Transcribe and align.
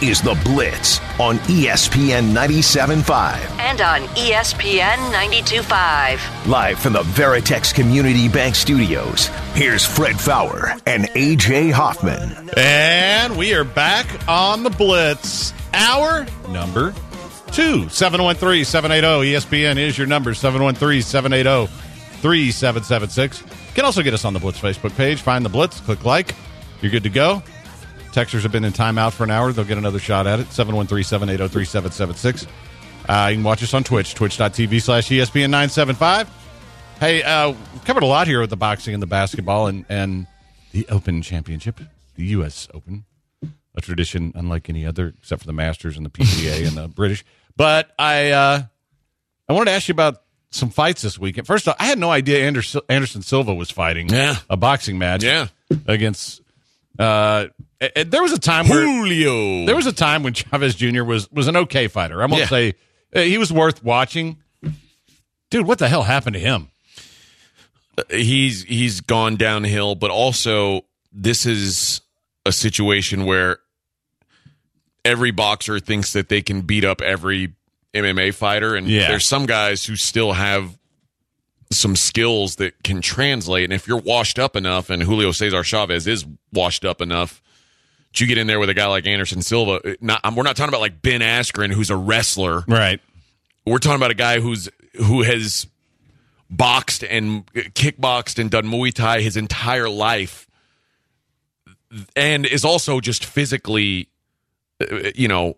This 0.00 0.18
is 0.18 0.22
The 0.22 0.34
Blitz 0.44 1.00
on 1.18 1.38
ESPN 1.38 2.32
97.5. 2.32 3.36
and 3.58 3.80
on 3.80 4.00
ESPN 4.16 4.96
92.5. 5.12 6.46
Live 6.46 6.78
from 6.78 6.92
the 6.92 7.02
Veritex 7.02 7.74
Community 7.74 8.28
Bank 8.28 8.54
Studios, 8.54 9.26
here's 9.54 9.84
Fred 9.84 10.20
Faour 10.20 10.76
and 10.86 11.04
AJ 11.10 11.72
Hoffman. 11.72 12.50
And 12.56 13.36
we 13.36 13.54
are 13.54 13.64
back 13.64 14.06
on 14.28 14.62
the 14.62 14.70
Blitz. 14.70 15.52
Hour 15.74 16.26
number 16.48 16.94
two. 17.52 17.88
713 17.88 18.64
780 18.64 19.32
ESPN 19.32 19.78
is 19.78 19.96
your 19.98 20.06
number. 20.06 20.34
713 20.34 21.02
780 21.02 21.72
3776. 22.20 23.40
You 23.42 23.46
can 23.74 23.84
also 23.84 24.02
get 24.02 24.14
us 24.14 24.24
on 24.24 24.32
the 24.32 24.40
Blitz 24.40 24.60
Facebook 24.60 24.96
page. 24.96 25.20
Find 25.20 25.44
the 25.44 25.50
Blitz, 25.50 25.80
click 25.80 26.04
like. 26.04 26.34
You're 26.82 26.92
good 26.92 27.02
to 27.04 27.10
go. 27.10 27.42
Texters 28.18 28.42
have 28.42 28.50
been 28.50 28.64
in 28.64 28.72
timeout 28.72 29.12
for 29.12 29.22
an 29.22 29.30
hour. 29.30 29.52
They'll 29.52 29.64
get 29.64 29.78
another 29.78 30.00
shot 30.00 30.26
at 30.26 30.40
it. 30.40 30.50
713 30.50 31.04
780 31.04 31.52
3776. 31.52 32.46
Uh, 33.08 33.28
you 33.30 33.36
can 33.36 33.44
watch 33.44 33.62
us 33.62 33.72
on 33.74 33.84
Twitch, 33.84 34.12
twitch.tv 34.16 34.82
slash 34.82 35.08
ESPN 35.08 35.50
975. 35.50 36.28
Hey, 36.98 37.22
uh, 37.22 37.50
we've 37.50 37.84
covered 37.84 38.02
a 38.02 38.06
lot 38.06 38.26
here 38.26 38.40
with 38.40 38.50
the 38.50 38.56
boxing 38.56 38.92
and 38.92 39.00
the 39.00 39.06
basketball 39.06 39.68
and, 39.68 39.84
and 39.88 40.26
the 40.72 40.84
Open 40.88 41.22
Championship, 41.22 41.78
the 42.16 42.24
U.S. 42.24 42.66
Open, 42.74 43.04
a 43.76 43.80
tradition 43.80 44.32
unlike 44.34 44.68
any 44.68 44.84
other, 44.84 45.14
except 45.16 45.42
for 45.42 45.46
the 45.46 45.52
Masters 45.52 45.96
and 45.96 46.04
the 46.04 46.10
PGA 46.10 46.66
and 46.66 46.76
the 46.76 46.88
British. 46.88 47.24
But 47.56 47.92
I, 48.00 48.32
uh, 48.32 48.62
I 49.48 49.52
wanted 49.52 49.66
to 49.70 49.76
ask 49.76 49.86
you 49.86 49.92
about 49.92 50.22
some 50.50 50.70
fights 50.70 51.02
this 51.02 51.20
weekend. 51.20 51.46
First 51.46 51.68
off, 51.68 51.76
I 51.78 51.86
had 51.86 52.00
no 52.00 52.10
idea 52.10 52.44
Anderson, 52.44 52.80
Anderson 52.88 53.22
Silva 53.22 53.54
was 53.54 53.70
fighting 53.70 54.08
Yeah. 54.08 54.38
a 54.50 54.56
boxing 54.56 54.98
match 54.98 55.22
Yeah. 55.22 55.46
against. 55.86 56.40
Uh, 56.98 57.46
Uh, 57.80 57.88
uh, 57.96 58.04
there 58.06 58.22
was 58.22 58.32
a 58.32 58.38
time 58.38 58.68
where 58.68 58.84
Julio. 58.84 59.66
there 59.66 59.76
was 59.76 59.86
a 59.86 59.92
time 59.92 60.22
when 60.22 60.32
Chavez 60.34 60.74
Jr. 60.74 61.04
was 61.04 61.30
was 61.30 61.46
an 61.48 61.56
okay 61.56 61.88
fighter. 61.88 62.22
I 62.22 62.26
won't 62.26 62.40
Yeah. 62.40 62.48
say 62.48 62.74
uh, 63.14 63.20
he 63.20 63.38
was 63.38 63.52
worth 63.52 63.82
watching. 63.84 64.38
Dude, 65.50 65.66
what 65.66 65.78
the 65.78 65.88
hell 65.88 66.02
happened 66.02 66.34
to 66.34 66.40
him? 66.40 66.68
Uh, 67.96 68.02
he's 68.10 68.64
he's 68.64 69.00
gone 69.00 69.36
downhill, 69.36 69.94
but 69.94 70.10
also 70.10 70.82
this 71.12 71.46
is 71.46 72.00
a 72.44 72.52
situation 72.52 73.24
where 73.24 73.58
every 75.04 75.30
boxer 75.30 75.78
thinks 75.80 76.12
that 76.12 76.28
they 76.28 76.42
can 76.42 76.62
beat 76.62 76.84
up 76.84 77.00
every 77.00 77.52
MMA 77.94 78.34
fighter, 78.34 78.74
and 78.74 78.86
Yeah. 78.88 79.08
there's 79.08 79.26
some 79.26 79.46
guys 79.46 79.86
who 79.86 79.96
still 79.96 80.32
have 80.32 80.76
some 81.70 81.96
skills 81.96 82.56
that 82.56 82.82
can 82.82 83.00
translate. 83.00 83.64
And 83.64 83.72
if 83.72 83.86
you're 83.86 83.98
washed 84.00 84.38
up 84.38 84.56
enough, 84.56 84.90
and 84.90 85.02
Julio 85.02 85.32
Cesar 85.32 85.62
Chavez 85.62 86.06
is 86.06 86.24
washed 86.52 86.84
up 86.84 87.00
enough, 87.00 87.42
you 88.16 88.26
get 88.26 88.38
in 88.38 88.46
there 88.46 88.58
with 88.58 88.68
a 88.68 88.74
guy 88.74 88.86
like 88.86 89.06
Anderson 89.06 89.42
Silva. 89.42 89.80
Uh, 89.84 89.94
not, 90.00 90.20
um, 90.24 90.34
we're 90.34 90.42
not 90.42 90.56
talking 90.56 90.70
about 90.70 90.80
like 90.80 91.02
Ben 91.02 91.20
Askren, 91.20 91.72
who's 91.72 91.90
a 91.90 91.96
wrestler. 91.96 92.64
Right. 92.66 93.00
We're 93.66 93.78
talking 93.78 93.96
about 93.96 94.10
a 94.10 94.14
guy 94.14 94.40
who's 94.40 94.68
who 94.94 95.22
has 95.22 95.66
boxed 96.50 97.04
and 97.04 97.44
uh, 97.54 97.60
kickboxed 97.74 98.38
and 98.38 98.50
done 98.50 98.66
Muay 98.66 98.92
Thai 98.92 99.20
his 99.20 99.36
entire 99.36 99.88
life, 99.88 100.48
and 102.16 102.46
is 102.46 102.64
also 102.64 103.00
just 103.00 103.24
physically, 103.24 104.08
uh, 104.80 104.96
uh, 104.96 105.10
you 105.14 105.28
know, 105.28 105.56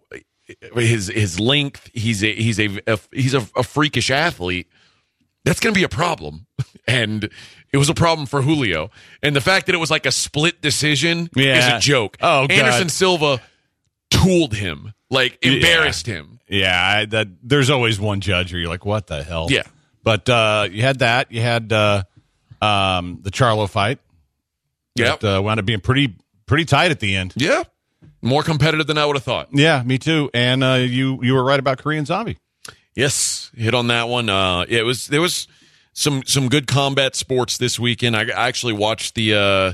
his 0.75 1.06
his 1.08 1.38
length. 1.38 1.91
He's 1.94 2.22
a 2.25 2.34
he's 2.34 2.58
a, 2.58 2.80
a 2.86 2.98
he's 3.12 3.34
a, 3.34 3.46
a 3.56 3.62
freakish 3.62 4.10
athlete. 4.10 4.69
That's 5.44 5.60
going 5.60 5.72
to 5.72 5.78
be 5.78 5.84
a 5.84 5.88
problem, 5.88 6.46
and 6.86 7.30
it 7.72 7.78
was 7.78 7.88
a 7.88 7.94
problem 7.94 8.26
for 8.26 8.42
Julio. 8.42 8.91
And 9.22 9.34
the 9.34 9.41
fact 9.41 9.66
that 9.66 9.75
it 9.75 9.78
was 9.78 9.91
like 9.91 10.06
a 10.06 10.12
split 10.12 10.60
decision 10.60 11.31
yeah. 11.34 11.58
is 11.58 11.75
a 11.75 11.78
joke. 11.78 12.16
Oh, 12.20 12.47
God. 12.47 12.53
Anderson 12.53 12.88
Silva 12.88 13.41
tooled 14.10 14.54
him, 14.54 14.92
like 15.08 15.38
embarrassed 15.42 16.06
him. 16.06 16.41
Yeah, 16.48 16.81
I, 16.82 17.04
that 17.06 17.28
there's 17.42 17.70
always 17.70 18.00
one 18.00 18.20
judge 18.20 18.53
where 18.53 18.60
you're 18.60 18.70
like, 18.70 18.84
what 18.84 19.06
the 19.06 19.22
hell? 19.22 19.47
Yeah. 19.50 19.62
But 20.03 20.28
uh, 20.28 20.69
you 20.70 20.82
had 20.82 21.00
that. 21.00 21.31
You 21.31 21.41
had 21.42 21.72
uh, 21.72 22.03
um, 22.60 23.20
the 23.22 23.31
Charlo 23.31 23.69
fight. 23.69 23.98
Yeah, 24.97 25.16
That 25.16 25.37
uh, 25.37 25.42
wound 25.42 25.60
up 25.60 25.66
being 25.66 25.81
pretty 25.81 26.16
pretty 26.47 26.64
tight 26.64 26.91
at 26.91 26.98
the 26.98 27.14
end. 27.14 27.34
yeah, 27.37 27.62
more 28.22 28.42
competitive 28.42 28.87
than 28.88 28.98
I 28.98 29.06
would 29.06 29.14
have 29.14 29.22
thought. 29.22 29.48
Yeah, 29.52 29.82
me 29.84 29.98
too. 29.98 30.31
And 30.34 30.64
uh, 30.64 30.75
you 30.75 31.20
you 31.22 31.34
were 31.34 31.44
right 31.44 31.60
about 31.60 31.78
Korean 31.78 32.04
Zombie. 32.04 32.38
Yes, 32.97 33.52
hit 33.56 33.72
on 33.72 33.87
that 33.87 34.08
one. 34.08 34.28
Uh, 34.28 34.64
it 34.69 34.84
was 34.84 35.06
there 35.06 35.20
was 35.20 35.47
some 36.00 36.22
some 36.25 36.49
good 36.49 36.66
combat 36.66 37.15
sports 37.15 37.59
this 37.59 37.78
weekend. 37.78 38.16
I, 38.16 38.22
I 38.22 38.49
actually 38.49 38.72
watched 38.72 39.15
the 39.15 39.34
uh, 39.34 39.72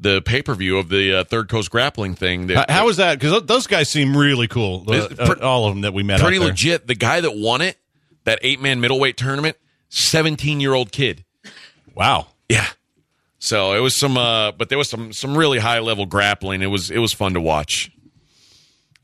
the 0.00 0.20
pay 0.22 0.42
per 0.42 0.54
view 0.54 0.78
of 0.78 0.88
the 0.88 1.20
uh, 1.20 1.24
Third 1.24 1.48
Coast 1.48 1.70
Grappling 1.70 2.14
thing. 2.16 2.48
That, 2.48 2.68
How- 2.68 2.78
How 2.80 2.86
was 2.86 2.96
that? 2.96 3.18
Because 3.18 3.44
those 3.44 3.66
guys 3.66 3.88
seem 3.88 4.16
really 4.16 4.48
cool. 4.48 4.84
Uh, 4.88 5.36
all 5.40 5.66
of 5.66 5.74
them 5.74 5.82
that 5.82 5.94
we 5.94 6.02
met. 6.02 6.20
pretty 6.20 6.38
legit? 6.40 6.86
The 6.86 6.94
guy 6.96 7.20
that 7.20 7.36
won 7.36 7.60
it, 7.60 7.78
that 8.24 8.40
eight 8.42 8.60
man 8.60 8.80
middleweight 8.80 9.16
tournament, 9.16 9.56
seventeen 9.88 10.58
year 10.60 10.74
old 10.74 10.90
kid. 10.90 11.24
Wow. 11.94 12.26
Yeah. 12.48 12.66
So 13.38 13.72
it 13.74 13.80
was 13.80 13.94
some, 13.94 14.16
uh, 14.18 14.52
but 14.52 14.68
there 14.70 14.76
was 14.78 14.90
some 14.90 15.12
some 15.12 15.36
really 15.38 15.58
high 15.60 15.78
level 15.78 16.04
grappling. 16.04 16.62
It 16.62 16.66
was 16.66 16.90
it 16.90 16.98
was 16.98 17.12
fun 17.12 17.34
to 17.34 17.40
watch. 17.40 17.90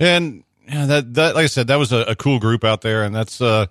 And 0.00 0.42
yeah, 0.68 0.86
that 0.86 1.14
that 1.14 1.34
like 1.36 1.44
I 1.44 1.46
said, 1.46 1.68
that 1.68 1.76
was 1.76 1.92
a, 1.92 1.98
a 1.98 2.16
cool 2.16 2.38
group 2.38 2.64
out 2.64 2.80
there, 2.82 3.02
and 3.04 3.14
that's 3.14 3.40
uh, 3.40 3.66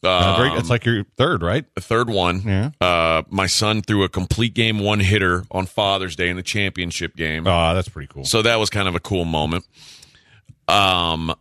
Uh, 0.03 0.35
Um, 0.51 0.57
it's 0.57 0.69
like 0.69 0.85
your 0.85 1.03
third, 1.17 1.41
right? 1.41 1.65
the 1.73 1.81
third 1.81 2.09
one. 2.09 2.41
Yeah. 2.41 2.71
Uh, 2.81 3.23
my 3.29 3.47
son 3.47 3.81
threw 3.81 4.03
a 4.03 4.09
complete 4.09 4.53
game 4.53 4.79
one 4.79 4.99
hitter 4.99 5.45
on 5.49 5.65
Father's 5.65 6.15
Day 6.15 6.29
in 6.29 6.35
the 6.35 6.43
championship 6.43 7.15
game. 7.15 7.47
Oh, 7.47 7.73
that's 7.73 7.89
pretty 7.89 8.07
cool. 8.13 8.25
So 8.25 8.41
that 8.43 8.59
was 8.59 8.69
kind 8.69 8.87
of 8.87 8.95
a 8.95 8.99
cool 8.99 9.25
moment. 9.25 9.65
Um, 10.67 11.33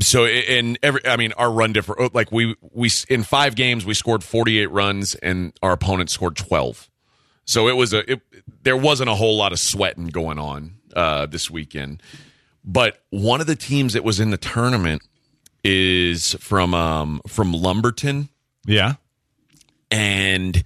so 0.00 0.26
in 0.26 0.78
every, 0.82 1.06
I 1.06 1.16
mean, 1.16 1.32
our 1.32 1.50
run 1.50 1.72
different 1.72 2.14
Like 2.14 2.30
we 2.32 2.54
we 2.72 2.90
in 3.08 3.22
five 3.24 3.54
games 3.54 3.84
we 3.84 3.94
scored 3.94 4.22
forty 4.22 4.58
eight 4.60 4.70
runs 4.70 5.14
and 5.16 5.52
our 5.62 5.72
opponent 5.72 6.10
scored 6.10 6.36
twelve. 6.36 6.88
So 7.44 7.68
it 7.68 7.76
was 7.76 7.92
a 7.92 8.10
it, 8.12 8.20
there 8.62 8.76
wasn't 8.76 9.10
a 9.10 9.14
whole 9.14 9.36
lot 9.36 9.52
of 9.52 9.58
sweating 9.58 10.06
going 10.08 10.38
on 10.38 10.74
uh, 10.94 11.26
this 11.26 11.50
weekend. 11.50 12.02
But 12.64 13.02
one 13.10 13.40
of 13.40 13.46
the 13.46 13.56
teams 13.56 13.94
that 13.94 14.04
was 14.04 14.20
in 14.20 14.30
the 14.30 14.36
tournament 14.36 15.02
is 15.64 16.34
from 16.34 16.74
um, 16.74 17.20
from 17.26 17.52
Lumberton 17.52 18.28
Yeah. 18.66 18.94
and 19.90 20.62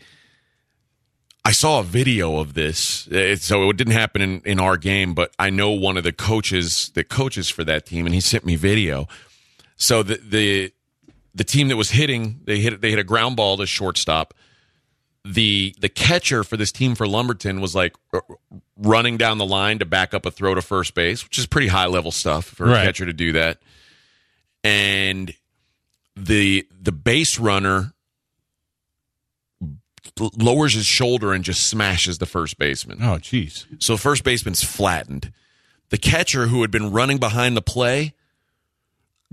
I 1.45 1.51
saw 1.53 1.81
a 1.81 1.83
video 1.83 2.39
of 2.39 2.55
this. 2.55 3.09
It, 3.11 3.41
so 3.43 3.69
it 3.71 3.77
didn't 3.77 3.95
happen 3.95 4.23
in, 4.23 4.41
in 4.45 4.61
our 4.61 4.77
game, 4.77 5.13
but 5.13 5.33
I 5.39 5.51
know 5.51 5.71
one 5.71 5.97
of 5.97 6.05
the 6.05 6.13
coaches 6.13 6.91
that 6.95 7.09
coaches 7.09 7.49
for 7.49 7.65
that 7.65 7.85
team, 7.87 8.07
and 8.07 8.15
he 8.15 8.21
sent 8.21 8.45
me 8.45 8.55
video. 8.57 9.09
So 9.77 10.03
the 10.05 10.17
the 10.17 10.73
the 11.35 11.45
team 11.45 11.69
that 11.69 11.77
was 11.77 11.91
hitting, 11.91 12.41
they 12.45 12.61
hit 12.61 12.81
they 12.81 12.91
hit 12.91 12.99
a 13.01 13.05
ground 13.05 13.37
ball 13.37 13.57
to 13.57 13.67
shortstop. 13.67 14.35
The 15.25 15.75
the 15.81 15.89
catcher 15.89 16.45
for 16.45 16.57
this 16.57 16.71
team 16.71 16.95
for 16.95 17.07
Lumberton 17.09 17.61
was 17.61 17.75
like 17.75 17.95
uh, 18.13 18.21
running 18.77 19.17
down 19.17 19.39
the 19.39 19.47
line 19.47 19.79
to 19.81 19.85
back 19.85 20.15
up 20.15 20.27
a 20.27 20.31
throw 20.31 20.55
to 20.55 20.63
first 20.63 20.95
base, 20.95 21.25
which 21.25 21.39
is 21.39 21.47
pretty 21.47 21.69
high 21.69 21.87
level 21.87 22.11
stuff 22.13 22.45
for 22.45 22.67
Right. 22.67 22.83
a 22.83 22.87
catcher 22.87 23.07
to 23.07 23.13
do 23.13 23.33
that. 23.33 23.59
And 24.65 25.35
the 26.17 26.67
the 26.81 26.93
base 26.93 27.39
runner 27.39 27.95
lowers 30.37 30.75
his 30.75 30.87
shoulder 30.87 31.33
and 31.33 31.45
just 31.45 31.69
smashes 31.69 32.19
the 32.19 32.27
first 32.27 32.59
baseman. 32.59 32.99
Oh, 33.01 33.19
jeez. 33.19 33.67
So 33.83 33.97
first 33.97 34.25
baseman's 34.25 34.63
flattened. 34.63 35.33
The 35.91 35.99
catcher 35.99 36.47
who 36.47 36.63
had 36.63 36.71
been 36.71 36.91
running 36.91 37.19
behind 37.19 37.57
the 37.57 37.63
play 37.63 38.15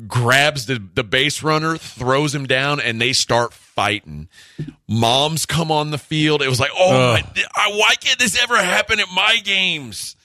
grabs 0.08 0.66
the, 0.66 0.82
the 0.94 1.04
base 1.04 1.44
runner, 1.44 1.78
throws 1.78 2.34
him 2.34 2.46
down, 2.46 2.80
and 2.80 3.02
they 3.02 3.14
start 3.14 3.54
fighting. 3.54 4.30
Moms 4.88 5.46
come 5.46 5.72
on 5.72 5.92
the 5.92 5.98
field. 5.98 6.42
It 6.42 6.50
was 6.50 6.60
like, 6.60 6.72
oh, 6.78 7.14
my, 7.14 7.24
I, 7.56 7.72
why 7.74 7.96
can't 7.96 8.20
this 8.20 8.42
ever 8.42 8.58
happen 8.58 9.00
at 9.00 9.08
my 9.14 9.38
games? 9.44 10.16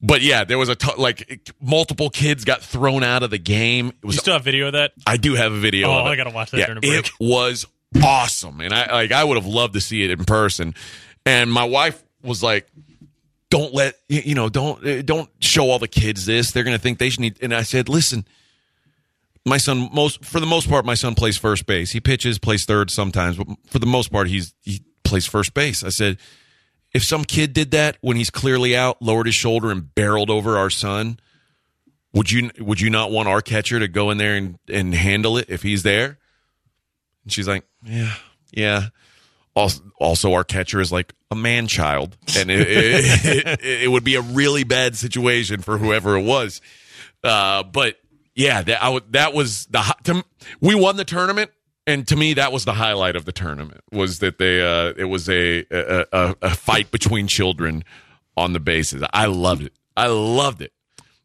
But 0.00 0.20
yeah, 0.20 0.44
there 0.44 0.58
was 0.58 0.68
a 0.68 0.74
t- 0.74 0.92
like 0.98 1.50
multiple 1.62 2.10
kids 2.10 2.44
got 2.44 2.60
thrown 2.60 3.02
out 3.02 3.22
of 3.22 3.30
the 3.30 3.38
game. 3.38 3.88
It 3.88 3.94
You 4.02 4.12
still 4.12 4.34
have 4.34 4.44
video 4.44 4.66
of 4.66 4.74
that? 4.74 4.92
I 5.06 5.16
do 5.16 5.34
have 5.34 5.52
a 5.52 5.58
video. 5.58 5.88
Oh, 5.88 6.00
of 6.00 6.06
it. 6.06 6.10
I 6.10 6.16
gotta 6.16 6.30
watch 6.30 6.50
that 6.50 6.58
Yeah, 6.58 6.66
during 6.66 6.78
a 6.78 6.80
break. 6.82 7.06
It 7.06 7.12
was 7.18 7.66
awesome, 8.02 8.60
and 8.60 8.72
I 8.72 8.92
like 8.92 9.12
I 9.12 9.24
would 9.24 9.36
have 9.36 9.46
loved 9.46 9.74
to 9.74 9.80
see 9.80 10.04
it 10.04 10.10
in 10.10 10.24
person. 10.24 10.74
And 11.26 11.52
my 11.52 11.64
wife 11.64 12.02
was 12.22 12.42
like, 12.42 12.66
"Don't 13.50 13.74
let 13.74 13.94
you 14.08 14.34
know, 14.34 14.48
don't 14.48 14.86
uh, 14.86 15.02
don't 15.02 15.30
show 15.40 15.70
all 15.70 15.78
the 15.78 15.88
kids 15.88 16.26
this. 16.26 16.52
They're 16.52 16.64
gonna 16.64 16.78
think 16.78 16.98
they 16.98 17.10
should 17.10 17.20
need." 17.20 17.38
And 17.42 17.54
I 17.54 17.62
said, 17.62 17.88
"Listen." 17.88 18.26
My 19.46 19.58
son, 19.58 19.90
most 19.92 20.24
for 20.24 20.40
the 20.40 20.46
most 20.46 20.70
part, 20.70 20.86
my 20.86 20.94
son 20.94 21.14
plays 21.14 21.36
first 21.36 21.66
base. 21.66 21.90
He 21.90 22.00
pitches, 22.00 22.38
plays 22.38 22.64
third 22.64 22.90
sometimes, 22.90 23.36
but 23.36 23.46
for 23.66 23.78
the 23.78 23.84
most 23.84 24.10
part, 24.10 24.26
he's 24.26 24.54
he 24.62 24.80
plays 25.04 25.26
first 25.26 25.52
base. 25.52 25.84
I 25.84 25.90
said, 25.90 26.16
if 26.94 27.02
some 27.02 27.24
kid 27.24 27.52
did 27.52 27.72
that 27.72 27.98
when 28.00 28.16
he's 28.16 28.30
clearly 28.30 28.76
out, 28.76 29.02
lowered 29.02 29.26
his 29.26 29.34
shoulder 29.34 29.70
and 29.70 29.92
barreled 29.94 30.30
over 30.30 30.56
our 30.56 30.70
son, 30.70 31.18
would 32.12 32.30
you 32.30 32.50
would 32.60 32.80
you 32.80 32.88
not 32.88 33.10
want 33.10 33.28
our 33.28 33.42
catcher 33.42 33.80
to 33.80 33.88
go 33.88 34.10
in 34.10 34.18
there 34.18 34.36
and, 34.36 34.58
and 34.68 34.94
handle 34.94 35.36
it 35.36 35.46
if 35.50 35.62
he's 35.62 35.82
there? 35.82 36.18
And 37.24 37.32
she's 37.32 37.48
like, 37.48 37.64
yeah, 37.84 38.14
yeah. 38.52 38.88
Also, 39.56 39.82
also 40.00 40.32
our 40.32 40.44
catcher 40.44 40.80
is 40.80 40.90
like 40.90 41.14
a 41.30 41.36
man 41.36 41.68
child, 41.68 42.16
and 42.36 42.50
it, 42.50 42.60
it, 42.60 43.24
it, 43.24 43.82
it 43.84 43.90
would 43.90 44.02
be 44.04 44.16
a 44.16 44.20
really 44.20 44.64
bad 44.64 44.96
situation 44.96 45.60
for 45.62 45.78
whoever 45.78 46.16
it 46.16 46.22
was. 46.22 46.60
Uh, 47.22 47.62
but 47.62 47.96
yeah, 48.34 48.62
that 48.62 48.82
I 48.82 49.00
that 49.10 49.32
was 49.32 49.66
the 49.66 49.94
to, 50.04 50.24
we 50.60 50.74
won 50.74 50.96
the 50.96 51.04
tournament, 51.04 51.52
and 51.86 52.06
to 52.08 52.16
me 52.16 52.34
that 52.34 52.52
was 52.52 52.64
the 52.64 52.74
highlight 52.74 53.14
of 53.14 53.24
the 53.26 53.32
tournament 53.32 53.82
was 53.92 54.18
that 54.18 54.38
they 54.38 54.60
uh, 54.60 54.92
it 54.96 55.04
was 55.04 55.28
a 55.28 55.64
a, 55.70 56.06
a 56.12 56.36
a 56.42 56.50
fight 56.50 56.90
between 56.90 57.28
children 57.28 57.84
on 58.36 58.54
the 58.54 58.60
bases. 58.60 59.04
I 59.12 59.26
loved 59.26 59.62
it. 59.62 59.72
I 59.96 60.08
loved 60.08 60.62
it, 60.62 60.72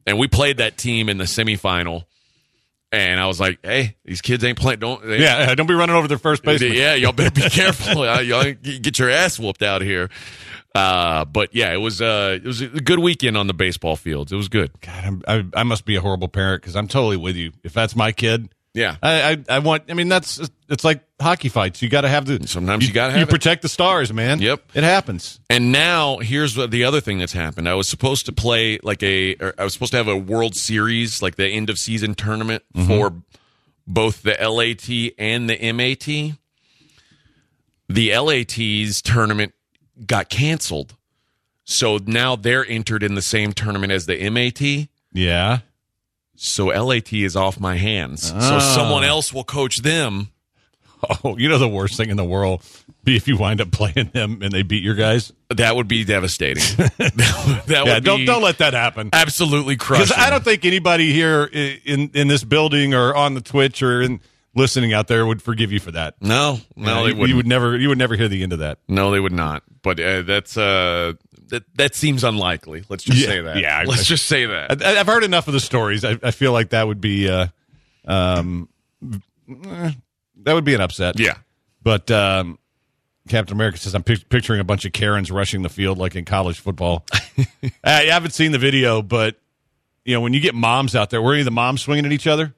and 0.06 0.20
we 0.20 0.28
played 0.28 0.58
that 0.58 0.78
team 0.78 1.10
in 1.10 1.18
the 1.18 1.24
semifinal. 1.24 2.04
And 2.92 3.20
I 3.20 3.28
was 3.28 3.40
like, 3.40 3.60
"Hey, 3.64 3.96
these 4.04 4.22
kids 4.22 4.44
ain't 4.44 4.58
playing. 4.58 4.80
Don't 4.80 5.06
they, 5.06 5.20
Yeah, 5.22 5.54
don't 5.54 5.68
be 5.68 5.76
running 5.76 5.96
over 5.96 6.08
their 6.08 6.18
first 6.18 6.44
base. 6.44 6.62
yeah, 6.62 6.96
y'all 6.96 7.12
better 7.12 7.30
be 7.30 7.42
careful. 7.50 8.04
Y'all 8.24 8.52
get 8.54 8.98
your 8.98 9.10
ass 9.12 9.38
whooped 9.40 9.62
out 9.62 9.82
here." 9.82 10.10
Uh, 10.76 11.26
but 11.26 11.54
yeah, 11.54 11.74
it 11.74 11.78
was 11.78 12.02
uh, 12.02 12.38
it 12.42 12.46
was 12.48 12.62
a 12.62 12.68
good 12.68 13.00
weekend 13.00 13.38
on 13.38 13.48
the 13.48 13.54
baseball 13.54 13.96
fields. 13.96 14.32
It 14.32 14.36
was 14.36 14.50
good. 14.50 14.72
God, 14.82 15.04
I'm, 15.04 15.22
I, 15.28 15.60
I 15.62 15.64
must 15.64 15.86
be 15.86 15.96
a 15.96 16.02
horrible 16.02 16.28
parent 16.28 16.62
because 16.62 16.76
I'm 16.76 16.88
totally 16.88 17.18
with 17.18 17.36
you. 17.36 17.52
If 17.64 17.74
that's 17.74 17.96
my 17.96 18.12
kid, 18.12 18.50
Yeah, 18.74 18.98
I, 19.02 19.32
I, 19.32 19.44
I 19.56 19.60
want. 19.60 19.84
I 19.90 19.94
mean, 19.96 20.10
that's 20.10 20.40
it's 20.70 20.84
like 20.84 21.04
hockey 21.20 21.50
fights. 21.50 21.82
You 21.82 21.90
got 21.90 22.02
to 22.02 22.08
have 22.08 22.26
the. 22.26 22.48
Sometimes 22.48 22.88
you 22.88 22.94
gotta 22.94 23.12
have 23.12 23.20
You 23.20 23.26
it. 23.26 23.30
protect 23.30 23.64
the 23.64 23.70
stars, 23.70 24.14
man. 24.14 24.40
Yep. 24.40 24.62
it 24.76 24.84
happens. 24.84 25.40
And 25.50 25.72
now 25.72 26.20
here's 26.20 26.56
what 26.56 26.70
the 26.70 26.84
other 26.84 27.02
thing 27.02 27.18
that's 27.18 27.34
happened. 27.34 27.68
I 27.68 27.74
was 27.74 27.88
supposed 27.88 28.28
to 28.28 28.32
play 28.32 28.80
like 28.84 29.02
a, 29.02 29.36
or 29.36 29.56
I 29.58 29.64
was 29.64 29.74
supposed 29.74 29.92
to 29.94 29.98
have 29.98 30.08
a 30.08 30.16
World 30.18 30.56
Series, 30.56 31.22
like 31.22 31.36
the 31.36 31.48
end 31.48 31.70
of 31.70 31.80
season 31.80 32.14
tournament 32.14 32.64
mm-hmm. 32.76 32.88
for 32.88 33.14
both 33.88 34.22
the 34.22 34.38
LAT 34.40 35.14
and 35.18 35.50
the 35.50 35.72
MAT. 35.74 36.38
The 37.90 38.16
LAT's 38.16 39.02
tournament 39.02 39.54
got 40.06 40.30
canceled. 40.30 40.96
So 41.66 42.00
now 42.06 42.36
they're 42.36 42.66
entered 42.66 43.02
in 43.04 43.16
the 43.16 43.22
same 43.22 43.52
tournament 43.54 43.92
as 43.92 44.06
the 44.06 44.30
MAT. 44.30 44.90
Yeah. 45.12 45.60
So 46.42 46.68
LAT 46.68 47.12
is 47.12 47.36
off 47.36 47.60
my 47.60 47.76
hands. 47.76 48.30
So 48.30 48.36
Ah. 48.38 48.60
someone 48.76 49.04
else 49.04 49.34
will 49.34 49.44
coach 49.44 49.78
them. 49.82 50.30
Oh, 51.24 51.38
you 51.38 51.48
know 51.48 51.58
the 51.58 51.68
worst 51.70 51.96
thing 51.96 52.10
in 52.10 52.18
the 52.18 52.26
world 52.26 52.62
be 53.06 53.16
if 53.16 53.26
you 53.26 53.38
wind 53.38 53.62
up 53.62 53.72
playing 53.72 54.10
them 54.14 54.40
and 54.42 54.52
they 54.52 54.64
beat 54.64 54.84
your 54.84 54.96
guys. 54.96 55.32
That 55.50 55.78
would 55.78 55.88
be 55.88 56.04
devastating. 56.04 56.62
that 56.98 57.68
would 57.68 57.88
Yeah, 57.88 58.00
don't 58.02 58.20
be 58.20 58.26
don't 58.26 58.42
let 58.44 58.58
that 58.58 58.74
happen. 58.74 59.10
absolutely 59.14 59.78
crush. 59.78 60.00
Because 60.00 60.12
crushing. 60.12 60.28
I 60.28 60.30
don't 60.30 60.44
think 60.44 60.66
anybody 60.66 61.14
here 61.14 61.50
i- 61.54 61.80
in 61.86 62.12
in 62.14 62.28
this 62.28 62.44
building 62.44 62.94
or 62.94 63.16
on 63.16 63.34
the 63.34 63.40
Twitch 63.40 63.82
or 63.82 64.02
in 64.02 64.20
listening 64.56 64.92
out 64.94 65.08
there 65.08 65.26
would 65.26 65.42
forgive 65.42 65.72
you 65.72 65.80
for 65.80 65.92
that. 65.92 66.16
No, 66.20 66.60
no, 66.76 67.04
they 67.06 67.12
you, 67.12 67.16
wouldn't. 67.16 67.30
you 67.30 67.36
would 67.38 67.48
never 67.48 67.78
you 67.78 67.88
would 67.88 67.98
never 67.98 68.18
hear 68.18 68.28
the 68.28 68.44
end 68.44 68.52
of 68.52 68.60
that. 68.60 68.80
No, 68.90 69.10
they 69.12 69.22
would 69.22 69.32
not. 69.32 69.64
But 69.82 70.02
uh, 70.02 70.24
that's 70.24 70.58
uh, 70.58 71.14
that 71.50 71.64
that 71.76 71.96
seems 71.96 72.24
unlikely. 72.24 72.84
Let's 72.90 73.04
just 73.04 73.20
Yeah, 73.20 73.28
say 73.28 73.42
that. 73.42 73.58
yeah, 73.58 73.78
I- 73.80 73.84
let's 73.84 74.06
just 74.06 74.26
say 74.26 74.46
that. 74.46 74.84
I, 74.84 75.00
I've 75.00 75.08
heard 75.08 75.24
enough 75.24 75.48
of 75.48 75.54
the 75.54 75.60
stories. 75.60 76.04
I, 76.06 76.18
I 76.24 76.32
feel 76.32 76.52
like 76.54 76.70
that 76.70 76.88
would 76.88 77.02
be 77.02 77.30
uh, 77.30 77.48
um, 78.06 78.70
eh, 79.04 79.92
that 80.44 80.54
would 80.54 80.64
be 80.66 80.74
an 80.74 80.82
upset. 80.82 81.20
yeah, 81.20 81.36
But 81.84 82.10
um, 82.12 82.58
Captain 83.28 83.56
America 83.56 83.78
says 83.78 83.94
I'm 83.94 84.04
pic- 84.04 84.30
picturing 84.30 84.60
a 84.60 84.64
bunch 84.64 84.86
of 84.86 84.94
Karens 84.94 85.30
rushing 85.32 85.62
the 85.62 85.70
field 85.70 85.98
like 85.98 86.16
in 86.16 86.26
college 86.26 86.60
football. 86.60 87.06
I 87.84 88.04
haven't 88.06 88.32
seen 88.32 88.52
the 88.52 88.58
video, 88.60 89.02
but 89.02 89.36
you 90.06 90.14
know 90.16 90.22
when 90.22 90.34
you 90.34 90.40
get 90.40 90.56
moms 90.56 90.96
out 90.96 91.10
there, 91.10 91.22
were 91.22 91.34
any 91.34 91.42
of 91.42 91.46
the 91.46 91.52
moms 91.52 91.82
swinging 91.82 92.06
at 92.06 92.12
each 92.12 92.26
other? 92.28 92.54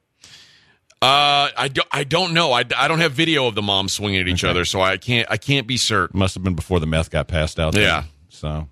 uh, 1.02 1.50
I 1.58 1.68
don't. 1.74 1.88
I 1.92 2.04
don't 2.04 2.34
know. 2.36 2.52
I, 2.52 2.64
I 2.78 2.88
don't 2.88 3.00
have 3.00 3.14
video 3.14 3.48
of 3.48 3.56
the 3.56 3.62
moms 3.64 3.92
swinging 3.94 4.20
at 4.22 4.28
each 4.28 4.44
other, 4.44 4.66
so 4.66 4.82
I 4.82 4.98
can't. 4.98 5.28
I 5.32 5.38
can't 5.38 5.66
be 5.66 5.76
certain. 5.78 6.20
Must 6.20 6.36
have 6.36 6.44
been 6.44 6.54
before 6.54 6.80
the 6.80 6.86
meth 6.86 7.10
got 7.10 7.28
passed 7.28 7.60
out. 7.60 7.74
there. 7.74 7.82
Yeah. 7.82 8.04
So, 8.30 8.70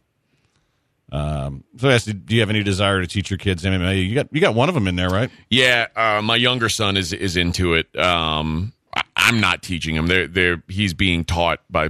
um, 1.12 1.64
so 1.78 1.90
I 1.90 1.94
asked, 1.94 2.26
do 2.26 2.36
you 2.36 2.42
have 2.42 2.50
any 2.50 2.64
desire 2.64 3.02
to 3.02 3.08
teach 3.08 3.30
your 3.30 3.38
kids 3.38 3.64
MMA? 3.64 4.08
You 4.08 4.16
got 4.16 4.28
you 4.32 4.42
got 4.42 4.56
one 4.56 4.70
of 4.70 4.76
them 4.76 4.88
in 4.88 4.96
there, 4.96 5.10
right? 5.10 5.30
Yeah, 5.50 5.88
uh, 5.96 6.22
my 6.22 6.36
younger 6.36 6.70
son 6.70 6.98
is 6.98 7.14
is 7.14 7.36
into 7.38 7.74
it. 7.74 7.94
Um, 7.98 8.74
I, 8.96 9.04
I'm 9.16 9.40
not 9.40 9.62
teaching 9.64 9.96
him. 9.96 10.08
They're 10.08 10.28
they're 10.28 10.64
he's 10.68 10.94
being 10.94 11.26
taught 11.26 11.60
by, 11.70 11.90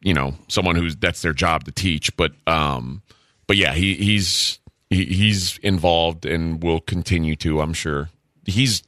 you 0.00 0.14
know, 0.14 0.34
someone 0.48 0.76
who's 0.76 0.96
that's 0.96 1.22
their 1.22 1.32
job 1.34 1.64
to 1.64 1.72
teach. 1.72 2.16
But 2.16 2.32
um, 2.46 3.02
but 3.46 3.56
yeah, 3.56 3.72
he 3.74 3.94
he's 3.94 4.58
he, 4.90 5.04
he's 5.06 5.58
involved 5.58 6.26
and 6.26 6.62
will 6.62 6.80
continue 6.80 7.36
to. 7.36 7.60
I'm 7.60 7.72
sure 7.74 8.10
he's 8.46 8.82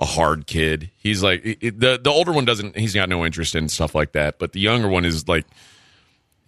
a 0.00 0.04
hard 0.04 0.46
kid. 0.46 0.90
He's 0.96 1.22
like 1.22 1.42
it- 1.44 1.80
the 1.80 1.98
the 2.02 2.10
older 2.10 2.32
one 2.32 2.44
doesn't. 2.44 2.76
He's 2.76 2.94
got 2.94 3.08
no 3.08 3.24
interest 3.24 3.54
in 3.54 3.68
stuff 3.68 3.94
like 3.94 4.12
that. 4.12 4.38
But 4.38 4.52
the 4.52 4.60
younger 4.60 4.88
one 4.88 5.04
is 5.04 5.26
like 5.28 5.46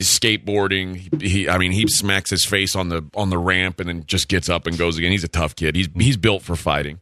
skateboarding. 0.01 1.23
He, 1.23 1.49
I 1.49 1.59
mean, 1.59 1.73
he 1.73 1.87
smacks 1.87 2.31
his 2.31 2.45
face 2.45 2.75
on 2.75 2.89
the 2.89 3.05
on 3.15 3.31
the 3.31 3.39
ramp 3.39 3.81
and 3.81 3.89
then 3.89 4.05
just 4.07 4.29
gets 4.29 4.49
up 4.49 4.67
and 4.67 4.77
goes 4.77 4.99
again. 4.99 5.13
He's 5.13 5.25
a 5.25 5.29
tough 5.29 5.55
kid. 5.55 5.77
He's 5.77 5.89
he's 5.95 6.17
built 6.17 6.43
for 6.43 6.57
fighting. 6.57 7.01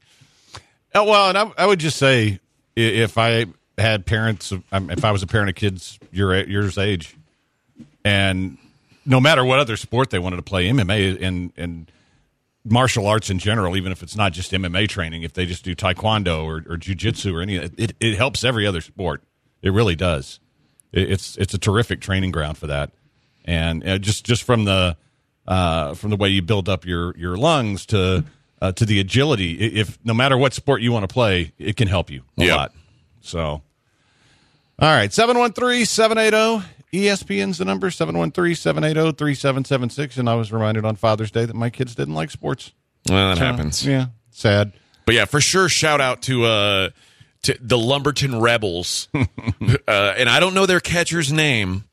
Oh, 0.94 1.04
well, 1.04 1.28
and 1.28 1.38
I, 1.38 1.50
I 1.58 1.66
would 1.66 1.78
just 1.78 1.96
say 1.96 2.40
if 2.74 3.18
I 3.18 3.46
had 3.76 4.06
parents, 4.06 4.52
if 4.52 5.04
I 5.04 5.12
was 5.12 5.22
a 5.22 5.26
parent 5.26 5.50
of 5.50 5.54
kids 5.54 5.98
your 6.10 6.36
yours 6.46 6.78
age, 6.78 7.16
and 8.04 8.58
no 9.06 9.20
matter 9.20 9.44
what 9.44 9.58
other 9.58 9.76
sport 9.76 10.10
they 10.10 10.18
wanted 10.18 10.36
to 10.36 10.42
play, 10.42 10.68
MMA 10.68 11.22
and 11.22 11.52
and 11.56 11.90
martial 12.64 13.06
arts 13.06 13.30
in 13.30 13.38
general, 13.38 13.76
even 13.76 13.92
if 13.92 14.02
it's 14.02 14.16
not 14.16 14.32
just 14.32 14.52
MMA 14.52 14.88
training, 14.88 15.22
if 15.22 15.32
they 15.32 15.46
just 15.46 15.64
do 15.64 15.74
taekwondo 15.74 16.44
or, 16.44 16.56
or 16.72 16.76
jujitsu 16.76 17.34
or 17.34 17.42
any, 17.42 17.56
it 17.56 17.94
it 18.00 18.16
helps 18.16 18.44
every 18.44 18.66
other 18.66 18.80
sport. 18.80 19.22
It 19.62 19.72
really 19.72 19.96
does. 19.96 20.40
It, 20.92 21.10
it's 21.12 21.36
it's 21.36 21.54
a 21.54 21.58
terrific 21.58 22.00
training 22.00 22.30
ground 22.32 22.58
for 22.58 22.66
that, 22.68 22.90
and 23.44 23.86
uh, 23.86 23.98
just 23.98 24.24
just 24.26 24.42
from 24.42 24.64
the 24.64 24.96
uh, 25.46 25.94
from 25.94 26.10
the 26.10 26.16
way 26.16 26.28
you 26.28 26.42
build 26.42 26.68
up 26.68 26.84
your 26.86 27.16
your 27.16 27.36
lungs 27.36 27.86
to 27.86 28.24
uh, 28.60 28.72
to 28.72 28.84
the 28.86 28.98
agility. 29.00 29.52
If 29.54 29.98
no 30.04 30.14
matter 30.14 30.36
what 30.36 30.54
sport 30.54 30.82
you 30.82 30.92
want 30.92 31.08
to 31.08 31.12
play, 31.12 31.52
it 31.58 31.76
can 31.76 31.88
help 31.88 32.10
you 32.10 32.22
a 32.38 32.44
Yep. 32.44 32.56
lot. 32.56 32.72
So, 33.20 33.40
all 33.42 33.62
right, 34.80 35.10
713-780 35.10 36.62
ESPN's 36.92 37.58
the 37.58 37.64
number 37.66 37.90
713-780-3776 37.90 40.18
and 40.18 40.28
I 40.28 40.34
was 40.34 40.52
reminded 40.52 40.84
on 40.84 40.96
Father's 40.96 41.30
Day 41.30 41.44
that 41.44 41.54
my 41.56 41.70
kids 41.70 41.94
didn't 41.94 42.14
like 42.14 42.30
sports. 42.30 42.72
Well, 43.08 43.30
that 43.30 43.38
So, 43.38 43.44
happens. 43.44 43.86
Yeah, 43.86 44.06
sad. 44.30 44.72
But 45.04 45.14
yeah, 45.14 45.24
for 45.26 45.40
sure. 45.40 45.68
Shout 45.68 46.00
out 46.00 46.22
to 46.22 46.44
uh 46.44 46.88
to 47.48 47.58
the 47.60 47.78
Lumberton 47.78 48.40
Rebels, 48.40 49.08
uh, 49.14 49.24
and 49.88 50.28
I 50.28 50.40
don't 50.40 50.54
know 50.54 50.66
their 50.66 50.80
catcher's 50.80 51.32
name, 51.32 51.84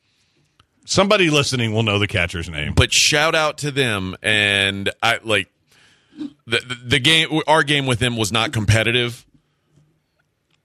Somebody 0.85 1.31
listening 1.31 1.73
will 1.73 1.81
know 1.81 1.97
the 1.97 2.07
catcher's 2.07 2.47
name. 2.47 2.73
but 2.75 2.93
shout 2.93 3.33
out 3.33 3.57
to 3.59 3.71
them. 3.71 4.15
And 4.21 4.91
I 5.01 5.19
like 5.23 5.49
the 6.45 6.59
the, 6.59 6.77
the 6.85 6.99
game. 6.99 7.41
Our 7.47 7.63
game 7.63 7.87
with 7.87 7.99
them 7.99 8.15
was 8.15 8.31
not 8.31 8.53
competitive. 8.53 9.25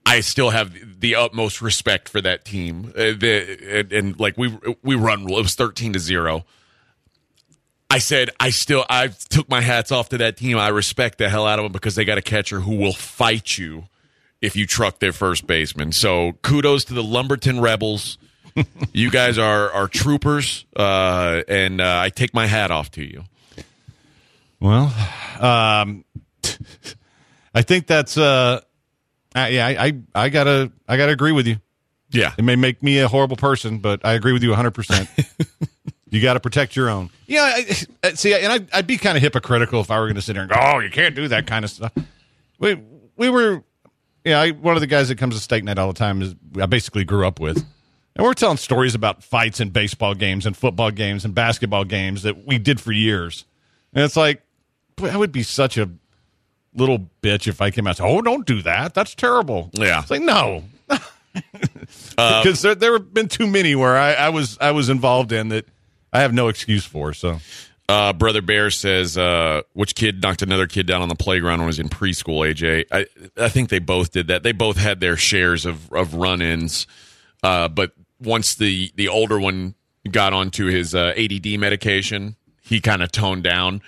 I 0.05 0.19
still 0.19 0.51
have 0.51 0.99
the 0.99 1.15
utmost 1.15 1.61
respect 1.61 2.07
for 2.07 2.21
that 2.21 2.45
team. 2.45 2.91
Uh, 2.95 3.13
the, 3.17 3.79
and, 3.79 3.91
and 3.91 4.19
like 4.19 4.37
we 4.37 4.55
we 4.83 4.93
run 4.95 5.23
it 5.23 5.29
was 5.31 5.55
thirteen 5.55 5.93
to 5.93 5.99
zero. 5.99 6.45
I 7.89 7.97
said 7.97 8.29
I 8.39 8.51
still 8.51 8.85
I 8.91 9.07
took 9.07 9.49
my 9.49 9.61
hats 9.61 9.91
off 9.91 10.09
to 10.09 10.19
that 10.19 10.37
team. 10.37 10.57
I 10.57 10.67
respect 10.67 11.17
the 11.17 11.29
hell 11.29 11.47
out 11.47 11.57
of 11.57 11.63
them 11.63 11.71
because 11.71 11.95
they 11.95 12.05
got 12.05 12.19
a 12.19 12.21
catcher 12.21 12.59
who 12.59 12.75
will 12.75 12.93
fight 12.93 13.57
you 13.57 13.85
if 14.41 14.55
you 14.55 14.65
truck 14.65 14.99
their 14.99 15.13
first 15.13 15.45
baseman. 15.47 15.91
So 15.91 16.33
kudos 16.41 16.85
to 16.85 16.93
the 16.93 17.03
Lumberton 17.03 17.59
Rebels. 17.61 18.17
you 18.91 19.09
guys 19.09 19.37
are 19.37 19.71
are 19.71 19.87
troopers, 19.87 20.65
uh, 20.75 21.41
and 21.47 21.79
uh, 21.79 21.99
I 22.03 22.09
take 22.09 22.33
my 22.33 22.47
hat 22.47 22.69
off 22.71 22.91
to 22.91 23.03
you. 23.03 23.23
Well, 24.59 24.93
um, 25.39 26.03
I 27.53 27.61
think 27.61 27.87
that's 27.87 28.17
uh, 28.17 28.61
uh, 29.35 29.47
yeah. 29.49 29.67
I, 29.67 29.85
I 29.85 29.93
I 30.25 30.29
gotta 30.29 30.71
I 30.87 30.97
gotta 30.97 31.11
agree 31.11 31.31
with 31.31 31.47
you. 31.47 31.57
Yeah, 32.13 32.33
It 32.37 32.43
may 32.43 32.57
make 32.57 32.83
me 32.83 32.99
a 32.99 33.07
horrible 33.07 33.37
person, 33.37 33.77
but 33.77 34.01
I 34.05 34.13
agree 34.13 34.33
with 34.33 34.43
you 34.43 34.49
100. 34.49 34.71
percent 34.71 35.09
You 36.09 36.21
got 36.21 36.33
to 36.33 36.41
protect 36.41 36.75
your 36.75 36.89
own. 36.89 37.09
Yeah, 37.25 37.43
I, 37.55 37.65
I- 38.03 38.13
see, 38.15 38.33
and 38.33 38.51
I, 38.51 38.77
I'd 38.77 38.85
be 38.85 38.97
kind 38.97 39.15
of 39.15 39.23
hypocritical 39.23 39.79
if 39.79 39.89
I 39.89 39.97
were 39.97 40.07
going 40.07 40.15
to 40.15 40.21
sit 40.21 40.35
here 40.35 40.41
and 40.43 40.51
go, 40.51 40.57
"Oh, 40.61 40.79
you 40.79 40.89
can't 40.89 41.15
do 41.15 41.29
that 41.29 41.47
kind 41.47 41.63
of 41.63 41.71
stuff." 41.71 41.93
We 42.59 42.75
we 43.15 43.29
were, 43.29 43.63
yeah. 44.23 44.39
I, 44.39 44.51
one 44.51 44.75
of 44.75 44.81
the 44.81 44.87
guys 44.87 45.09
that 45.09 45.17
comes 45.17 45.35
to 45.35 45.41
steak 45.41 45.63
night 45.63 45.77
all 45.77 45.87
the 45.87 45.97
time 45.97 46.21
is 46.21 46.35
I 46.59 46.65
basically 46.65 47.03
grew 47.03 47.25
up 47.25 47.39
with, 47.39 47.57
and 48.15 48.25
we're 48.25 48.33
telling 48.33 48.57
stories 48.57 48.95
about 48.95 49.23
fights 49.23 49.59
in 49.59 49.69
baseball 49.69 50.13
games 50.13 50.45
and 50.45 50.55
football 50.55 50.91
games 50.91 51.25
and 51.25 51.33
basketball 51.33 51.83
games 51.83 52.23
that 52.23 52.45
we 52.45 52.57
did 52.57 52.79
for 52.79 52.91
years, 52.91 53.45
and 53.93 54.03
it's 54.03 54.17
like, 54.17 54.41
I 55.01 55.17
would 55.17 55.31
be 55.31 55.43
such 55.43 55.77
a 55.77 55.89
little 56.73 57.09
bitch 57.21 57.47
if 57.47 57.61
I 57.61 57.71
came 57.71 57.87
out 57.87 57.91
and 57.91 57.97
said, 57.97 58.05
"Oh, 58.07 58.21
don't 58.21 58.45
do 58.45 58.61
that. 58.61 58.93
That's 58.93 59.15
terrible." 59.15 59.69
Yeah. 59.73 60.01
it's 60.01 60.11
like 60.11 60.21
no. 60.21 60.63
Uh, 62.17 62.43
because 62.43 62.61
there, 62.61 62.75
there 62.75 62.93
have 62.93 63.13
been 63.13 63.29
too 63.29 63.47
many 63.47 63.73
where 63.73 63.97
I, 63.97 64.13
I 64.13 64.29
was 64.29 64.57
I 64.59 64.71
was 64.71 64.89
involved 64.89 65.31
in 65.31 65.47
that 65.49 65.65
I 66.11 66.21
have 66.21 66.33
no 66.33 66.49
excuse 66.49 66.85
for. 66.85 67.13
So 67.13 67.39
Uh, 67.91 68.13
Brother 68.13 68.41
Bear 68.41 68.71
says, 68.71 69.17
uh, 69.17 69.63
which 69.73 69.95
kid 69.95 70.21
knocked 70.21 70.41
another 70.41 70.65
kid 70.65 70.87
down 70.87 71.01
on 71.01 71.09
the 71.09 71.15
playground 71.15 71.59
when 71.59 71.65
he 71.65 71.67
was 71.67 71.79
in 71.79 71.89
preschool, 71.89 72.49
AJ? 72.49 72.85
I, 72.89 73.05
I 73.35 73.49
think 73.49 73.67
they 73.67 73.79
both 73.79 74.11
did 74.11 74.27
that. 74.27 74.43
They 74.43 74.53
both 74.53 74.77
had 74.77 75.01
their 75.01 75.17
shares 75.17 75.65
of, 75.65 75.91
of 75.91 76.13
run 76.13 76.41
ins. 76.41 76.87
Uh, 77.43 77.67
but 77.67 77.91
once 78.21 78.55
the, 78.55 78.93
the 78.95 79.09
older 79.09 79.37
one 79.37 79.75
got 80.09 80.31
onto 80.31 80.67
his 80.67 80.95
uh, 80.95 81.13
ADD 81.17 81.59
medication, 81.59 82.37
he 82.61 82.79
kind 82.79 83.03
of 83.03 83.11
toned 83.11 83.43
down. 83.43 83.81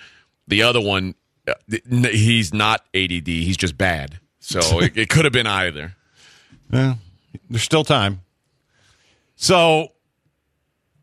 The 0.48 0.64
other 0.64 0.82
one, 0.82 1.14
uh, 1.48 1.54
he's 1.88 2.52
not 2.52 2.84
ADD, 2.94 3.26
he's 3.26 3.56
just 3.56 3.78
bad. 3.78 4.20
So 4.38 4.60
it, 4.80 4.98
it 4.98 5.08
could 5.08 5.24
have 5.24 5.32
been 5.32 5.46
either. 5.46 5.96
there's 6.68 7.62
still 7.62 7.84
time. 7.84 8.20
So 9.34 9.92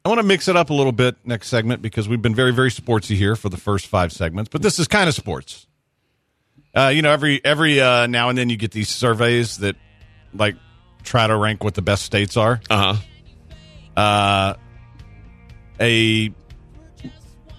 I 0.03 0.10
want 0.10 0.20
to 0.20 0.25
mix 0.25 0.48
it 0.48 0.55
up 0.55 0.70
a 0.72 0.74
little 0.74 0.91
bit 0.91 1.15
next 1.25 1.50
segment 1.50 1.81
because 1.81 2.10
we've 2.10 2.22
been 2.22 2.36
very 2.36 2.51
very 2.51 2.72
sportsy 2.72 3.15
here 3.15 3.36
for 3.36 3.50
the 3.50 3.58
first 3.58 3.88
five 3.88 4.12
segments, 4.12 4.50
but 4.50 4.62
this 4.62 4.79
is 4.79 4.88
kind 4.88 5.08
of 5.08 5.15
sports. 5.15 5.67
Uh, 6.75 6.91
you 6.93 7.01
know, 7.01 7.12
every 7.12 7.43
every 7.46 7.79
uh, 7.79 8.08
now 8.08 8.29
and 8.29 8.38
then 8.38 8.50
you 8.50 8.58
get 8.58 8.72
these 8.72 8.89
surveys 8.89 9.58
that 9.58 9.75
like 10.34 10.55
try 11.03 11.27
to 11.27 11.36
rank 11.36 11.63
what 11.63 11.75
the 11.75 11.81
best 11.81 12.03
states 12.03 12.38
are. 12.38 12.62
Uh 12.70 12.96
huh. 13.96 14.01
uh, 14.01 14.53
a 15.79 16.34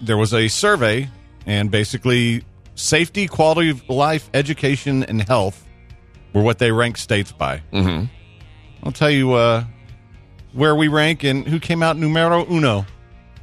there 0.01 0.17
was 0.17 0.33
a 0.33 0.47
survey 0.47 1.09
and 1.45 1.71
basically 1.71 2.43
safety 2.75 3.27
quality 3.27 3.69
of 3.69 3.87
life 3.89 4.29
education 4.33 5.03
and 5.03 5.21
health 5.21 5.65
were 6.33 6.41
what 6.41 6.57
they 6.57 6.71
ranked 6.71 6.99
states 6.99 7.31
by 7.31 7.61
mm-hmm. 7.71 8.05
i'll 8.83 8.91
tell 8.91 9.11
you 9.11 9.33
uh, 9.33 9.63
where 10.53 10.75
we 10.75 10.87
rank 10.87 11.23
and 11.23 11.47
who 11.47 11.59
came 11.59 11.83
out 11.83 11.97
numero 11.97 12.45
uno 12.49 12.85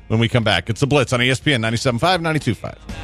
when 0.09 0.19
we 0.19 0.29
come 0.29 0.45
back. 0.45 0.71
It's 0.71 0.81
the 0.81 0.87
blitz 0.87 1.13
on 1.13 1.21
espn 1.21 1.61
97.5 1.61 2.21
92.5 2.21 3.00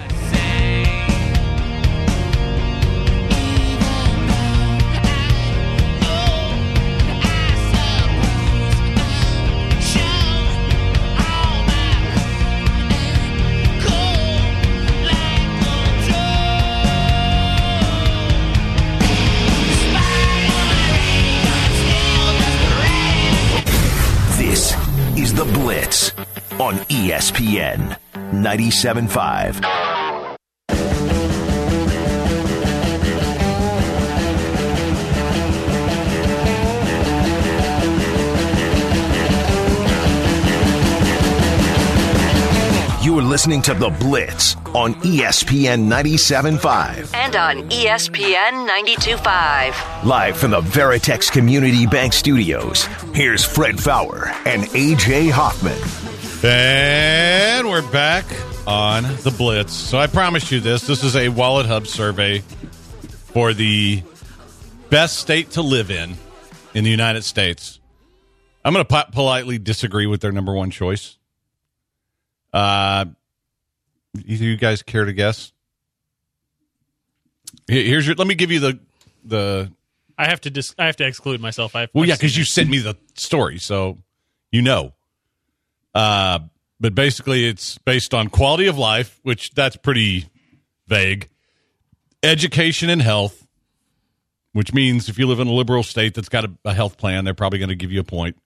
ESPN 27.07 27.97
97.5. 28.33 29.63
You 43.05 43.17
are 43.17 43.23
listening 43.23 43.63
to 43.63 43.75
The 43.75 43.91
Blitz 44.01 44.57
on 44.75 44.95
ESPN 44.95 45.87
97.5. 45.87 47.15
And 47.15 47.37
on 47.37 47.71
ESPN 47.71 48.69
92.5. 48.69 50.05
Live 50.05 50.37
from 50.37 50.51
the 50.51 50.61
Veritex 50.61 51.31
Community 51.31 51.87
Bank 51.87 52.13
Studios, 52.13 52.87
here's 53.15 53.45
Fred 53.45 53.77
Faour 53.81 54.27
and 54.45 54.65
AJ 54.65 55.31
Hoffman. 55.31 56.06
And 56.43 57.69
we're 57.69 57.89
back 57.91 58.25
on 58.67 59.03
the 59.23 59.35
Blitz. 59.37 59.73
So 59.73 59.99
I 59.99 60.07
promised 60.07 60.53
you 60.53 60.61
this. 60.61 60.87
This 60.87 61.03
is 61.03 61.17
a 61.17 61.29
Wallet 61.31 61.67
Hub 61.67 61.87
survey 61.87 62.41
for 62.41 63.55
the 63.55 64.03
best 64.91 65.19
state 65.19 65.53
to 65.53 65.63
live 65.63 65.91
in 65.91 66.15
in 66.75 66.85
the 66.85 66.91
United 66.91 67.25
States. 67.25 67.81
I'm 68.65 68.73
going 68.75 68.85
to 68.85 68.89
po- 68.89 69.11
politely 69.13 69.59
disagree 69.59 70.07
with 70.07 70.21
their 70.21 70.31
number 70.33 70.53
one 70.53 70.71
choice. 70.71 71.17
Uh, 72.53 73.07
either 74.25 74.45
you 74.45 74.57
guys 74.57 74.83
care 74.83 75.05
to 75.05 75.13
guess? 75.13 75.53
Here's 77.67 78.07
your. 78.07 78.15
Let 78.15 78.27
me 78.27 78.35
give 78.35 78.51
you 78.53 78.61
the 78.61 78.79
the. 79.25 79.73
I 80.19 80.27
have 80.27 80.41
to 80.43 80.51
dis- 80.51 80.75
I 80.79 80.87
have 80.87 80.97
to 80.97 81.07
exclude 81.07 81.41
myself. 81.41 81.75
I've, 81.75 81.91
Well, 81.93 82.03
I've 82.03 82.09
yeah, 82.09 82.15
because 82.15 82.37
you 82.37 82.45
sent 82.45 82.69
me 82.71 82.79
the 82.79 82.97
story, 83.15 83.59
so 83.59 83.99
you 84.53 84.63
know. 84.63 84.93
Uh, 85.97 86.41
but 86.79 86.95
basically, 86.95 87.47
it's 87.47 87.79
based 87.79 88.13
on 88.13 88.29
quality 88.29 88.67
of 88.67 88.77
life, 88.77 89.19
which 89.23 89.53
that's 89.53 89.77
pretty 89.77 90.29
vague. 90.87 91.31
Education 92.23 92.91
and 92.91 93.01
health, 93.01 93.47
which 94.53 94.75
means 94.75 95.09
if 95.09 95.19
you 95.19 95.27
live 95.27 95.41
in 95.41 95.49
a 95.49 95.53
liberal 95.53 95.83
state 95.83 96.13
that's 96.15 96.29
got 96.29 96.45
a, 96.45 96.51
a 96.67 96.75
health 96.75 96.99
plan, 96.99 97.25
they're 97.25 97.33
probably 97.33 97.59
going 97.59 97.71
to 97.71 97.75
give 97.75 97.93
you 97.93 98.01
a 98.01 98.05
point. 98.05 98.37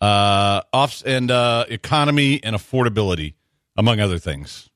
Uh, 0.00 0.60
off 0.72 1.02
and 1.04 1.32
uh, 1.32 1.64
economy 1.68 2.40
and 2.44 2.54
affordability, 2.54 3.34
among 3.76 3.98
other 3.98 4.18
things. 4.18 4.70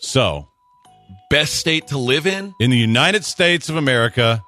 So, 0.00 0.48
Best 1.30 1.54
state 1.54 1.86
to 1.88 1.98
live 1.98 2.26
in? 2.26 2.54
in 2.60 2.70
the 2.70 2.76
United 2.76 3.24
States 3.24 3.70
of 3.70 3.76
America, 3.76 4.42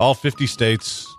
all 0.00 0.14
50 0.14 0.48
states, 0.48 1.13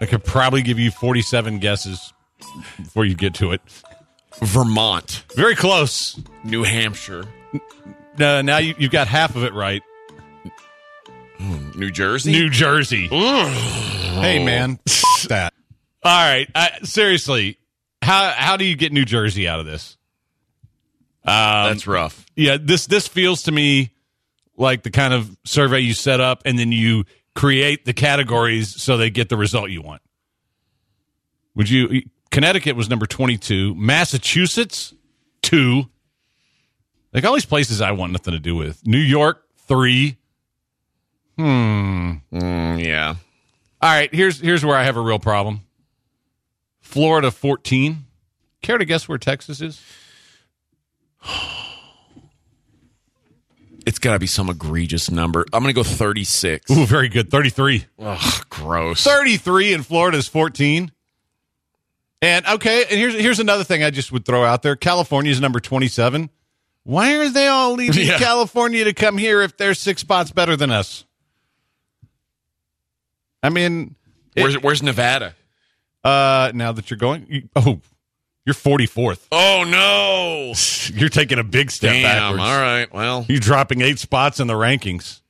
I 0.00 0.06
could 0.06 0.24
probably 0.24 0.62
give 0.62 0.78
you 0.78 0.90
47 0.90 1.58
guesses 1.58 2.12
before 2.76 3.04
you 3.04 3.14
get 3.14 3.34
to 3.34 3.52
it. 3.52 3.60
Vermont, 4.40 5.24
Very 5.34 5.56
close. 5.56 6.20
New 6.44 6.62
Hampshire, 6.62 7.24
No, 8.18 8.38
uh, 8.38 8.42
now 8.42 8.58
you, 8.58 8.74
you've 8.78 8.92
got 8.92 9.08
half 9.08 9.34
of 9.34 9.42
it 9.44 9.52
right. 9.52 9.82
Hmm, 11.38 11.70
New 11.78 11.90
Jersey. 11.90 12.32
New 12.32 12.48
Jersey. 12.48 13.08
hey, 13.08 14.44
man. 14.44 14.78
that. 15.28 15.52
All 16.04 16.12
right. 16.12 16.48
I, 16.54 16.78
seriously, 16.84 17.58
how, 18.02 18.30
how 18.36 18.56
do 18.56 18.64
you 18.64 18.76
get 18.76 18.92
New 18.92 19.04
Jersey 19.04 19.48
out 19.48 19.58
of 19.60 19.66
this? 19.66 19.96
Um, 21.24 21.32
That's 21.72 21.86
rough. 21.86 22.24
yeah 22.36 22.56
this 22.58 22.86
this 22.86 23.06
feels 23.06 23.42
to 23.42 23.52
me 23.52 23.90
like 24.56 24.82
the 24.82 24.90
kind 24.90 25.12
of 25.12 25.36
survey 25.44 25.80
you 25.80 25.92
set 25.92 26.20
up 26.22 26.40
and 26.46 26.58
then 26.58 26.72
you 26.72 27.04
create 27.38 27.84
the 27.84 27.92
categories 27.92 28.82
so 28.82 28.96
they 28.96 29.10
get 29.10 29.28
the 29.28 29.36
result 29.36 29.70
you 29.70 29.80
want. 29.80 30.02
Would 31.54 31.70
you 31.70 32.02
connecticut 32.32 32.74
was 32.74 32.90
number 32.90 33.06
22 33.06 33.74
massachusetts 33.76 34.92
2 35.42 35.84
like 37.14 37.24
all 37.24 37.32
these 37.34 37.46
places 37.46 37.80
i 37.80 37.90
want 37.92 38.10
nothing 38.12 38.32
to 38.32 38.40
do 38.40 38.56
with. 38.56 38.84
New 38.86 38.98
york 38.98 39.44
3 39.68 40.16
Mm, 41.38 42.22
yeah. 42.84 43.14
all 43.80 43.88
right 43.90 44.12
here's 44.12 44.40
here's 44.40 44.64
where 44.64 44.76
i 44.76 44.82
have 44.82 44.96
a 44.96 45.00
real 45.00 45.20
problem. 45.20 45.60
Florida 46.80 47.30
14 47.30 47.98
care 48.62 48.78
to 48.78 48.84
guess 48.84 49.08
where 49.08 49.16
texas 49.18 49.60
is 49.60 49.80
It's 53.88 53.98
got 53.98 54.12
to 54.12 54.18
be 54.18 54.26
some 54.26 54.50
egregious 54.50 55.10
number. 55.10 55.46
I'm 55.50 55.62
going 55.62 55.72
to 55.74 55.78
go 55.78 55.82
36. 55.82 56.70
Ooh, 56.70 56.84
very 56.84 57.08
good 57.08 57.30
33 57.30 57.86
Ugh, 57.98 58.44
gross. 58.50 59.02
33 59.02 59.72
in 59.72 59.82
Florida 59.82 60.18
is 60.18 60.28
14. 60.28 60.92
And 62.20 62.46
okay, 62.46 62.82
and 62.82 62.90
here's 62.98 63.14
here's 63.14 63.40
another 63.40 63.64
thing 63.64 63.82
I 63.82 63.88
just 63.88 64.12
would 64.12 64.26
throw 64.26 64.44
out 64.44 64.60
there. 64.62 64.76
California 64.76 65.32
is 65.32 65.40
number 65.40 65.58
27 65.58 66.28
Why 66.82 67.14
are 67.16 67.30
they 67.30 67.46
all 67.46 67.72
leaving 67.74 68.06
Yeah. 68.06 68.18
California 68.18 68.84
to 68.84 68.92
come 68.92 69.16
here 69.16 69.40
if 69.40 69.56
they're 69.56 69.72
six 69.72 70.02
spots 70.02 70.32
better 70.32 70.54
than 70.54 70.70
us? 70.70 71.06
I 73.42 73.48
mean, 73.48 73.94
it- 74.36 74.42
Where's 74.42 74.58
Where's 74.58 74.82
Nevada? 74.82 75.34
uh, 76.04 76.52
now 76.54 76.72
that 76.72 76.90
you're 76.90 76.98
going, 76.98 77.26
you, 77.30 77.48
oh, 77.56 77.80
you're 78.48 78.54
44th. 78.54 79.26
Oh 79.30 79.64
no! 79.68 80.54
You're 80.98 81.10
taking 81.10 81.38
a 81.38 81.44
big 81.44 81.70
step 81.70 81.92
Damn. 81.92 82.02
backwards. 82.02 82.42
All 82.42 82.58
right. 82.58 82.90
Well, 82.90 83.26
You're 83.28 83.40
dropping 83.40 83.82
eight 83.82 83.98
spots 83.98 84.40
in 84.40 84.46
the 84.46 84.54
rankings. 84.54 85.20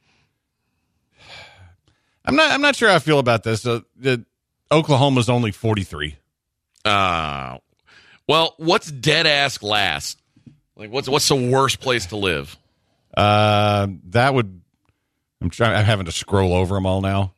I'm 2.24 2.36
not. 2.36 2.52
I'm 2.52 2.60
not 2.60 2.76
sure 2.76 2.88
how 2.88 2.94
I 2.94 3.00
feel 3.00 3.18
about 3.18 3.42
this. 3.42 3.66
Uh, 3.66 3.80
the, 3.96 4.24
Oklahoma's 4.70 5.28
only 5.28 5.50
43. 5.50 6.16
uh, 6.84 7.58
well, 8.28 8.54
what's 8.58 8.88
dead 8.88 9.26
ass 9.26 9.62
last? 9.64 10.20
Like, 10.76 10.92
what's 10.92 11.08
what's 11.08 11.26
the 11.28 11.50
worst 11.50 11.80
place 11.80 12.06
to 12.06 12.16
live? 12.16 12.56
Uh, 13.16 13.88
that 14.10 14.32
would. 14.32 14.60
I'm 15.40 15.50
trying. 15.50 15.74
I'm 15.76 15.84
having 15.84 16.06
to 16.06 16.12
scroll 16.12 16.52
over 16.54 16.76
them 16.76 16.86
all 16.86 17.00
now, 17.00 17.34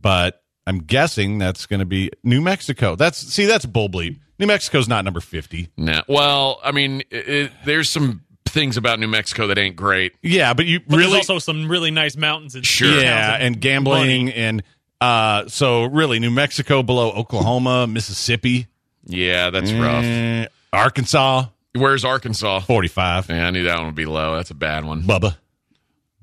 but 0.00 0.42
I'm 0.66 0.78
guessing 0.78 1.38
that's 1.38 1.66
going 1.66 1.80
to 1.80 1.86
be 1.86 2.10
New 2.24 2.40
Mexico. 2.40 2.96
That's 2.96 3.18
see, 3.18 3.46
that's 3.46 3.64
bull 3.64 3.88
bleep. 3.88 4.18
New 4.38 4.46
Mexico's 4.46 4.88
not 4.88 5.04
number 5.04 5.20
50. 5.20 5.68
Nah. 5.76 6.02
Well, 6.08 6.60
I 6.62 6.72
mean, 6.72 7.00
it, 7.10 7.28
it, 7.28 7.52
there's 7.64 7.88
some 7.90 8.22
things 8.46 8.76
about 8.76 8.98
New 9.00 9.08
Mexico 9.08 9.46
that 9.48 9.58
ain't 9.58 9.76
great. 9.76 10.14
Yeah, 10.22 10.54
but 10.54 10.66
you 10.66 10.80
But 10.80 10.96
really 10.96 11.12
there's 11.12 11.28
also 11.30 11.38
some 11.38 11.68
really 11.70 11.90
nice 11.90 12.16
mountains 12.16 12.54
and 12.54 12.64
Sure. 12.64 13.00
yeah, 13.00 13.32
towns 13.32 13.42
and 13.44 13.60
gambling 13.60 14.26
money. 14.26 14.34
and 14.34 14.62
uh, 15.00 15.46
so 15.48 15.84
really 15.84 16.18
New 16.18 16.30
Mexico 16.30 16.82
below 16.82 17.10
Oklahoma, 17.12 17.86
Mississippi, 17.86 18.66
Yeah, 19.04 19.50
that's 19.50 19.72
rough. 19.72 20.04
eh, 20.04 20.46
Arkansas, 20.72 21.46
Where's 21.74 22.04
Arkansas? 22.04 22.60
45. 22.60 23.28
Yeah, 23.28 23.46
I 23.46 23.50
knew 23.50 23.64
that 23.64 23.76
one 23.76 23.86
would 23.86 23.94
be 23.94 24.06
low. 24.06 24.34
That's 24.36 24.50
a 24.50 24.54
bad 24.54 24.84
one. 24.84 25.02
Bubba. 25.02 25.36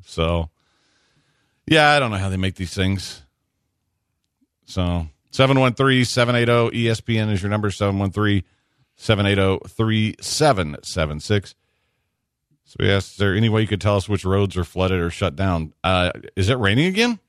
So, 0.06 0.50
yeah, 1.68 1.92
I 1.92 2.00
don't 2.00 2.12
know 2.12 2.18
how 2.18 2.30
they 2.30 2.36
make 2.38 2.56
these 2.56 2.74
things. 2.74 3.22
So, 4.66 5.08
713 5.36 6.06
780 6.06 6.86
ESPN 6.86 7.30
is 7.30 7.42
your 7.42 7.50
number 7.50 7.70
713 7.70 8.44
780 8.96 9.68
3776. 9.68 11.56
So, 12.64 12.78
we 12.80 12.90
asked, 12.90 13.12
is 13.12 13.18
there 13.18 13.36
any 13.36 13.50
way 13.50 13.62
you 13.62 13.68
could 13.68 13.82
tell 13.82 13.98
us 13.98 14.08
which 14.08 14.24
roads 14.24 14.56
are 14.56 14.64
flooded 14.64 15.02
or 15.02 15.10
shut 15.10 15.36
down? 15.36 15.74
Uh, 15.84 16.12
is 16.38 16.48
it 16.50 16.58
raining 16.58 16.88
again? 16.88 17.20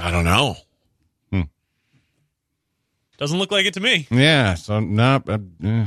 I 0.00 0.10
don't 0.10 0.24
know. 0.24 0.56
Hmm. 1.30 1.42
Doesn't 3.16 3.38
look 3.38 3.52
like 3.52 3.66
it 3.66 3.74
to 3.74 3.80
me. 3.80 4.08
Yeah. 4.10 4.54
So, 4.54 4.80
no. 4.80 5.22
uh, 5.26 5.38
yeah. 5.60 5.86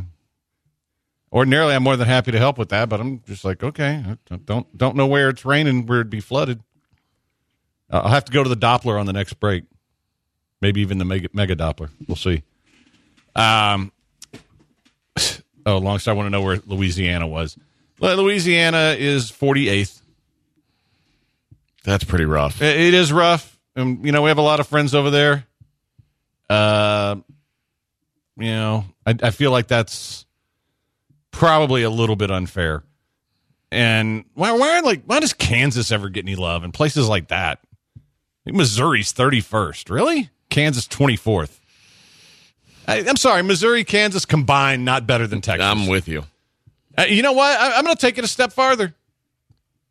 Ordinarily, 1.29 1.75
I'm 1.75 1.83
more 1.83 1.97
than 1.97 2.07
happy 2.07 2.31
to 2.31 2.39
help 2.39 2.57
with 2.57 2.69
that, 2.69 2.87
but 2.87 3.01
I'm 3.01 3.21
just 3.27 3.43
like, 3.43 3.63
okay, 3.63 4.01
I 4.31 4.35
don't 4.37 4.77
don't 4.77 4.95
know 4.95 5.07
where 5.07 5.27
it's 5.27 5.43
raining 5.43 5.85
where 5.85 5.99
it'd 5.99 6.09
be 6.09 6.21
flooded. 6.21 6.61
Uh, 7.91 8.01
I'll 8.05 8.11
have 8.11 8.25
to 8.25 8.31
go 8.31 8.43
to 8.43 8.49
the 8.49 8.55
Doppler 8.55 8.97
on 8.97 9.05
the 9.05 9.13
next 9.13 9.33
break, 9.33 9.65
maybe 10.61 10.81
even 10.81 10.97
the 10.97 11.05
mega, 11.05 11.27
mega 11.33 11.55
Doppler. 11.55 11.89
We'll 12.07 12.15
see. 12.15 12.43
Um. 13.35 13.91
Oh, 15.65 15.81
Longstar, 15.81 16.07
I 16.07 16.13
want 16.13 16.27
to 16.27 16.29
know 16.29 16.41
where 16.41 16.61
Louisiana 16.65 17.27
was. 17.27 17.57
Louisiana 17.99 18.95
is 18.97 19.29
48th. 19.29 20.01
That's 21.83 22.05
pretty 22.05 22.23
rough. 22.23 22.61
It- 22.61 22.79
it 22.79 22.93
is 22.93 23.11
rough. 23.11 23.59
Um, 23.75 23.99
you 24.05 24.13
know, 24.13 24.21
we 24.21 24.29
have 24.29 24.37
a 24.37 24.41
lot 24.43 24.61
of 24.61 24.67
friends 24.67 24.95
over 24.95 25.09
there. 25.09 25.45
Uh, 26.49 27.17
you 28.37 28.45
know, 28.45 28.85
I, 29.05 29.15
I 29.21 29.31
feel 29.31 29.51
like 29.51 29.67
that's 29.67 30.25
probably 31.31 31.83
a 31.83 31.89
little 31.89 32.15
bit 32.15 32.31
unfair. 32.31 32.83
And 33.69 34.23
why, 34.35 34.53
why, 34.53 34.79
like, 34.79 35.03
why 35.05 35.19
does 35.19 35.33
Kansas 35.33 35.91
ever 35.91 36.07
get 36.07 36.23
any 36.23 36.37
love 36.37 36.63
and 36.63 36.73
places 36.73 37.09
like 37.09 37.27
that? 37.27 37.59
Missouri's 38.45 39.11
thirty 39.11 39.41
first. 39.41 39.89
Really? 39.89 40.29
Kansas 40.57 40.87
twenty 40.87 41.15
fourth. 41.15 41.59
I'm 42.87 43.15
sorry, 43.17 43.43
Missouri, 43.43 43.83
Kansas 43.83 44.25
combined, 44.25 44.83
not 44.85 45.05
better 45.05 45.27
than 45.27 45.39
Texas. 45.39 45.63
I'm 45.63 45.85
with 45.85 46.07
you. 46.07 46.23
Uh, 46.97 47.03
you 47.03 47.21
know 47.21 47.33
what? 47.33 47.59
I, 47.59 47.77
I'm 47.77 47.83
going 47.83 47.95
to 47.95 48.01
take 48.01 48.17
it 48.17 48.23
a 48.23 48.27
step 48.27 48.51
farther. 48.53 48.95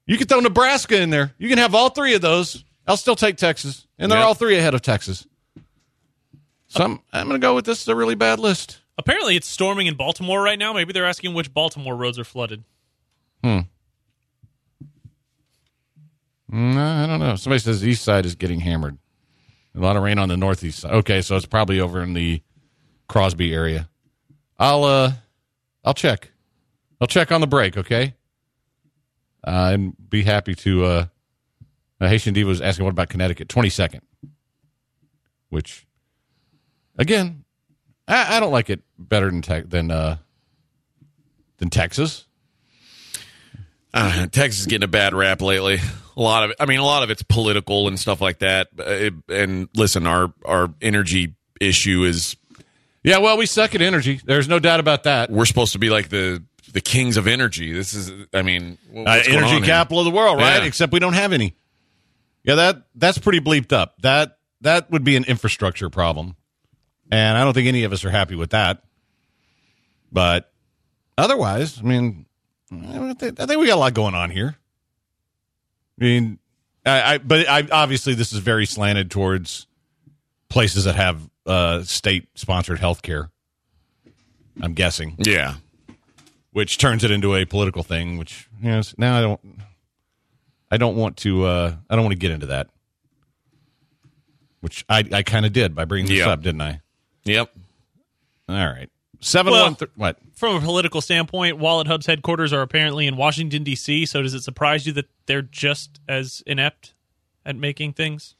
You 0.07 0.17
can 0.19 0.27
throw 0.27 0.41
Nebraska 0.41 1.01
in 1.01 1.11
there. 1.11 1.33
You 1.39 1.49
can 1.49 1.59
have 1.59 1.75
all 1.77 1.91
three 1.91 2.15
of 2.15 2.21
those. 2.21 2.65
I'll 2.85 2.97
still 2.97 3.15
take 3.15 3.37
Texas, 3.37 3.87
and 3.97 4.11
they're 4.11 4.19
Yep. 4.19 4.27
all 4.27 4.35
three 4.35 4.57
ahead 4.59 4.75
of 4.75 4.83
Texas. 4.83 5.25
So 6.67 6.83
I'm, 6.83 7.01
I'm 7.13 7.29
going 7.29 7.41
to 7.41 7.45
go 7.45 7.55
with 7.55 7.65
this 7.65 7.83
is 7.83 7.87
a 7.89 7.95
really 7.95 8.17
bad 8.17 8.41
list. 8.41 8.81
Apparently, 8.99 9.37
it's 9.37 9.47
storming 9.47 9.87
in 9.87 9.95
Baltimore 9.95 10.43
right 10.43 10.59
now. 10.59 10.73
Maybe 10.73 10.93
they're 10.93 11.05
asking 11.07 11.33
which 11.35 11.55
Baltimore 11.55 11.95
roads 11.95 12.19
are 12.19 12.25
flooded. 12.25 12.65
No, 13.45 13.63
I 16.49 17.07
don't 17.07 17.21
know. 17.21 17.37
Somebody 17.37 17.61
says 17.61 17.83
the 17.83 17.91
east 17.91 18.03
side 18.03 18.27
is 18.27 18.35
getting 18.35 18.61
hammered. 18.61 18.99
A 19.77 19.81
lot 19.81 19.97
of 19.97 20.03
rain 20.03 20.19
on 20.19 20.31
the 20.31 20.37
northeast 20.39 20.79
side. 20.81 20.93
Okay, 20.93 21.21
so 21.21 21.37
it's 21.37 21.45
probably 21.45 21.81
over 21.81 22.03
in 22.03 22.15
the 22.15 22.41
Crosby 23.09 23.53
area. 23.53 23.89
I'll 24.59 24.85
uh, 24.85 25.13
I'll 25.85 25.95
check. 25.95 26.31
I'll 27.01 27.07
check 27.07 27.31
on 27.31 27.43
the 27.43 27.47
break. 27.47 27.77
Okay. 27.77 28.15
Uh, 29.47 29.71
and 29.75 30.11
be 30.11 30.23
happy 30.23 30.55
to. 30.55 30.85
Uh, 30.85 31.07
Haitian 32.01 32.35
Diva 32.35 32.49
was 32.49 32.61
asking, 32.61 32.85
what 32.85 32.91
about 32.91 33.09
Connecticut? 33.09 33.49
Twenty 33.49 33.69
second. 33.69 34.03
Which, 35.49 35.87
again, 36.99 37.45
I, 38.09 38.37
I 38.37 38.41
don't 38.41 38.53
like 38.53 38.69
it 38.71 38.81
better 38.99 39.27
than 39.27 39.43
te- 39.43 39.61
than 39.61 39.91
uh, 39.91 40.17
than 41.59 41.71
Texas. 41.71 42.26
Uh, 43.97 44.27
Texas 44.27 44.61
is 44.61 44.67
getting 44.67 44.85
a 44.85 44.89
bad 44.89 45.15
rap 45.15 45.41
lately. 45.41 45.79
A 46.17 46.21
lot 46.21 46.45
of 46.45 46.51
it. 46.51 46.57
I 46.61 46.67
mean, 46.67 46.79
a 46.79 46.85
lot 46.85 47.03
of 47.03 47.11
it's 47.11 47.23
political 47.23 47.89
and 47.89 47.99
stuff 47.99 48.21
like 48.21 48.39
that. 48.41 48.69
Uh, 48.79 48.83
it- 48.85 49.15
and 49.29 49.69
listen, 49.75 50.07
our 50.07 50.33
our 50.45 50.69
energy 50.83 51.35
issue 51.61 52.05
is 52.05 52.37
Yeah, 53.03 53.19
well, 53.19 53.37
we 53.39 53.47
suck 53.47 53.75
at 53.75 53.81
energy. 53.83 54.21
There's 54.25 54.49
no 54.49 54.59
doubt 54.59 54.81
about 54.81 55.05
that. 55.05 55.31
we're 55.31 55.47
supposed 55.47 55.73
to 55.73 55.79
be 55.79 55.89
like 55.91 56.09
the 56.11 56.43
the 56.73 56.81
kings 56.83 57.17
of 57.17 57.27
energy. 57.27 57.73
This 57.73 57.95
is, 57.95 58.13
I 58.35 58.43
mean, 58.43 58.77
uh, 58.95 59.23
energy 59.27 59.37
on 59.39 59.47
here? 59.49 59.61
capital 59.65 60.01
of 60.01 60.05
the 60.05 60.11
world, 60.11 60.39
right? 60.39 60.61
Yeah. 60.61 60.65
Except 60.67 60.93
we 60.93 60.99
don't 60.99 61.15
have 61.15 61.33
any. 61.33 61.55
Yeah, 62.45 62.57
that 62.57 62.83
that's 62.95 63.17
pretty 63.19 63.41
bleeped 63.41 63.73
up. 63.73 63.95
That 64.03 64.37
that 64.61 64.91
would 64.91 65.05
be 65.05 65.17
an 65.17 65.25
infrastructure 65.25 65.89
problem, 65.89 66.37
and 67.11 67.39
I 67.39 67.45
don't 67.45 67.55
think 67.55 67.67
any 67.69 67.85
of 67.85 67.93
us 67.95 68.05
are 68.05 68.11
happy 68.11 68.35
with 68.35 68.51
that. 68.51 68.83
But 70.13 70.53
otherwise, 71.17 71.79
I 71.79 71.83
mean, 71.83 72.26
I 72.73 73.15
think 73.15 73.41
I 73.41 73.47
think 73.47 73.61
we 73.61 73.67
got 73.67 73.77
a 73.77 73.81
lot 73.81 73.95
going 73.95 74.15
on 74.15 74.31
here. 74.31 74.57
I 76.01 76.05
mean, 76.05 76.39
I, 76.85 77.15
I 77.15 77.19
but 77.19 77.49
I 77.49 77.67
obviously 77.71 78.15
this 78.15 78.33
is 78.33 78.39
very 78.41 78.67
slanted 78.67 79.11
towards 79.11 79.67
places 80.49 80.85
that 80.85 80.97
have 80.97 81.21
uh, 81.47 81.83
state 81.83 82.29
sponsored 82.35 82.79
health 82.79 83.03
care. 83.03 83.31
I'm 84.61 84.73
guessing 84.75 85.15
Yeah, 85.19 85.55
which 86.53 86.79
turns 86.79 87.05
it 87.05 87.11
into 87.11 87.35
a 87.35 87.45
political 87.45 87.83
thing. 87.83 88.17
Which 88.17 88.49
yes, 88.63 88.95
now 88.99 89.19
I 89.19 89.21
don't, 89.21 89.41
I 90.71 90.77
don't 90.79 90.97
want 90.97 91.19
to, 91.19 91.45
uh, 91.45 91.75
I 91.91 91.95
don't 91.95 92.05
want 92.05 92.13
to 92.15 92.19
get 92.19 92.31
into 92.31 92.47
that. 92.47 92.69
Which 94.61 94.85
I, 94.89 95.05
I 95.13 95.23
kind 95.23 95.45
of 95.47 95.53
did 95.53 95.75
by 95.75 95.85
bringing 95.85 96.09
this 96.09 96.19
Yeah. 96.21 96.31
up, 96.31 96.41
didn't 96.43 96.63
I? 96.63 96.81
yep. 97.25 97.53
All 98.49 98.55
right, 98.57 98.89
seven 99.21 99.53
Well- 99.53 99.65
one 99.65 99.75
three. 99.77 99.89
What? 99.97 100.19
From 100.35 100.57
a 100.57 100.61
political 100.61 101.01
standpoint, 101.01 101.59
Wallet 101.59 101.87
Hub's 101.87 102.07
headquarters 102.07 102.53
are 102.53 102.61
apparently 102.63 103.07
in 103.07 103.17
Washington, 103.17 103.65
D.C., 103.65 104.05
so 104.07 104.21
does 104.23 104.35
it 104.35 104.43
surprise 104.43 104.87
you 104.87 104.93
that 104.93 105.07
they're 105.25 105.41
just 105.43 105.99
as 106.07 106.43
inept 106.47 106.93
at 107.45 107.57
making 107.57 107.95
things? 107.95 108.35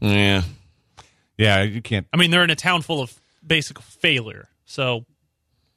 Yeah, 0.00 0.42
Yeah, 1.36 1.62
you 1.62 1.82
can't. 1.82 2.06
I 2.12 2.16
mean, 2.16 2.30
they're 2.30 2.44
in 2.44 2.50
a 2.50 2.56
town 2.56 2.82
full 2.82 3.02
of 3.02 3.12
basic 3.46 3.80
failure, 3.80 4.48
so 4.64 5.04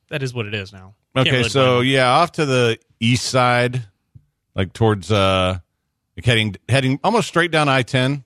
that 0.10 0.24
is 0.24 0.34
what 0.34 0.46
it 0.46 0.54
is 0.54 0.72
now. 0.72 0.94
Can't 1.16 1.28
Okay, 1.28 1.38
really 1.38 1.50
so 1.50 1.82
yeah, 1.82 2.08
off 2.10 2.32
to 2.34 2.46
the 2.46 2.78
east 3.00 3.26
side, 3.26 3.84
like 4.56 4.72
towards 4.72 5.12
uh, 5.12 5.58
like 6.16 6.26
heading 6.26 6.56
heading 6.70 7.00
almost 7.04 7.28
straight 7.28 7.52
down 7.52 7.68
I 7.68 7.82
ten, 7.82 8.24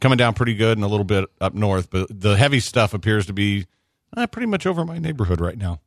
coming 0.00 0.16
down 0.18 0.34
pretty 0.34 0.54
good, 0.54 0.78
and 0.78 0.84
a 0.84 0.88
little 0.88 1.04
bit 1.04 1.24
up 1.40 1.54
north. 1.54 1.90
But 1.90 2.08
the 2.20 2.36
heavy 2.36 2.60
stuff 2.60 2.94
appears 2.94 3.26
to 3.26 3.32
be 3.32 3.66
uh, 4.16 4.26
pretty 4.26 4.46
much 4.46 4.66
over 4.66 4.84
my 4.84 4.98
neighborhood 4.98 5.40
right 5.40 5.56
now. 5.56 5.80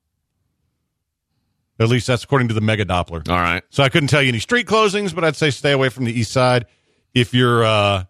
At 1.79 1.89
least 1.89 2.07
that's 2.07 2.23
according 2.23 2.47
to 2.47 2.53
the 2.53 2.61
Mega 2.61 2.85
Doppler. 2.85 3.27
all 3.27 3.35
right. 3.35 3.63
So 3.69 3.83
I 3.83 3.89
couldn't 3.89 4.07
tell 4.07 4.21
you 4.21 4.29
any 4.29 4.39
street 4.39 4.65
closings, 4.65 5.13
but 5.13 5.23
I'd 5.25 5.35
say 5.35 5.49
stay 5.49 5.71
away 5.71 5.89
from 5.89 6.05
the 6.05 6.17
east 6.17 6.31
side. 6.31 6.67
If 7.13 7.33
you're 7.33 7.65
uh, 7.65 8.05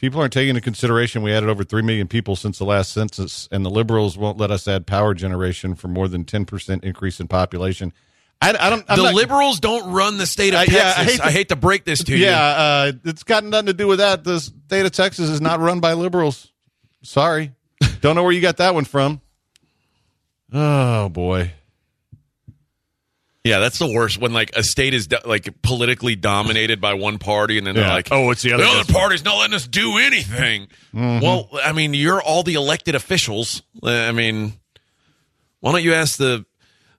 people 0.00 0.18
aren't 0.20 0.32
taking 0.32 0.50
into 0.50 0.60
consideration 0.62 1.22
we 1.22 1.32
added 1.32 1.48
over 1.50 1.62
3 1.62 1.82
million 1.82 2.08
people 2.08 2.34
since 2.34 2.58
the 2.58 2.64
last 2.64 2.92
census 2.92 3.48
and 3.52 3.64
the 3.64 3.70
liberals 3.70 4.16
won't 4.16 4.38
let 4.38 4.50
us 4.50 4.66
add 4.66 4.86
power 4.86 5.12
generation 5.14 5.74
for 5.74 5.88
more 5.88 6.08
than 6.08 6.24
10% 6.24 6.82
increase 6.82 7.20
in 7.20 7.28
population. 7.28 7.92
I, 8.42 8.50
I 8.58 8.70
don't 8.70 8.84
I'm 8.88 8.96
the 8.96 9.02
not- 9.04 9.14
liberals 9.14 9.60
don't 9.60 9.92
run 9.92 10.16
the 10.16 10.24
state 10.26 10.54
of 10.54 10.60
Uh, 10.60 10.64
yeah, 10.70 10.94
I 10.96 11.04
Texas. 11.04 11.12
hate 11.12 11.20
I 11.20 11.30
hate, 11.30 11.48
to, 11.50 11.56
break 11.56 11.84
this 11.84 12.02
to 12.04 12.16
you. 12.16 12.24
Yeah, 12.24 12.40
uh, 12.40 12.92
it's 13.04 13.22
got 13.22 13.44
nothing 13.44 13.66
to 13.66 13.74
do 13.74 13.86
with 13.86 13.98
that. 13.98 14.24
The 14.24 14.40
state 14.40 14.86
of 14.86 14.92
Texas 14.92 15.28
is 15.28 15.42
not 15.42 15.60
run 15.60 15.80
by 15.80 15.92
liberals. 15.92 16.50
Sorry. 17.02 17.52
Don't 18.00 18.16
know 18.16 18.22
where 18.22 18.32
you 18.32 18.40
got 18.40 18.56
that 18.56 18.72
one 18.74 18.86
from. 18.86 19.20
Oh, 20.52 21.10
boy. 21.10 21.52
Yeah, 23.42 23.58
that's 23.58 23.78
the 23.78 23.90
worst 23.90 24.18
when 24.18 24.32
like 24.34 24.50
a 24.54 24.62
state 24.62 24.92
is 24.92 25.06
do- 25.06 25.16
like 25.24 25.48
politically 25.62 26.14
dominated 26.14 26.78
by 26.80 26.92
one 26.94 27.16
party, 27.18 27.56
and 27.56 27.66
then 27.66 27.74
they're 27.74 27.86
Yeah. 27.86 27.94
like, 27.94 28.08
Oh, 28.10 28.30
it's 28.30 28.42
the 28.42 28.52
other 28.52 28.64
The 28.64 28.68
other 28.70 28.92
party's 28.92 29.24
not 29.24 29.38
letting 29.38 29.54
us 29.54 29.66
do 29.66 29.96
anything. 29.96 30.68
Mm-hmm. 30.94 31.20
Well, 31.24 31.48
I 31.64 31.72
mean, 31.72 31.94
you're 31.94 32.20
all 32.20 32.42
the 32.42 32.54
elected 32.54 32.94
officials. 32.94 33.62
Uh, 33.82 33.88
I 33.90 34.12
mean, 34.12 34.52
why 35.60 35.72
don't 35.72 35.82
you 35.82 35.94
ask 35.94 36.18
the 36.18 36.44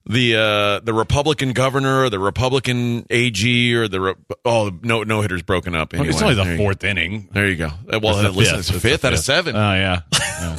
the 0.07 0.35
uh, 0.35 0.79
the 0.79 0.95
Republican 0.95 1.53
governor 1.53 2.05
or 2.05 2.09
the 2.09 2.17
Republican 2.17 3.05
AG 3.11 3.75
or 3.75 3.87
the 3.87 4.01
Re- 4.01 4.13
oh 4.43 4.71
no 4.81 5.03
no 5.03 5.21
hitters 5.21 5.43
broken 5.43 5.75
up. 5.75 5.93
Anyway. 5.93 6.09
it's 6.09 6.23
only 6.23 6.33
the 6.33 6.43
There 6.43 6.53
you- 6.53 6.57
fourth 6.57 6.83
inning. 6.83 7.29
There 7.31 7.47
you 7.47 7.55
go. 7.55 7.67
Uh, 7.67 7.99
Well, 8.01 8.13
It's 8.17 8.23
the 8.23 8.31
listen, 8.31 8.55
fifth. 8.55 8.59
it's 8.61 8.69
a 8.71 8.73
It's 8.73 8.81
the 8.83 8.89
fifth 8.89 9.05
out 9.05 9.13
of 9.13 9.19
fifth. 9.19 9.25
seven. 9.25 9.55
Oh, 9.55 9.73
yeah. 9.75 10.01
Yeah. 10.41 10.57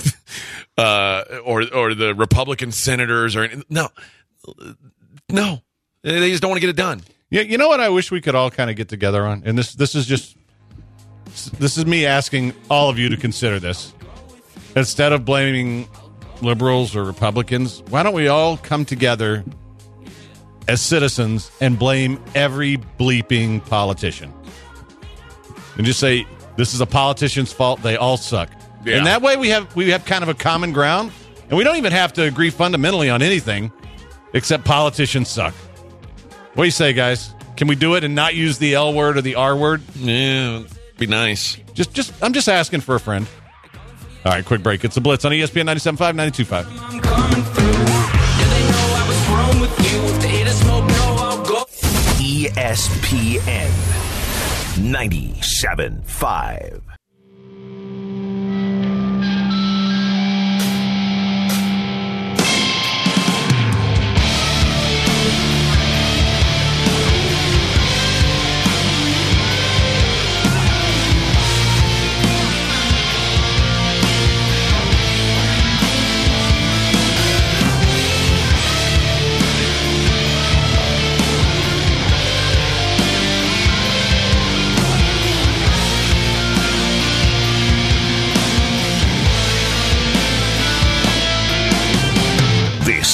uh, 0.84 1.24
or 1.44 1.64
or 1.74 1.94
the 1.96 2.14
Republican 2.14 2.70
senators 2.70 3.34
or 3.34 3.48
no, 3.68 3.88
no, 5.28 5.60
they 6.02 6.30
just 6.30 6.42
don't 6.42 6.50
want 6.50 6.58
to 6.58 6.66
get 6.66 6.70
it 6.70 6.76
done. 6.76 7.02
Yeah, 7.30 7.42
you 7.42 7.56
know 7.56 7.68
what 7.68 7.80
I 7.80 7.88
wish 7.88 8.10
we 8.10 8.20
could 8.20 8.34
all 8.34 8.50
kind 8.50 8.68
of 8.68 8.76
get 8.76 8.88
together 8.88 9.24
on? 9.24 9.42
And 9.46 9.56
this 9.56 9.74
this 9.74 9.94
is 9.94 10.06
just 10.06 10.36
this 11.58 11.78
is 11.78 11.86
me 11.86 12.04
asking 12.04 12.54
all 12.70 12.90
of 12.90 12.98
you 12.98 13.08
to 13.08 13.16
consider 13.16 13.58
this. 13.58 13.94
Instead 14.76 15.12
of 15.12 15.24
blaming 15.24 15.88
liberals 16.42 16.94
or 16.94 17.04
Republicans, 17.04 17.82
why 17.88 18.02
don't 18.02 18.14
we 18.14 18.28
all 18.28 18.56
come 18.58 18.84
together 18.84 19.44
as 20.68 20.80
citizens 20.80 21.50
and 21.60 21.78
blame 21.78 22.22
every 22.34 22.76
bleeping 22.98 23.64
politician? 23.66 24.32
And 25.76 25.86
just 25.86 26.00
say 26.00 26.26
this 26.56 26.74
is 26.74 26.80
a 26.80 26.86
politician's 26.86 27.52
fault. 27.52 27.82
They 27.82 27.96
all 27.96 28.16
suck. 28.16 28.50
Yeah. 28.84 28.96
And 28.96 29.06
that 29.06 29.22
way 29.22 29.36
we 29.36 29.48
have 29.50 29.74
we 29.74 29.90
have 29.90 30.04
kind 30.04 30.22
of 30.22 30.28
a 30.28 30.34
common 30.34 30.72
ground, 30.72 31.12
and 31.48 31.56
we 31.56 31.64
don't 31.64 31.76
even 31.76 31.92
have 31.92 32.12
to 32.14 32.24
agree 32.24 32.50
fundamentally 32.50 33.08
on 33.08 33.22
anything, 33.22 33.72
except 34.34 34.64
politicians 34.64 35.28
suck. 35.28 35.54
What 36.54 36.64
do 36.64 36.66
you 36.66 36.70
say, 36.70 36.92
guys? 36.92 37.34
Can 37.56 37.66
we 37.66 37.76
do 37.76 37.94
it 37.94 38.04
and 38.04 38.14
not 38.14 38.34
use 38.34 38.58
the 38.58 38.74
L 38.74 38.92
word 38.92 39.16
or 39.16 39.22
the 39.22 39.36
R 39.36 39.56
word? 39.56 39.80
Yeah, 39.96 40.64
be 40.98 41.06
nice. 41.06 41.56
Just, 41.74 41.94
just, 41.94 42.12
I'm 42.22 42.34
just 42.34 42.48
asking 42.48 42.82
for 42.82 42.94
a 42.94 43.00
friend. 43.00 43.26
All 44.24 44.30
right, 44.32 44.44
quick 44.44 44.62
break. 44.62 44.84
It's 44.84 44.96
a 44.96 45.00
Blitz 45.00 45.24
on 45.24 45.32
ESPN 45.32 45.64
97.5, 45.64 46.14
92.5. 46.44 47.72
ESPN 52.20 53.70
97.5. 54.76 56.91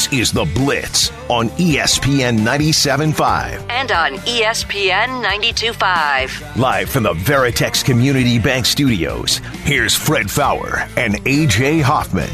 This 0.09 0.21
is 0.21 0.33
the 0.33 0.45
Blitz 0.45 1.11
on 1.29 1.49
ESPN 1.51 2.39
97.5. 2.39 3.67
And 3.69 3.91
on 3.93 4.13
ESPN 4.19 5.23
92.5. 5.25 6.57
Live 6.57 6.89
from 6.89 7.03
the 7.03 7.13
Veritex 7.13 7.85
Community 7.85 8.39
Bank 8.39 8.67
Studios, 8.67 9.39
here's 9.65 9.95
Fred 9.95 10.31
Faour 10.31 10.87
and 10.97 11.15
AJ 11.25 11.83
Hoffman. 11.83 12.31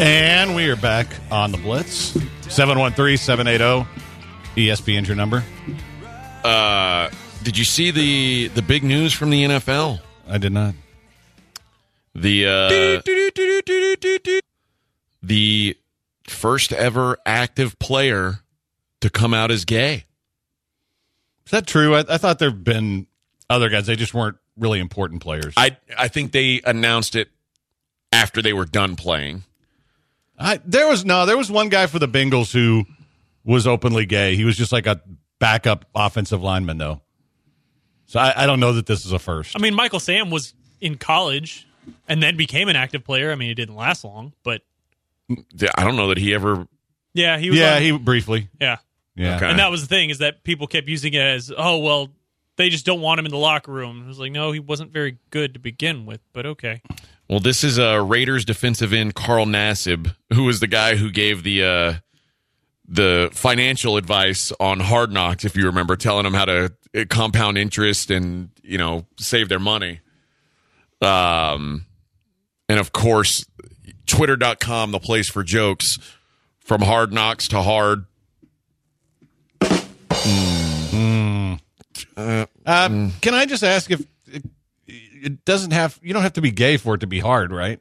And 0.00 0.54
we 0.54 0.68
are 0.68 0.76
back 0.76 1.06
on 1.30 1.52
the 1.52 1.58
Blitz. 1.58 2.12
713-780. 2.12 3.86
ESPN's 4.56 5.08
your 5.08 5.16
number. 5.16 5.42
Uh, 6.44 7.08
did 7.42 7.56
you 7.56 7.64
see 7.64 7.90
the 7.90 8.48
the 8.48 8.62
big 8.62 8.82
news 8.84 9.12
from 9.12 9.30
the 9.30 9.44
NFL? 9.44 10.00
I 10.28 10.38
did 10.38 10.52
not. 10.52 10.74
The 12.14 12.46
uh, 12.46 13.02
the 15.22 15.76
first 16.32 16.72
ever 16.72 17.18
active 17.26 17.78
player 17.78 18.40
to 19.00 19.10
come 19.10 19.34
out 19.34 19.50
as 19.50 19.64
gay. 19.64 20.04
Is 21.44 21.50
that 21.50 21.66
true? 21.66 21.94
I, 21.94 22.00
I 22.08 22.18
thought 22.18 22.38
there 22.38 22.50
have 22.50 22.64
been 22.64 23.06
other 23.50 23.68
guys. 23.68 23.86
They 23.86 23.96
just 23.96 24.14
weren't 24.14 24.36
really 24.56 24.80
important 24.80 25.22
players. 25.22 25.54
I 25.56 25.76
I 25.96 26.08
think 26.08 26.32
they 26.32 26.60
announced 26.64 27.16
it 27.16 27.28
after 28.12 28.42
they 28.42 28.52
were 28.52 28.66
done 28.66 28.96
playing. 28.96 29.42
I, 30.38 30.60
there 30.64 30.88
was 30.88 31.04
no, 31.04 31.24
there 31.26 31.36
was 31.36 31.50
one 31.50 31.68
guy 31.68 31.86
for 31.86 31.98
the 31.98 32.08
Bengals 32.08 32.52
who 32.52 32.84
was 33.44 33.66
openly 33.66 34.06
gay. 34.06 34.34
He 34.34 34.44
was 34.44 34.56
just 34.56 34.72
like 34.72 34.86
a 34.86 35.00
backup 35.38 35.86
offensive 35.94 36.42
lineman, 36.42 36.78
though. 36.78 37.00
So 38.06 38.20
I, 38.20 38.42
I 38.42 38.46
don't 38.46 38.60
know 38.60 38.72
that 38.72 38.86
this 38.86 39.06
is 39.06 39.12
a 39.12 39.18
first. 39.18 39.56
I 39.56 39.60
mean, 39.60 39.74
Michael 39.74 40.00
Sam 40.00 40.30
was 40.30 40.54
in 40.80 40.96
college 40.96 41.66
and 42.08 42.22
then 42.22 42.36
became 42.36 42.68
an 42.68 42.76
active 42.76 43.04
player. 43.04 43.32
I 43.32 43.36
mean, 43.36 43.50
it 43.50 43.54
didn't 43.54 43.76
last 43.76 44.04
long, 44.04 44.32
but 44.42 44.62
I 45.30 45.84
don't 45.84 45.96
know 45.96 46.08
that 46.08 46.18
he 46.18 46.34
ever. 46.34 46.66
yeah, 47.14 47.38
he 47.38 47.50
was. 47.50 47.58
yeah, 47.58 47.76
on- 47.76 47.82
he 47.82 47.92
briefly. 47.98 48.48
yeah. 48.60 48.78
Yeah, 49.14 49.36
Okay. 49.36 49.50
And 49.50 49.58
that 49.58 49.70
was 49.70 49.82
the 49.82 49.88
thing 49.88 50.08
is 50.08 50.18
that 50.18 50.42
people 50.42 50.66
kept 50.66 50.88
using 50.88 51.12
it 51.12 51.20
as, 51.20 51.52
oh 51.54 51.78
well, 51.78 52.08
they 52.56 52.70
just 52.70 52.86
don't 52.86 53.02
want 53.02 53.18
him 53.20 53.26
in 53.26 53.30
the 53.30 53.36
locker 53.38 53.70
room. 53.70 54.02
It 54.04 54.06
was 54.08 54.18
like, 54.18 54.32
no, 54.32 54.52
he 54.52 54.58
wasn't 54.58 54.90
very 54.90 55.18
good 55.28 55.52
to 55.52 55.60
begin 55.60 56.06
with, 56.06 56.20
but 56.32 56.46
okay. 56.46 56.80
Well, 57.28 57.38
this 57.40 57.62
is 57.62 57.76
a 57.76 58.00
Raiders 58.02 58.44
defensive 58.46 58.92
end 58.94 59.14
Carl 59.14 59.44
Nassib, 59.44 60.14
who 60.32 60.44
was 60.44 60.60
the 60.60 60.66
guy 60.66 60.96
who 60.96 61.10
gave 61.10 61.42
the 61.42 61.62
uh, 61.64 61.94
the 62.88 63.28
financial 63.32 63.96
advice 63.98 64.50
on 64.58 64.80
Hard 64.80 65.12
Knocks, 65.12 65.44
if 65.44 65.56
you 65.56 65.66
remember, 65.66 65.94
telling 65.96 66.24
them 66.24 66.34
how 66.34 66.44
to 66.46 66.72
uh, 66.96 67.04
compound 67.10 67.58
interest 67.58 68.10
and 68.10 68.48
you 68.62 68.78
know 68.78 69.06
save 69.18 69.48
their 69.50 69.58
money. 69.60 70.00
Um, 71.00 71.86
and 72.68 72.78
of 72.78 72.92
course, 72.92 73.44
Twitter.com, 74.06 74.92
the 74.92 74.98
place 74.98 75.28
for 75.28 75.42
jokes, 75.42 75.98
from 76.60 76.82
Hard 76.82 77.12
Knocks 77.12 77.48
to 77.48 77.62
Hard. 77.62 78.06
Um, 82.16 83.12
Can 83.20 83.34
I 83.34 83.46
just 83.46 83.64
ask 83.64 83.90
if 83.90 84.00
it, 84.26 84.44
it 84.86 85.44
doesn't 85.44 85.72
have 85.72 85.98
you 86.02 86.12
don't 86.12 86.22
have 86.22 86.34
to 86.34 86.40
be 86.40 86.50
gay 86.50 86.76
for 86.76 86.94
it 86.94 86.98
to 86.98 87.06
be 87.06 87.20
hard, 87.20 87.52
right? 87.52 87.80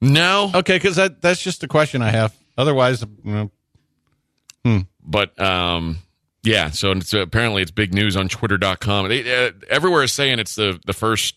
No, 0.00 0.50
Okay, 0.54 0.76
because 0.76 0.96
that 0.96 1.20
that's 1.22 1.40
just 1.42 1.62
a 1.62 1.68
question 1.68 2.02
I 2.02 2.10
have. 2.10 2.34
Otherwise, 2.58 3.04
you 3.24 3.50
know, 4.64 4.84
but 5.04 5.38
um, 5.40 5.98
Yeah, 6.42 6.70
so 6.70 6.90
it's, 6.92 7.12
apparently 7.14 7.62
it's 7.62 7.70
big 7.70 7.94
news 7.94 8.16
on 8.16 8.28
Twitter.com. 8.28 9.08
They, 9.08 9.46
uh, 9.46 9.52
everywhere 9.68 10.02
is 10.02 10.12
saying 10.12 10.38
it's 10.38 10.56
the, 10.56 10.80
the 10.84 10.92
first 10.92 11.36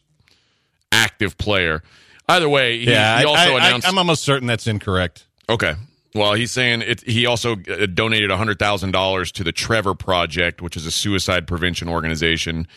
active 0.92 1.38
player. 1.38 1.84
Either 2.28 2.50
way, 2.50 2.80
he, 2.80 2.90
yeah, 2.90 3.20
he 3.20 3.26
also 3.26 3.54
I, 3.56 3.60
I, 3.60 3.68
announced. 3.68 3.88
I'm 3.88 3.98
almost 3.98 4.24
certain 4.24 4.48
that's 4.48 4.68
incorrect. 4.68 5.28
okay. 5.50 5.76
Well, 6.14 6.34
he's 6.34 6.52
saying 6.52 6.82
it, 6.82 7.02
he 7.02 7.26
also 7.26 7.58
uh, 7.70 7.88
donated 7.88 8.30
$100,000 8.30 9.32
to 9.34 9.44
the 9.44 9.52
Trevor 9.52 9.94
Project, 9.96 10.62
which 10.62 10.78
is 10.78 10.86
a 10.86 10.92
suicide 10.92 11.46
prevention 11.46 11.90
organization 11.90 12.68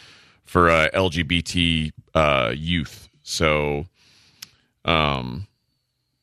for 0.44 0.68
uh, 0.68 0.88
LGBT 0.92 1.92
uh, 2.16 2.52
youth. 2.52 3.08
So, 3.22 3.87
um, 4.84 5.46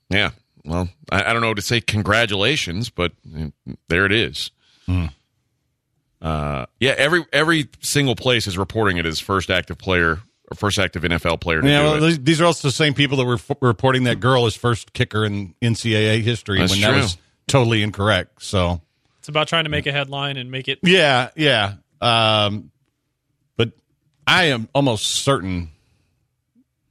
yeah. 0.10 0.32
Well, 0.66 0.90
I, 1.10 1.30
I 1.30 1.34
don't 1.34 1.42
know 1.42 1.54
to 1.54 1.62
say 1.62 1.80
congratulations, 1.80 2.90
but 2.90 3.14
there 3.88 4.06
it 4.06 4.12
is. 4.12 4.52
Uh, 6.22 6.66
yeah, 6.80 6.96
every 6.98 7.24
every 7.32 7.70
single 7.82 8.16
place 8.16 8.48
is 8.48 8.58
reporting 8.58 8.98
it 8.98 9.06
as 9.06 9.20
first 9.20 9.50
active 9.52 9.78
player 9.78 10.20
first 10.54 10.78
active 10.78 11.04
NFL 11.04 11.40
player 11.42 11.62
to 11.62 11.68
Yeah, 11.68 11.80
do 11.80 11.84
well, 11.86 11.96
it. 11.96 12.00
these- 12.08 12.20
these 12.20 12.42
are 12.42 12.46
also 12.46 12.68
the 12.68 12.72
same 12.72 12.94
people 12.94 13.18
that 13.18 13.26
were 13.26 13.36
f- 13.36 13.52
reporting 13.62 14.04
that 14.04 14.20
girl 14.20 14.46
as 14.46 14.56
first 14.56 14.94
kicker 14.94 15.26
in 15.26 15.56
NCAA 15.62 16.22
history 16.22 16.60
That's 16.60 16.72
when 16.74 16.82
true. 16.82 16.92
that 16.94 17.02
was 17.02 17.18
totally 17.48 17.82
incorrect. 17.82 18.44
So 18.44 18.82
It's 19.20 19.28
about 19.30 19.48
trying 19.48 19.64
to 19.64 19.70
make 19.72 19.88
a 19.88 19.92
headline 19.92 20.38
and 20.38 20.52
make 20.52 20.68
it. 20.68 20.80
yeah, 20.84 21.30
yeah. 21.36 21.74
Um, 22.02 22.70
but 23.58 23.72
I 24.28 24.46
am 24.46 24.70
almost 24.76 25.08
certain. 25.08 25.72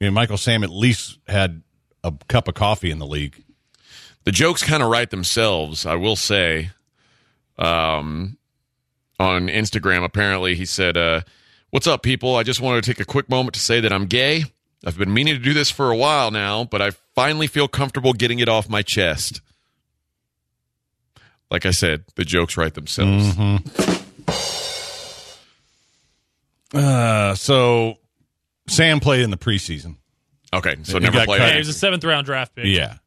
You 0.00 0.08
know, 0.08 0.10
Michael 0.10 0.36
Sam 0.38 0.64
at 0.64 0.70
least 0.70 1.18
had 1.28 1.62
a 2.02 2.12
cup 2.28 2.48
of 2.48 2.54
coffee 2.54 2.90
in 2.90 2.98
the 2.98 3.06
league. 3.06 3.40
the 4.24 4.32
jokes 4.32 4.62
kind 4.62 4.82
of 4.82 4.88
write 4.90 5.10
themselves, 5.10 5.84
I 5.86 5.94
will 5.96 6.16
say. 6.16 6.70
Um, 7.58 8.36
on 9.20 9.48
Instagram, 9.48 10.02
apparently, 10.02 10.54
he 10.56 10.64
said, 10.64 10.96
uh, 10.96 11.20
What's 11.74 11.88
up, 11.88 12.04
people? 12.04 12.36
I 12.36 12.44
just 12.44 12.60
wanted 12.60 12.84
to 12.84 12.92
take 12.92 13.00
a 13.00 13.04
quick 13.04 13.28
moment 13.28 13.54
to 13.54 13.60
say 13.60 13.80
that 13.80 13.92
I'm 13.92 14.06
gay. 14.06 14.44
I've 14.86 14.96
been 14.96 15.12
meaning 15.12 15.34
to 15.34 15.40
do 15.40 15.52
this 15.52 15.72
for 15.72 15.90
a 15.90 15.96
while 15.96 16.30
now, 16.30 16.62
but 16.62 16.80
I 16.80 16.90
finally 17.16 17.48
feel 17.48 17.66
comfortable 17.66 18.12
getting 18.12 18.38
it 18.38 18.48
off 18.48 18.68
my 18.68 18.82
chest. 18.82 19.40
Like 21.50 21.66
I 21.66 21.72
said, 21.72 22.04
the 22.14 22.24
jokes 22.24 22.56
write 22.56 22.74
themselves. 22.74 23.36
Uh, 26.72 27.34
so 27.34 27.98
Sam 28.68 29.00
played 29.00 29.22
in 29.22 29.32
the 29.32 29.36
preseason. 29.36 29.96
Okay, 30.54 30.76
so 30.84 30.92
He 30.92 31.00
never 31.00 31.16
got 31.18 31.26
played. 31.26 31.38
cut. 31.40 31.48
Hey, 31.48 31.52
he 31.54 31.58
was 31.58 31.68
a 31.70 31.72
seventh 31.72 32.04
round 32.04 32.24
draft 32.24 32.54
pick. 32.54 32.66
Yeah, 32.66 32.98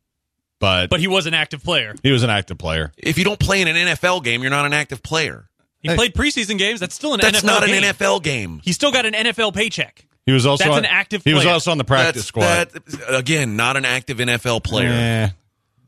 but 0.59 0.89
But 0.89 0.99
he 0.99 1.07
was 1.07 1.25
an 1.25 1.33
active 1.33 1.63
player. 1.63 1.95
he 2.03 2.11
was 2.11 2.23
an 2.23 2.29
active 2.29 2.57
player. 2.57 2.91
If 2.97 3.17
you 3.17 3.23
don't 3.23 3.39
play 3.39 3.61
in 3.61 3.69
an 3.69 3.77
NFL 3.77 4.25
game, 4.25 4.41
you're 4.41 4.51
not 4.51 4.65
an 4.65 4.73
active 4.73 5.01
player. 5.01 5.47
He 5.81 5.93
played 5.95 6.13
preseason 6.13 6.57
games. 6.57 6.79
That's 6.79 6.95
still 6.95 7.13
an 7.13 7.19
That's 7.21 7.41
NFL 7.41 7.45
not 7.45 7.63
an 7.63 7.69
game. 7.69 7.83
NFL 7.83 8.23
game. 8.23 8.61
He 8.63 8.73
still 8.73 8.91
got 8.91 9.05
an 9.05 9.13
NFL 9.13 9.53
paycheck. 9.53 10.05
He 10.25 10.31
was 10.33 10.45
also 10.45 10.63
That's 10.65 10.73
on- 10.75 10.79
an 10.79 10.89
active 10.91 11.23
He 11.23 11.33
was 11.33 11.43
player. 11.43 11.53
also 11.53 11.71
on 11.71 11.77
the 11.77 11.83
practice 11.85 12.23
That's 12.23 12.27
squad. 12.27 12.69
that 12.71 13.15
again, 13.15 13.55
not 13.55 13.77
an 13.77 13.85
active 13.85 14.17
NFL 14.17 14.63
player. 14.63 14.89
Eh, 14.89 15.29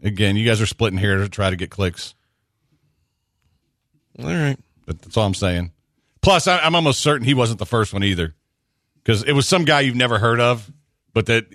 again, 0.07 0.35
you 0.37 0.45
guys 0.47 0.61
are 0.61 0.65
splitting 0.65 0.97
here 0.99 1.17
to 1.17 1.27
try 1.27 1.49
to 1.49 1.55
get 1.57 1.69
clicks. 1.69 2.13
All 4.19 4.25
right. 4.25 4.57
But 4.85 5.01
that's 5.01 5.17
all 5.17 5.25
I'm 5.25 5.33
saying. 5.33 5.71
Plus, 6.21 6.47
I, 6.47 6.59
I'm 6.59 6.75
almost 6.75 6.99
certain 7.01 7.25
he 7.25 7.33
wasn't 7.33 7.59
the 7.59 7.65
first 7.65 7.93
one 7.93 8.03
either, 8.03 8.35
because 9.03 9.23
it 9.23 9.31
was 9.33 9.47
some 9.47 9.65
guy 9.65 9.81
you've 9.81 9.95
never 9.95 10.19
heard 10.19 10.39
of, 10.39 10.71
but 11.13 11.25
that. 11.27 11.45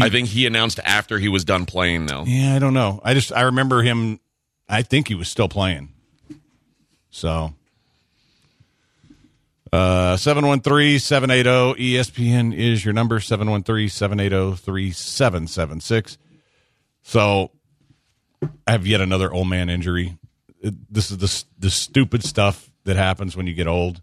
I 0.00 0.08
think 0.08 0.28
he 0.28 0.46
announced 0.46 0.80
after 0.86 1.18
he 1.18 1.28
was 1.28 1.44
done 1.44 1.66
playing, 1.66 2.06
though. 2.06 2.24
Yeah, 2.26 2.56
I 2.56 2.58
don't 2.58 2.72
know. 2.72 3.00
I 3.04 3.12
just 3.12 3.30
I 3.30 3.42
remember 3.42 3.82
him. 3.82 4.20
I 4.66 4.80
think 4.82 5.06
he 5.08 5.14
was 5.14 5.28
still 5.28 5.48
playing. 5.50 5.90
So. 7.10 7.52
Uh, 9.72 10.16
713-780 10.16 11.78
ESPN 11.78 12.54
is 12.54 12.84
your 12.84 12.92
number 12.92 13.20
713-780-3776. 13.20 16.18
So 17.02 17.52
I 18.66 18.72
have 18.72 18.86
yet 18.86 19.00
another 19.00 19.32
old 19.32 19.48
man 19.48 19.70
injury. 19.70 20.18
This 20.62 21.10
is 21.10 21.18
the 21.18 21.44
the 21.58 21.70
stupid 21.70 22.22
stuff 22.22 22.70
that 22.84 22.96
happens 22.96 23.36
when 23.36 23.46
you 23.46 23.54
get 23.54 23.66
old. 23.66 24.02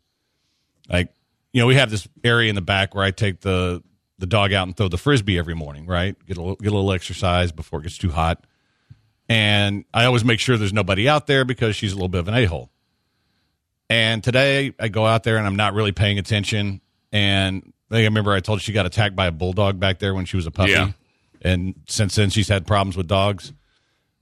Like, 0.90 1.14
you 1.54 1.62
know, 1.62 1.68
we 1.68 1.76
have 1.76 1.92
this 1.92 2.08
area 2.24 2.50
in 2.50 2.56
the 2.56 2.62
back 2.62 2.96
where 2.96 3.04
I 3.04 3.12
take 3.12 3.42
the 3.42 3.84
the 4.18 4.26
dog 4.26 4.52
out 4.52 4.68
and 4.68 4.76
throw 4.76 4.90
the 4.90 4.98
frisbee 4.98 5.38
every 5.38 5.56
morning, 5.56 5.86
right? 5.86 6.16
Get 6.26 6.38
a 6.38 6.56
get 6.60 6.72
a 6.72 6.76
little 6.76 6.92
exercise 6.92 7.52
before 7.52 7.80
it 7.80 7.84
gets 7.84 7.98
too 7.98 8.10
hot. 8.10 8.46
And 9.30 9.86
I 9.94 10.06
always 10.06 10.26
make 10.26 10.40
sure 10.40 10.58
there's 10.58 10.74
nobody 10.74 11.08
out 11.08 11.28
there 11.28 11.46
because 11.46 11.76
she's 11.76 11.94
a 11.94 11.96
little 11.96 12.10
bit 12.10 12.20
of 12.20 12.28
an 12.28 12.34
a-hole. 12.34 12.72
And 13.90 14.24
today 14.24 14.74
I 14.80 14.88
go 14.90 15.06
out 15.06 15.24
there 15.24 15.38
and 15.38 15.48
I'm 15.48 15.56
not 15.56 15.74
really 15.74 15.92
paying 15.92 16.20
attention. 16.20 16.82
And 17.12 17.74
I 17.92 17.98
I 18.02 18.04
remember 18.04 18.32
I 18.34 18.40
told 18.40 18.60
her 18.60 18.64
she 18.64 18.72
got 18.72 18.86
attacked 18.86 19.16
by 19.16 19.26
a 19.28 19.32
bulldog 19.32 19.80
back 19.80 19.98
there 20.00 20.14
when 20.14 20.26
she 20.26 20.36
was 20.36 20.46
a 20.46 20.52
puppy. 20.52 20.72
Yeah. 20.72 20.92
And 21.42 21.74
since 21.88 22.16
then 22.16 22.30
she's 22.30 22.48
had 22.48 22.68
problems 22.68 22.96
with 22.96 23.08
dogs. 23.08 23.52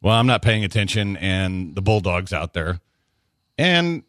Well, 0.01 0.13
I'm 0.15 0.27
not 0.27 0.41
paying 0.41 0.63
attention 0.63 1.17
and 1.17 1.75
the 1.75 1.81
bulldog's 1.81 2.31
out 2.31 2.53
there. 2.53 2.79
And 3.57 4.03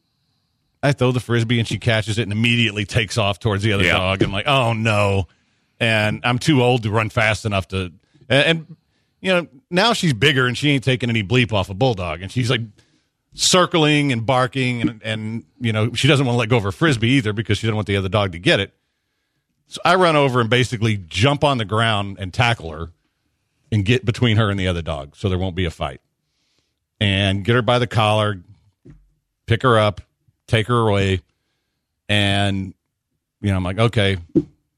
I 0.83 0.93
throw 0.93 1.11
the 1.11 1.19
frisbee 1.21 1.59
and 1.59 1.67
she 1.67 1.79
catches 1.79 2.19
it 2.19 2.23
and 2.23 2.31
immediately 2.33 2.85
takes 2.85 3.19
off 3.19 3.41
towards 3.41 3.65
the 3.65 3.73
other 3.73 3.85
Yeah. 3.85 3.95
dog. 3.99 4.23
I'm 4.23 4.31
like, 4.31 4.47
oh 4.47 4.75
no. 4.75 5.27
And 5.81 6.21
I'm 6.25 6.39
too 6.39 6.63
old 6.63 6.85
to 6.85 6.91
run 6.91 7.09
fast 7.11 7.45
enough 7.45 7.67
to 7.69 7.93
and, 8.29 8.47
and 8.47 8.77
you 9.21 9.33
know, 9.33 9.49
now 9.71 9.93
she's 9.93 10.13
bigger 10.13 10.47
and 10.47 10.57
she 10.57 10.71
ain't 10.71 10.85
taking 10.85 11.11
any 11.11 11.25
bleep 11.25 11.53
off 11.53 11.69
a 11.71 11.75
bulldog. 11.75 12.23
And 12.23 12.31
she's 12.31 12.49
like 12.51 12.61
circling 13.39 14.13
and 14.13 14.27
barking 14.27 14.83
and, 14.83 15.03
and 15.05 15.45
you 15.61 15.73
know, 15.73 15.93
she 15.95 16.09
doesn't 16.09 16.27
want 16.27 16.35
to 16.35 16.39
let 16.39 16.49
go 16.49 16.57
of 16.57 16.65
her 16.65 16.73
frisbee 16.73 17.11
either 17.11 17.33
because 17.33 17.59
she 17.59 17.67
doesn't 17.67 17.77
want 17.77 17.87
the 17.87 17.97
other 17.97 18.09
dog 18.09 18.33
to 18.33 18.39
get 18.39 18.59
it. 18.59 18.75
So 19.69 19.81
I 19.85 19.95
run 19.95 20.17
over 20.17 20.41
and 20.41 20.51
basically 20.51 20.97
jump 20.97 21.45
on 21.45 21.59
the 21.59 21.65
ground 21.65 22.17
and 22.19 22.35
tackle 22.35 22.73
her 22.73 22.91
and 23.71 23.85
get 23.85 24.05
between 24.05 24.37
her 24.39 24.51
and 24.51 24.59
the 24.59 24.67
other 24.67 24.83
dog 24.83 25.15
so 25.15 25.29
there 25.29 25.39
won't 25.39 25.55
be 25.55 25.67
a 25.67 25.71
fight. 25.71 26.01
And 27.01 27.45
get 27.45 27.55
her 27.55 27.63
by 27.63 27.79
the 27.79 27.87
collar, 27.87 28.43
pick 29.47 29.63
her 29.63 29.79
up, 29.79 30.01
take 30.49 30.67
her 30.67 30.89
away. 30.89 31.21
And, 32.09 32.75
you 33.41 33.51
know, 33.51 33.57
I'm 33.57 33.63
like, 33.63 33.79
okay, 33.79 34.17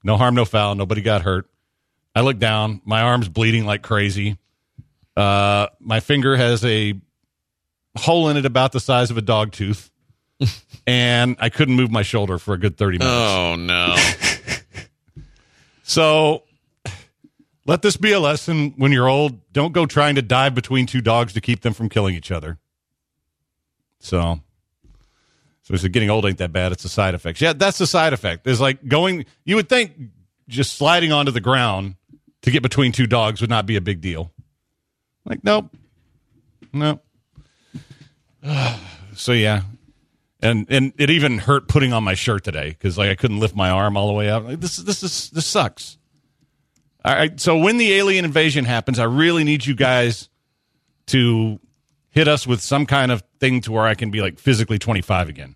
no 0.03 0.17
harm, 0.17 0.35
no 0.35 0.45
foul. 0.45 0.75
Nobody 0.75 1.01
got 1.01 1.23
hurt. 1.23 1.49
I 2.13 2.21
look 2.21 2.37
down. 2.37 2.81
My 2.85 3.01
arm's 3.01 3.27
bleeding 3.27 3.65
like 3.65 3.81
crazy. 3.81 4.37
Uh, 5.17 5.67
my 5.79 5.99
finger 5.99 6.35
has 6.35 6.63
a 6.63 6.93
hole 7.97 8.29
in 8.29 8.37
it 8.37 8.45
about 8.45 8.71
the 8.71 8.79
size 8.79 9.11
of 9.11 9.17
a 9.17 9.21
dog 9.21 9.51
tooth. 9.51 9.89
and 10.87 11.35
I 11.39 11.49
couldn't 11.49 11.75
move 11.75 11.91
my 11.91 12.01
shoulder 12.01 12.39
for 12.39 12.53
a 12.53 12.57
good 12.57 12.77
30 12.77 12.97
minutes. 12.97 13.15
Oh 13.15 13.55
no. 13.55 13.95
So 15.91 16.43
let 17.65 17.81
this 17.81 17.97
be 17.97 18.13
a 18.13 18.19
lesson 18.21 18.75
when 18.77 18.93
you're 18.93 19.09
old. 19.09 19.51
Don't 19.51 19.73
go 19.73 19.85
trying 19.85 20.15
to 20.15 20.21
dive 20.21 20.55
between 20.55 20.85
two 20.85 21.01
dogs 21.01 21.33
to 21.33 21.41
keep 21.41 21.61
them 21.61 21.73
from 21.73 21.89
killing 21.89 22.15
each 22.15 22.31
other. 22.31 22.59
So, 23.99 24.39
so 25.63 25.73
it's 25.73 25.85
getting 25.85 26.09
old 26.09 26.25
ain't 26.25 26.37
that 26.37 26.53
bad. 26.53 26.71
It's 26.71 26.83
the 26.83 26.89
side 26.89 27.13
effects. 27.13 27.41
Yeah, 27.41 27.51
that's 27.51 27.77
the 27.77 27.85
side 27.85 28.13
effect. 28.13 28.47
Is 28.47 28.61
like 28.61 28.87
going. 28.87 29.25
You 29.43 29.57
would 29.57 29.67
think 29.67 29.91
just 30.47 30.77
sliding 30.77 31.11
onto 31.11 31.31
the 31.33 31.41
ground 31.41 31.95
to 32.43 32.51
get 32.51 32.63
between 32.63 32.93
two 32.93 33.05
dogs 33.05 33.41
would 33.41 33.49
not 33.49 33.65
be 33.65 33.75
a 33.75 33.81
big 33.81 33.99
deal. 33.99 34.31
Like, 35.25 35.43
nope, 35.43 35.75
nope. 36.71 37.03
so 39.15 39.31
yeah, 39.31 39.61
and 40.41 40.65
and 40.69 40.93
it 40.97 41.09
even 41.09 41.37
hurt 41.37 41.67
putting 41.67 41.93
on 41.93 42.03
my 42.03 42.13
shirt 42.13 42.43
today 42.43 42.69
because 42.69 42.97
like 42.97 43.09
I 43.09 43.15
couldn't 43.15 43.39
lift 43.39 43.55
my 43.55 43.69
arm 43.69 43.97
all 43.97 44.07
the 44.07 44.13
way 44.13 44.29
up. 44.29 44.45
Like, 44.45 44.59
this 44.59 44.77
this 44.77 45.03
is 45.03 45.29
this 45.29 45.45
sucks. 45.45 45.97
All 47.03 47.15
right, 47.15 47.39
so 47.39 47.57
when 47.57 47.77
the 47.77 47.93
alien 47.93 48.25
invasion 48.25 48.63
happens, 48.65 48.99
I 48.99 49.05
really 49.05 49.43
need 49.43 49.65
you 49.65 49.73
guys 49.75 50.29
to 51.07 51.59
hit 52.11 52.27
us 52.27 52.45
with 52.45 52.61
some 52.61 52.85
kind 52.85 53.11
of 53.11 53.23
thing 53.39 53.61
to 53.61 53.71
where 53.71 53.85
I 53.85 53.95
can 53.95 54.11
be 54.11 54.21
like 54.21 54.37
physically 54.37 54.77
25 54.77 55.29
again. 55.29 55.55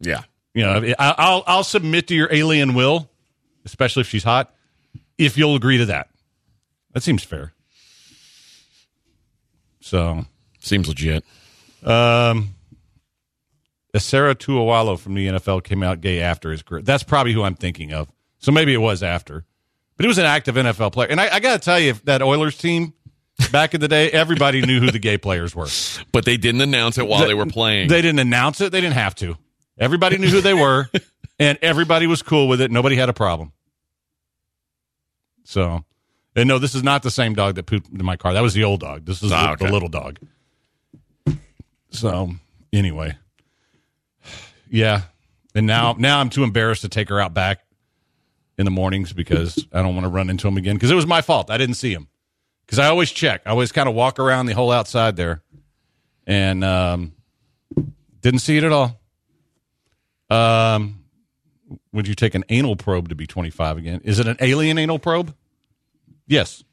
yeah. 0.00 0.22
You 0.54 0.62
know, 0.62 0.94
I'll 0.98 1.44
I'll 1.46 1.64
submit 1.64 2.08
to 2.08 2.14
your 2.14 2.32
alien 2.32 2.72
will, 2.72 3.10
especially 3.66 4.00
if 4.00 4.08
she's 4.08 4.24
hot, 4.24 4.54
if 5.18 5.36
you'll 5.36 5.54
agree 5.54 5.76
to 5.76 5.84
that. 5.86 6.08
That 6.94 7.02
seems 7.02 7.22
fair. 7.22 7.52
So, 9.82 10.24
Seems 10.66 10.88
legit. 10.88 11.24
Um, 11.84 12.54
Esera 13.94 14.34
Tuaolo 14.34 14.98
from 14.98 15.14
the 15.14 15.26
NFL 15.28 15.64
came 15.64 15.82
out 15.82 16.00
gay 16.00 16.20
after 16.20 16.50
his 16.50 16.62
career. 16.62 16.82
That's 16.82 17.02
probably 17.02 17.32
who 17.32 17.42
I'm 17.42 17.54
thinking 17.54 17.92
of. 17.92 18.08
So 18.38 18.52
maybe 18.52 18.74
it 18.74 18.78
was 18.78 19.02
after, 19.02 19.44
but 19.96 20.04
he 20.04 20.08
was 20.08 20.18
an 20.18 20.26
active 20.26 20.54
NFL 20.56 20.92
player. 20.92 21.08
And 21.08 21.20
I, 21.20 21.36
I 21.36 21.40
got 21.40 21.54
to 21.54 21.58
tell 21.64 21.80
you, 21.80 21.94
that 22.04 22.20
Oilers 22.22 22.58
team 22.58 22.92
back 23.50 23.74
in 23.74 23.80
the 23.80 23.88
day, 23.88 24.10
everybody 24.10 24.60
knew 24.62 24.80
who 24.80 24.90
the 24.90 24.98
gay 24.98 25.16
players 25.18 25.54
were. 25.54 25.68
But 26.12 26.24
they 26.24 26.36
didn't 26.36 26.60
announce 26.62 26.98
it 26.98 27.06
while 27.06 27.26
they 27.26 27.34
were 27.34 27.46
playing. 27.46 27.88
They 27.88 28.00
didn't 28.02 28.20
announce 28.20 28.60
it. 28.60 28.72
They 28.72 28.80
didn't 28.80 28.94
have 28.94 29.14
to. 29.16 29.36
Everybody 29.78 30.16
knew 30.18 30.28
who 30.28 30.40
they 30.40 30.54
were, 30.54 30.88
and 31.38 31.58
everybody 31.60 32.06
was 32.06 32.22
cool 32.22 32.48
with 32.48 32.60
it. 32.62 32.70
Nobody 32.70 32.96
had 32.96 33.08
a 33.10 33.12
problem. 33.12 33.52
So, 35.44 35.84
and 36.34 36.48
no, 36.48 36.58
this 36.58 36.74
is 36.74 36.82
not 36.82 37.02
the 37.02 37.10
same 37.10 37.34
dog 37.34 37.54
that 37.56 37.66
pooped 37.66 37.88
in 37.90 38.04
my 38.04 38.16
car. 38.16 38.32
That 38.32 38.40
was 38.42 38.54
the 38.54 38.64
old 38.64 38.80
dog. 38.80 39.04
This 39.04 39.22
is 39.22 39.30
Ah, 39.32 39.46
the, 39.46 39.52
okay. 39.52 39.66
the 39.66 39.72
little 39.72 39.88
dog. 39.88 40.18
So, 41.96 42.30
anyway, 42.72 43.16
Yeah. 44.70 45.02
And 45.54 45.66
now 45.66 45.94
now 45.98 46.20
I'm 46.20 46.28
too 46.28 46.44
embarrassed 46.44 46.82
to 46.82 46.88
take 46.88 47.08
her 47.08 47.18
out 47.18 47.32
back 47.32 47.60
in 48.58 48.64
the 48.64 48.70
mornings 48.70 49.12
because 49.12 49.66
I 49.72 49.80
don't 49.82 49.94
want 49.94 50.04
to 50.04 50.10
run 50.10 50.28
into 50.28 50.46
him 50.46 50.56
again 50.56 50.76
because 50.76 50.90
it 50.90 50.94
was 50.94 51.06
my 51.06 51.22
fault. 51.22 51.50
I 51.50 51.56
didn't 51.56 51.76
see 51.76 51.92
him. 51.92 52.08
Because 52.66 52.78
I 52.78 52.88
always 52.88 53.12
check. 53.12 53.42
I 53.46 53.50
always 53.50 53.70
kind 53.72 53.88
of 53.88 53.94
walk 53.94 54.18
around 54.18 54.46
the 54.46 54.52
whole 54.54 54.72
outside 54.72 55.14
there 55.16 55.40
and 56.26 56.64
um, 56.64 57.12
didn't 58.20 58.40
see 58.40 58.56
it 58.56 58.64
at 58.64 58.72
all. 58.72 59.00
Um, 60.28 61.04
would 61.92 62.08
you 62.08 62.14
take 62.14 62.34
an 62.34 62.44
anal 62.48 62.74
probe 62.76 63.08
to 63.10 63.14
be 63.14 63.26
25 63.26 63.78
again? 63.78 64.00
Is 64.04 64.18
it 64.18 64.26
an 64.26 64.36
alien 64.40 64.78
anal 64.78 64.98
probe? 64.98 65.32
Yes. 66.26 66.64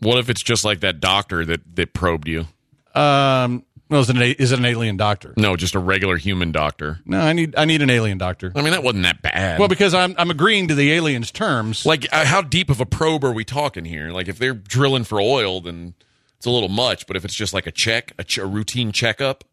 What 0.00 0.18
if 0.18 0.28
it's 0.28 0.42
just 0.42 0.64
like 0.64 0.80
that 0.80 1.00
doctor 1.00 1.44
that 1.46 1.76
that 1.76 1.94
probed 1.94 2.28
you? 2.28 2.46
Um, 2.94 3.64
well, 3.92 4.00
is 4.00 4.08
it, 4.08 4.16
an, 4.16 4.22
is 4.22 4.52
it 4.52 4.58
an 4.58 4.64
alien 4.64 4.96
doctor? 4.96 5.34
No, 5.36 5.54
just 5.54 5.74
a 5.74 5.78
regular 5.78 6.16
human 6.16 6.50
doctor. 6.50 7.00
No, 7.04 7.20
I 7.20 7.34
need 7.34 7.54
I 7.58 7.66
need 7.66 7.82
an 7.82 7.90
alien 7.90 8.16
doctor. 8.16 8.50
I 8.56 8.62
mean, 8.62 8.70
that 8.72 8.82
wasn't 8.82 9.02
that 9.02 9.20
bad. 9.20 9.58
Well, 9.58 9.68
because 9.68 9.92
I'm 9.92 10.14
I'm 10.16 10.30
agreeing 10.30 10.68
to 10.68 10.74
the 10.74 10.92
aliens' 10.92 11.30
terms. 11.30 11.84
like, 11.84 12.06
uh, 12.10 12.24
how 12.24 12.40
deep 12.40 12.70
of 12.70 12.80
a 12.80 12.86
probe 12.86 13.22
are 13.22 13.32
we 13.32 13.44
talking 13.44 13.84
here? 13.84 14.08
Like, 14.10 14.28
if 14.28 14.38
they're 14.38 14.54
drilling 14.54 15.04
for 15.04 15.20
oil, 15.20 15.60
then 15.60 15.92
it's 16.38 16.46
a 16.46 16.50
little 16.50 16.70
much. 16.70 17.06
But 17.06 17.16
if 17.16 17.24
it's 17.26 17.34
just 17.34 17.52
like 17.52 17.66
a 17.66 17.70
check, 17.70 18.12
a, 18.18 18.24
ch- 18.24 18.38
a 18.38 18.46
routine 18.46 18.92
checkup, 18.92 19.44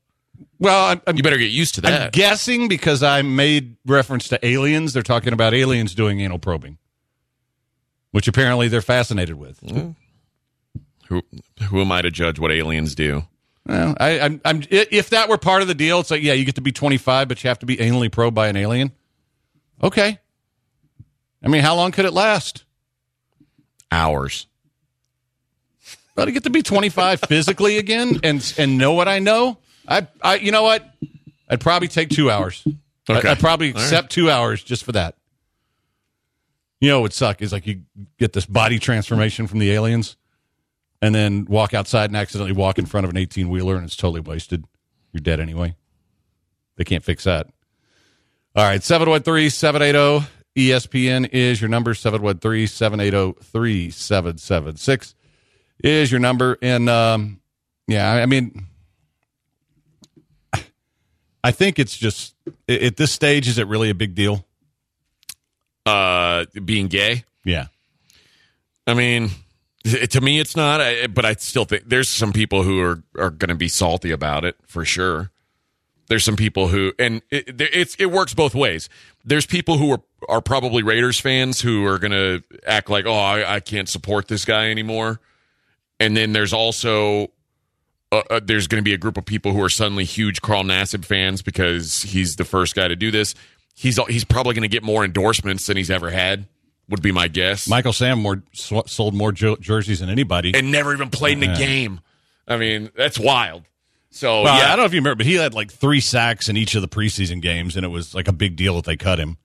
well, 0.58 0.86
I'm, 0.86 1.02
I'm 1.06 1.18
you 1.18 1.24
better 1.24 1.38
get 1.38 1.52
used 1.52 1.76
to 1.76 1.82
that. 1.82 2.02
I'm 2.02 2.10
guessing 2.12 2.70
because 2.70 3.04
I 3.04 3.22
made 3.22 3.76
reference 3.86 4.30
to 4.30 4.46
aliens, 4.46 4.94
they're 4.94 5.04
talking 5.04 5.34
about 5.34 5.54
aliens 5.54 5.94
doing 5.94 6.22
anal 6.22 6.40
probing, 6.40 6.78
which 8.12 8.30
apparently 8.30 8.70
they're 8.70 8.82
fascinated 8.82 9.36
with. 9.36 9.60
who 11.08 11.24
who 11.68 11.82
am 11.82 11.92
I 11.92 12.02
to 12.04 12.10
judge 12.10 12.40
what 12.40 12.54
aliens 12.54 12.96
do? 12.96 13.24
Well, 13.70 13.96
I, 14.00 14.20
I'm, 14.20 14.42
I'm, 14.44 14.64
if 14.72 15.12
that 15.12 15.30
were 15.30 15.38
part 15.38 15.62
of 15.62 15.68
the 15.68 15.76
deal, 15.76 16.00
it's 16.00 16.10
like, 16.10 16.24
yeah, 16.24 16.34
you 16.34 16.44
get 16.44 16.56
to 16.56 16.62
be 16.62 16.72
25, 16.72 17.28
but 17.28 17.44
you 17.44 17.50
have 17.50 17.60
to 17.60 17.68
be 17.68 17.78
anally 17.78 18.12
probed 18.12 18.34
by 18.34 18.48
an 18.48 18.56
alien. 18.56 18.92
Okay. 19.84 20.18
I 21.44 21.48
mean, 21.48 21.62
how 21.62 21.76
long 21.76 21.92
could 21.92 22.06
it 22.06 22.12
last? 22.12 22.64
Hours. 23.92 24.48
But 26.16 26.26
to 26.26 26.32
get 26.32 26.44
to 26.46 26.50
be 26.50 26.64
25 26.64 27.22
physically 27.22 27.78
again 27.78 28.20
and 28.24 28.54
and 28.58 28.80
know 28.80 28.94
what 28.94 29.08
I 29.08 29.20
know, 29.20 29.60
I, 29.88 30.08
I, 30.22 30.36
you 30.36 30.52
know 30.52 30.64
what? 30.64 30.84
I'd 31.48 31.62
probably 31.62 31.88
take 31.88 32.10
two 32.10 32.32
hours. 32.32 32.68
Okay. 33.08 33.28
I, 33.28 33.32
would 33.32 33.40
probably 33.40 33.68
All 33.70 33.76
right. 33.76 33.84
accept 33.84 34.12
two 34.12 34.32
hours 34.32 34.64
just 34.64 34.84
for 34.84 34.94
that. 34.94 35.16
You 36.82 36.90
know, 36.90 36.98
what 36.98 37.04
would 37.04 37.14
suck 37.14 37.44
is 37.44 37.52
like 37.54 37.68
you 37.68 37.84
get 38.18 38.34
this 38.34 38.48
body 38.48 38.80
transformation 38.80 39.46
from 39.46 39.60
the 39.60 39.72
aliens, 39.72 40.18
and 41.02 41.16
then 41.16 41.46
walk 41.46 41.74
outside 41.74 42.10
and 42.10 42.18
accidentally 42.18 42.52
walk 42.52 42.78
in 42.78 42.86
front 42.86 43.06
of 43.06 43.12
an 43.12 43.18
18 43.18 43.50
wheeler, 43.50 43.76
and 43.76 43.86
it's 43.86 43.96
totally 43.96 44.22
wasted. 44.22 44.66
You're 45.12 45.22
dead 45.22 45.40
anyway. 45.40 45.76
They 46.76 46.84
can't 46.84 47.04
fix 47.04 47.24
that. 47.24 47.48
All 48.56 48.64
right, 48.64 48.84
713 48.84 49.50
780 49.50 50.28
ESPN 50.56 51.30
is 51.32 51.62
your 51.62 51.70
number. 51.70 51.94
713 51.94 52.68
780 52.68 53.40
3776 53.42 55.16
is 55.84 56.12
your 56.12 56.20
number. 56.20 56.58
And 56.62 56.90
um, 56.90 57.40
yeah, 57.88 58.12
I 58.12 58.26
mean, 58.26 58.66
I 61.44 61.52
think 61.52 61.80
it's 61.80 61.98
just 61.98 62.36
at 62.68 62.98
this 62.98 63.12
stage, 63.12 63.48
is 63.48 63.58
it 63.58 63.68
really 63.68 63.90
a 63.90 63.96
big 63.96 64.16
deal? 64.16 64.46
Uh, 65.86 66.46
being 66.66 66.88
gay. 66.88 67.24
Yeah. 67.46 67.68
I 68.86 68.94
mean, 68.94 69.30
to 69.84 70.22
me, 70.22 70.40
it's 70.40 70.56
not. 70.56 70.82
I, 70.82 71.08
but 71.08 71.26
I 71.26 71.34
still 71.36 71.66
think 71.66 71.84
there's 71.88 72.10
some 72.10 72.34
people 72.34 72.64
who 72.64 72.82
are 72.82 73.04
are 73.18 73.30
going 73.30 73.50
to 73.50 73.56
be 73.56 73.68
salty 73.68 74.12
about 74.12 74.46
it 74.46 74.56
for 74.68 74.86
sure. 74.86 75.32
There's 76.08 76.24
some 76.24 76.36
people 76.36 76.70
who, 76.70 76.92
and 76.98 77.22
it, 77.30 77.62
it's 77.62 77.96
it 77.96 78.08
works 78.08 78.34
both 78.34 78.56
ways. 78.56 78.90
There's 79.24 79.46
people 79.46 79.78
who 79.78 79.92
are 79.92 80.02
are 80.28 80.42
probably 80.42 80.84
Raiders 80.84 81.20
fans 81.20 81.62
who 81.62 81.86
are 81.86 81.98
going 81.98 82.12
to 82.12 82.44
act 82.66 82.90
like, 82.90 83.06
oh, 83.06 83.14
I, 83.14 83.56
I 83.56 83.60
can't 83.60 83.88
support 83.88 84.28
this 84.28 84.44
guy 84.44 84.70
anymore. 84.70 85.22
And 86.00 86.18
then 86.18 86.34
there's 86.34 86.54
also 86.54 87.32
uh, 88.12 88.24
uh, 88.30 88.40
there's 88.44 88.68
going 88.68 88.84
to 88.84 88.84
be 88.84 88.94
a 88.94 88.98
group 88.98 89.18
of 89.18 89.26
people 89.26 89.54
who 89.54 89.62
are 89.62 89.70
suddenly 89.70 90.04
huge 90.04 90.42
Carl 90.42 90.64
Nassib 90.64 91.06
fans 91.06 91.42
because 91.42 92.02
he's 92.02 92.36
the 92.38 92.46
first 92.46 92.76
guy 92.76 92.88
to 92.88 92.96
do 92.96 93.12
this. 93.12 93.36
He's 93.76 93.98
he's 94.08 94.26
probably 94.26 94.56
going 94.56 94.64
to 94.64 94.68
get 94.68 94.84
more 94.84 95.06
endorsements 95.06 95.68
than 95.68 95.78
he's 95.78 95.92
ever 95.92 96.10
had. 96.10 96.48
Would 96.90 97.02
be 97.02 97.12
my 97.12 97.28
guess. 97.28 97.68
Michael 97.68 97.94
Sam 97.94 98.20
more 98.20 98.42
sold 98.54 99.14
more 99.14 99.32
jerseys 99.32 100.00
than 100.00 100.10
anybody. 100.10 100.54
and 100.56 100.72
never 100.72 100.94
even 100.94 101.10
played 101.10 101.42
in 101.42 101.50
a 101.50 101.56
game. 101.56 102.02
I 102.48 102.58
mean, 102.58 102.90
that's 102.96 103.20
wild. 103.20 103.64
So 104.12 104.42
Well, 104.42 104.58
yeah, 104.58 104.66
I 104.66 104.70
don't 104.70 104.80
know 104.80 104.86
if 104.86 104.94
you 104.94 105.00
remember, 105.00 105.18
but 105.18 105.28
he 105.28 105.36
had 105.36 105.54
like 105.54 105.72
three 105.72 106.00
sacks 106.00 106.50
in 106.50 106.58
each 106.58 106.74
of 106.74 106.82
the 106.82 106.88
preseason 106.88 107.42
games, 107.42 107.76
and 107.76 107.86
it 107.86 107.90
was 107.90 108.16
like 108.16 108.28
a 108.28 108.34
big 108.34 108.56
deal 108.56 108.76
that 108.78 108.86
they 108.86 108.98
cut 108.98 109.20
him. 109.20 109.38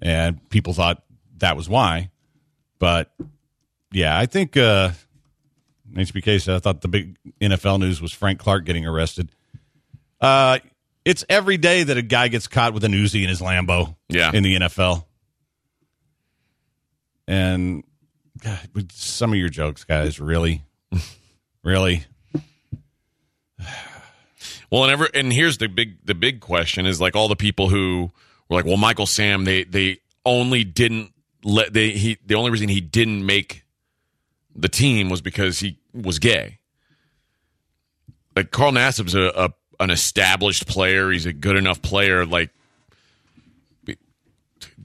And 0.00 0.48
people 0.50 0.72
thought 0.72 1.02
that 1.38 1.56
was 1.56 1.68
why. 1.68 2.10
But 2.78 3.12
yeah, 3.90 4.16
I 4.16 4.26
think 4.26 4.56
uh, 4.56 4.90
HBK 5.92 6.40
said 6.40 6.54
I 6.54 6.58
thought 6.60 6.80
the 6.80 6.88
big 6.88 7.16
NFL 7.40 7.80
news 7.80 8.00
was 8.00 8.12
Frank 8.12 8.38
Clark 8.38 8.64
getting 8.64 8.86
arrested. 8.86 9.30
Uh, 10.20 10.60
it's 11.04 11.24
every 11.28 11.56
day 11.56 11.82
that 11.82 11.96
a 11.96 12.02
guy 12.02 12.28
gets 12.28 12.46
caught 12.46 12.74
with 12.74 12.84
an 12.84 12.92
Uzi 12.92 13.22
in 13.22 13.28
his 13.28 13.40
Lambo. 13.40 13.96
Yeah. 14.08 14.30
in 14.32 14.42
the 14.44 14.56
NFL. 14.56 15.04
And 17.28 17.84
God, 18.42 18.58
some 18.90 19.32
of 19.32 19.38
your 19.38 19.50
jokes, 19.50 19.84
guys, 19.84 20.18
really, 20.18 20.62
really. 21.62 22.06
well, 24.70 24.84
and 24.84 24.90
ever 24.90 25.08
and 25.12 25.30
here's 25.30 25.58
the 25.58 25.68
big 25.68 26.04
the 26.06 26.14
big 26.14 26.40
question 26.40 26.86
is 26.86 27.00
like 27.00 27.14
all 27.14 27.28
the 27.28 27.36
people 27.36 27.68
who 27.68 28.10
were 28.48 28.56
like, 28.56 28.64
well, 28.64 28.78
Michael 28.78 29.06
Sam, 29.06 29.44
they 29.44 29.64
they 29.64 29.98
only 30.24 30.64
didn't 30.64 31.12
let 31.44 31.74
they 31.74 31.90
he 31.90 32.16
the 32.24 32.34
only 32.34 32.50
reason 32.50 32.70
he 32.70 32.80
didn't 32.80 33.24
make 33.24 33.64
the 34.56 34.68
team 34.68 35.10
was 35.10 35.20
because 35.20 35.60
he 35.60 35.78
was 35.92 36.18
gay. 36.18 36.58
Like 38.34 38.50
Carl 38.50 38.72
Nassib's 38.72 39.14
a, 39.14 39.32
a 39.36 39.50
an 39.80 39.90
established 39.90 40.66
player. 40.66 41.10
He's 41.10 41.26
a 41.26 41.32
good 41.32 41.56
enough 41.56 41.82
player. 41.82 42.24
Like, 42.24 42.50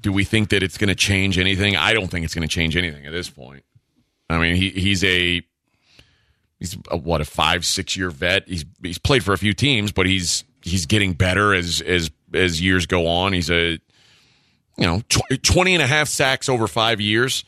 do 0.03 0.11
we 0.13 0.23
think 0.23 0.49
that 0.49 0.61
it's 0.61 0.77
going 0.77 0.89
to 0.89 0.95
change 0.95 1.39
anything? 1.39 1.75
I 1.75 1.93
don't 1.93 2.07
think 2.09 2.23
it's 2.25 2.35
going 2.35 2.47
to 2.47 2.53
change 2.53 2.77
anything 2.77 3.05
at 3.07 3.11
this 3.11 3.29
point. 3.29 3.63
I 4.29 4.37
mean, 4.37 4.55
he 4.55 4.69
he's 4.69 5.03
a 5.03 5.41
he's 6.59 6.77
a, 6.91 6.97
what 6.97 7.21
a 7.21 7.25
five 7.25 7.65
six 7.65 7.97
year 7.97 8.11
vet. 8.11 8.47
He's 8.47 8.65
he's 8.83 8.97
played 8.99 9.23
for 9.23 9.33
a 9.33 9.37
few 9.37 9.53
teams, 9.53 9.91
but 9.91 10.05
he's 10.05 10.43
he's 10.61 10.85
getting 10.85 11.13
better 11.13 11.53
as 11.55 11.81
as 11.81 12.11
as 12.33 12.61
years 12.61 12.85
go 12.85 13.07
on. 13.07 13.33
He's 13.33 13.49
a 13.49 13.79
you 14.77 14.85
know 14.85 15.01
tw- 15.09 15.41
20 15.41 15.73
and 15.75 15.81
a 15.83 15.87
half 15.87 16.07
sacks 16.07 16.49
over 16.49 16.67
five 16.67 16.99
years, 17.01 17.43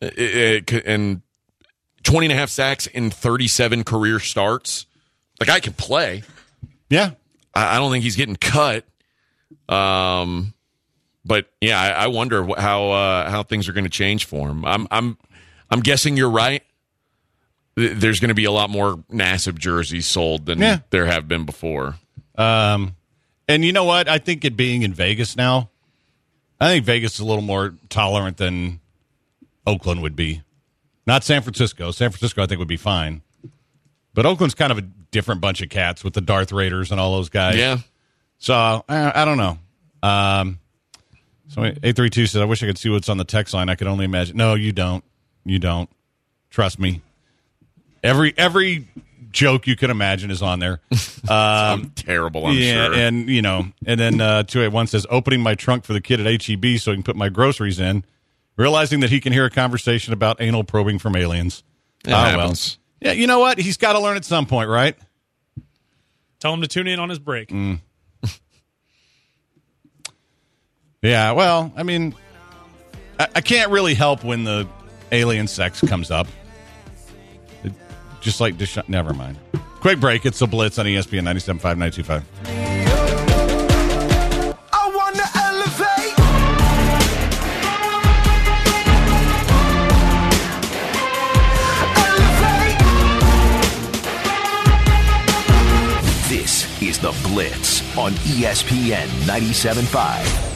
Uh, 0.00 0.06
uh, 0.06 0.80
and 0.86 1.22
20 2.04 2.26
and 2.26 2.32
a 2.32 2.36
half 2.36 2.50
sacks 2.50 2.86
in 2.86 3.10
37 3.10 3.84
career 3.84 4.18
starts. 4.18 4.86
Like 5.40 5.48
I 5.48 5.60
can 5.60 5.72
play. 5.72 6.22
Yeah, 6.90 7.12
I, 7.54 7.76
I 7.76 7.78
don't 7.78 7.90
think 7.90 8.04
he's 8.04 8.16
getting 8.16 8.36
cut. 8.36 8.84
Um, 9.68 10.52
but 11.24 11.46
yeah, 11.60 11.80
I, 11.80 12.04
I 12.04 12.06
wonder 12.08 12.46
how 12.58 12.90
uh, 12.90 13.30
how 13.30 13.42
things 13.42 13.68
are 13.68 13.72
going 13.72 13.84
to 13.84 13.90
change 13.90 14.24
for 14.26 14.48
him. 14.48 14.64
I'm 14.64 14.86
I'm 14.90 15.18
I'm 15.70 15.80
guessing 15.80 16.16
you're 16.16 16.30
right. 16.30 16.62
There's 17.74 18.20
going 18.20 18.28
to 18.28 18.34
be 18.34 18.44
a 18.44 18.50
lot 18.52 18.68
more 18.68 18.96
Nassib 19.10 19.58
jerseys 19.58 20.06
sold 20.06 20.44
than 20.46 20.60
Yeah. 20.60 20.80
there 20.90 21.06
have 21.06 21.26
been 21.26 21.46
before. 21.46 21.96
Um, 22.36 22.96
and 23.48 23.64
you 23.64 23.72
know 23.72 23.84
what? 23.84 24.08
I 24.08 24.18
think 24.18 24.44
it 24.44 24.56
being 24.58 24.82
in 24.82 24.92
Vegas 24.92 25.36
now, 25.36 25.70
I 26.60 26.68
think 26.68 26.84
Vegas 26.84 27.14
is 27.14 27.20
a 27.20 27.24
little 27.24 27.42
more 27.42 27.74
tolerant 27.88 28.36
than 28.36 28.80
Oakland 29.66 30.02
would 30.02 30.14
be. 30.16 30.42
Not 31.06 31.24
San 31.24 31.40
Francisco. 31.42 31.90
San 31.92 32.10
Francisco, 32.10 32.42
I 32.42 32.46
think, 32.46 32.58
would 32.58 32.68
be 32.68 32.76
fine. 32.76 33.22
But 34.12 34.26
Oakland's 34.26 34.54
kind 34.54 34.70
of 34.70 34.76
a 34.78 34.82
different 34.82 35.40
bunch 35.40 35.62
of 35.62 35.70
cats 35.70 36.04
with 36.04 36.12
the 36.12 36.20
Darth 36.20 36.52
Raiders 36.52 36.90
and 36.90 37.00
all 37.00 37.14
those 37.16 37.30
guys. 37.30 37.56
Yeah, 37.56 37.78
So 38.38 38.54
I, 38.54 39.22
I 39.22 39.24
don't 39.24 39.38
know. 39.38 39.58
Um, 40.02 40.58
so 41.54 41.72
eight 41.82 41.96
three 41.96 42.10
two 42.10 42.26
says, 42.26 42.40
"I 42.40 42.44
wish 42.44 42.62
I 42.62 42.66
could 42.66 42.78
see 42.78 42.88
what's 42.88 43.08
on 43.08 43.18
the 43.18 43.24
text 43.24 43.54
line. 43.54 43.68
I 43.68 43.74
could 43.74 43.86
only 43.86 44.04
imagine." 44.04 44.36
No, 44.36 44.54
you 44.54 44.72
don't. 44.72 45.04
You 45.44 45.58
don't. 45.58 45.88
Trust 46.50 46.78
me. 46.78 47.02
Every 48.02 48.34
every 48.36 48.88
joke 49.30 49.66
you 49.66 49.76
can 49.76 49.90
imagine 49.90 50.30
is 50.30 50.42
on 50.42 50.58
there. 50.58 50.80
I'm 51.28 51.90
terrible. 51.90 52.46
I'm 52.46 52.56
yeah, 52.56 52.86
sure. 52.86 52.94
and 52.94 53.28
you 53.28 53.42
know, 53.42 53.66
and 53.86 53.98
then 53.98 54.20
uh, 54.20 54.42
two 54.42 54.62
eight 54.62 54.68
one 54.72 54.86
says, 54.86 55.06
"Opening 55.10 55.40
my 55.40 55.54
trunk 55.54 55.84
for 55.84 55.92
the 55.92 56.00
kid 56.00 56.20
at 56.24 56.42
HEB 56.44 56.78
so 56.78 56.90
he 56.90 56.96
can 56.96 57.02
put 57.02 57.16
my 57.16 57.28
groceries 57.28 57.78
in." 57.80 58.04
Realizing 58.56 59.00
that 59.00 59.08
he 59.10 59.18
can 59.18 59.32
hear 59.32 59.46
a 59.46 59.50
conversation 59.50 60.12
about 60.12 60.38
anal 60.40 60.62
probing 60.62 60.98
from 60.98 61.16
aliens. 61.16 61.62
It 62.06 62.12
Ah, 62.12 62.24
happens. 62.30 62.78
Yeah, 63.00 63.12
you 63.12 63.26
know 63.26 63.38
what? 63.38 63.56
He's 63.58 63.78
got 63.78 63.94
to 63.94 63.98
learn 63.98 64.16
at 64.18 64.26
some 64.26 64.44
point, 64.44 64.68
right? 64.68 64.94
Tell 66.38 66.52
him 66.52 66.60
to 66.60 66.68
tune 66.68 66.86
in 66.86 66.98
on 67.00 67.08
his 67.08 67.18
break. 67.18 67.48
Mm. 67.48 67.80
Yeah, 71.02 71.32
well, 71.32 71.72
I 71.76 71.82
mean, 71.82 72.14
I, 73.18 73.26
I 73.34 73.40
can't 73.40 73.72
really 73.72 73.94
help 73.94 74.22
when 74.22 74.44
the 74.44 74.68
alien 75.10 75.48
sex 75.48 75.80
comes 75.80 76.12
up. 76.12 76.28
It, 77.64 77.72
just 78.20 78.40
like 78.40 78.56
Deshaun. 78.56 78.88
Never 78.88 79.12
mind. 79.12 79.36
Quick 79.80 79.98
break. 79.98 80.24
It's 80.24 80.38
the 80.38 80.46
Blitz 80.46 80.78
on 80.78 80.86
ESPN 80.86 81.24
97.5, 81.24 81.62
925. 81.76 82.24
This 96.28 96.80
is 96.80 96.98
The 97.00 97.10
Blitz 97.24 97.82
on 97.98 98.12
ESPN 98.12 99.06
97.5. 99.26 100.51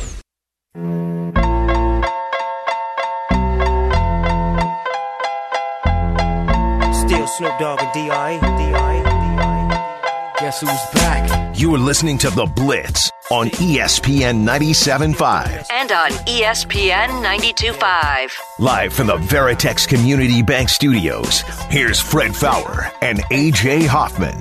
Snoop 7.37 7.59
Dogg 7.59 7.83
and 7.83 7.93
D.I. 7.93 8.41
D.I. 8.41 9.03
D.I. 9.03 10.35
Guess 10.41 10.61
who's 10.63 10.71
back? 10.95 11.59
You 11.59 11.75
are 11.75 11.79
listening 11.79 12.17
to 12.19 12.31
The 12.31 12.47
Blitz 12.47 13.11
on 13.31 13.49
ESPN 13.51 14.43
97.5. 14.43 15.67
And 15.71 15.93
on 15.93 16.13
ESPN 16.25 17.09
92.5. 17.23 18.31
Live 18.59 18.95
from 18.95 19.09
the 19.09 19.19
Veritex 19.19 19.87
Community 19.87 20.41
Bank 20.41 20.71
Studios, 20.71 21.41
here's 21.69 22.01
Fred 22.01 22.35
Faour 22.35 22.91
and 23.03 23.19
AJ 23.25 23.87
Hoffman. 23.87 24.39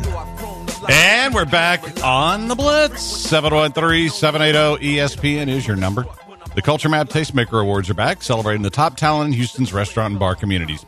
And 0.90 1.34
we're 1.34 1.44
back 1.44 2.02
on 2.02 2.48
the 2.48 2.56
Blitz. 2.56 3.02
713 3.02 4.08
780 4.08 4.86
ESPN 4.86 5.50
is 5.50 5.68
your 5.68 5.76
number. 5.76 6.06
The 6.56 6.62
Culture 6.62 6.88
Map 6.88 7.10
Tastemaker 7.10 7.62
Awards 7.62 7.90
are 7.90 7.94
back, 7.94 8.24
celebrating 8.24 8.62
the 8.62 8.70
top 8.70 8.96
talent 8.96 9.28
in 9.28 9.34
Houston's 9.34 9.74
restaurant 9.74 10.12
and 10.12 10.20
bar 10.20 10.36
communities. 10.36 10.86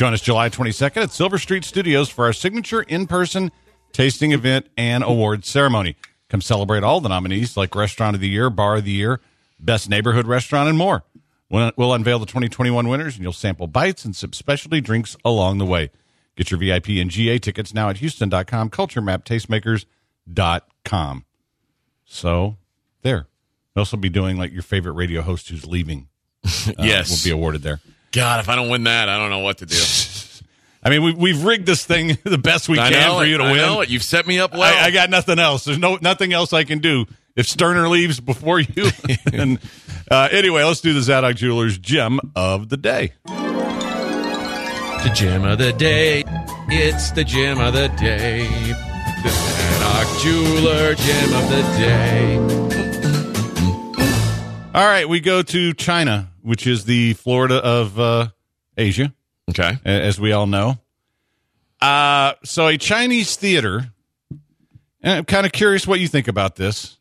Join 0.00 0.14
us 0.14 0.22
July 0.22 0.48
22nd 0.48 1.02
at 1.02 1.10
Silver 1.10 1.36
Street 1.36 1.62
Studios 1.62 2.08
for 2.08 2.24
our 2.24 2.32
signature 2.32 2.80
in 2.80 3.06
person 3.06 3.52
tasting 3.92 4.32
event 4.32 4.66
and 4.74 5.04
awards 5.04 5.46
ceremony. 5.46 5.94
Come 6.30 6.40
celebrate 6.40 6.82
all 6.82 7.02
the 7.02 7.10
nominees 7.10 7.54
like 7.54 7.74
Restaurant 7.74 8.14
of 8.14 8.22
the 8.22 8.28
Year, 8.30 8.48
Bar 8.48 8.76
of 8.76 8.86
the 8.86 8.92
Year, 8.92 9.20
Best 9.58 9.90
Neighborhood 9.90 10.26
Restaurant, 10.26 10.70
and 10.70 10.78
more. 10.78 11.04
We'll, 11.50 11.72
we'll 11.76 11.92
unveil 11.92 12.18
the 12.18 12.24
2021 12.24 12.88
winners, 12.88 13.16
and 13.16 13.22
you'll 13.22 13.34
sample 13.34 13.66
bites 13.66 14.06
and 14.06 14.16
some 14.16 14.32
specialty 14.32 14.80
drinks 14.80 15.18
along 15.22 15.58
the 15.58 15.66
way. 15.66 15.90
Get 16.34 16.50
your 16.50 16.60
VIP 16.60 16.88
and 16.92 17.10
GA 17.10 17.38
tickets 17.38 17.74
now 17.74 17.90
at 17.90 17.98
Houston.com, 17.98 18.70
CultureMapTastemakers.com. 18.70 21.24
So, 22.06 22.56
there. 23.02 23.26
You'll 23.76 23.82
also 23.82 23.98
be 23.98 24.08
doing 24.08 24.38
like 24.38 24.50
your 24.50 24.62
favorite 24.62 24.94
radio 24.94 25.20
host 25.20 25.50
who's 25.50 25.66
leaving. 25.66 26.08
uh, 26.46 26.72
Yes. 26.78 27.10
Will 27.10 27.30
be 27.30 27.34
awarded 27.38 27.60
there. 27.60 27.80
God, 28.12 28.40
if 28.40 28.48
I 28.48 28.56
don't 28.56 28.68
win 28.68 28.84
that, 28.84 29.08
I 29.08 29.18
don't 29.18 29.30
know 29.30 29.38
what 29.40 29.58
to 29.58 29.66
do. 29.66 29.76
I 30.82 30.88
mean, 30.88 31.02
we, 31.02 31.12
we've 31.12 31.44
rigged 31.44 31.66
this 31.66 31.84
thing 31.84 32.16
the 32.24 32.38
best 32.38 32.68
we 32.68 32.78
I 32.78 32.90
can 32.90 33.00
know 33.00 33.18
for 33.18 33.24
it. 33.24 33.28
you 33.28 33.38
to 33.38 33.44
I 33.44 33.50
win. 33.52 33.56
know 33.58 33.80
it. 33.82 33.90
You've 33.90 34.02
set 34.02 34.26
me 34.26 34.38
up 34.38 34.52
well. 34.52 34.62
I, 34.62 34.86
I 34.86 34.90
got 34.90 35.10
nothing 35.10 35.38
else. 35.38 35.64
There's 35.64 35.78
no 35.78 35.98
nothing 36.00 36.32
else 36.32 36.52
I 36.52 36.64
can 36.64 36.78
do. 36.78 37.06
If 37.36 37.46
Sterner 37.48 37.88
leaves 37.88 38.18
before 38.18 38.60
you, 38.60 38.90
and 39.32 39.58
uh, 40.10 40.28
anyway, 40.32 40.64
let's 40.64 40.80
do 40.80 40.92
the 40.92 41.00
Zadok 41.02 41.36
Jewelers 41.36 41.78
gem 41.78 42.18
of 42.34 42.68
the 42.70 42.76
day. 42.76 43.12
The 43.26 45.10
gem 45.14 45.44
of 45.44 45.58
the 45.58 45.72
day. 45.72 46.24
It's 46.68 47.10
the 47.12 47.24
gem 47.24 47.58
of 47.60 47.72
the 47.74 47.88
day. 47.88 48.46
The 49.22 49.28
Zadok 49.30 50.22
Jeweler 50.22 50.94
gem 50.94 51.32
of 51.34 51.48
the 51.50 51.62
day. 51.78 52.36
All 54.74 54.86
right, 54.86 55.08
we 55.08 55.20
go 55.20 55.42
to 55.42 55.72
China, 55.74 56.29
which 56.42 56.66
is 56.66 56.84
the 56.84 57.14
Florida 57.14 57.56
of 57.56 57.98
uh, 57.98 58.28
Asia, 58.76 59.12
Okay. 59.48 59.78
as 59.84 60.20
we 60.20 60.32
all 60.32 60.46
know. 60.46 60.78
Uh, 61.80 62.34
so 62.44 62.66
a 62.68 62.76
Chinese 62.76 63.36
theater, 63.36 63.90
and 65.02 65.12
I'm 65.18 65.24
kind 65.24 65.46
of 65.46 65.52
curious 65.52 65.86
what 65.86 65.98
you 66.00 66.08
think 66.08 66.28
about 66.28 66.56
this, 66.56 66.98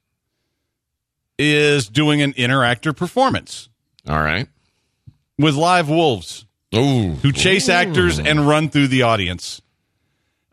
is 1.38 1.88
doing 1.88 2.22
an 2.22 2.34
interactive 2.34 2.96
performance 2.98 3.70
All 4.08 4.20
right. 4.20 4.48
with 5.38 5.56
live 5.56 5.90
wolves. 5.90 6.46
Ooh. 6.76 7.14
who 7.24 7.32
chase 7.32 7.68
actors 7.68 8.20
and 8.20 8.48
run 8.48 8.70
through 8.70 8.90
the 8.90 9.02
audience. 9.02 9.60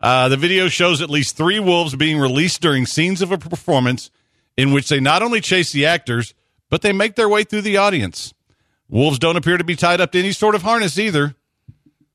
Uh, 0.00 0.30
the 0.30 0.38
video 0.38 0.66
shows 0.68 1.02
at 1.02 1.10
least 1.10 1.36
three 1.36 1.60
wolves 1.60 1.94
being 1.94 2.18
released 2.18 2.62
during 2.62 2.86
scenes 2.86 3.20
of 3.20 3.32
a 3.32 3.36
performance 3.36 4.10
in 4.56 4.72
which 4.72 4.88
they 4.88 4.98
not 4.98 5.22
only 5.22 5.42
chase 5.42 5.72
the 5.72 5.84
actors, 5.84 6.32
but 6.70 6.80
they 6.80 6.92
make 6.94 7.16
their 7.16 7.28
way 7.28 7.44
through 7.44 7.60
the 7.60 7.76
audience. 7.76 8.32
Wolves 8.88 9.18
don't 9.18 9.36
appear 9.36 9.56
to 9.58 9.64
be 9.64 9.76
tied 9.76 10.00
up 10.00 10.12
to 10.12 10.18
any 10.18 10.32
sort 10.32 10.54
of 10.54 10.62
harness 10.62 10.98
either. 10.98 11.34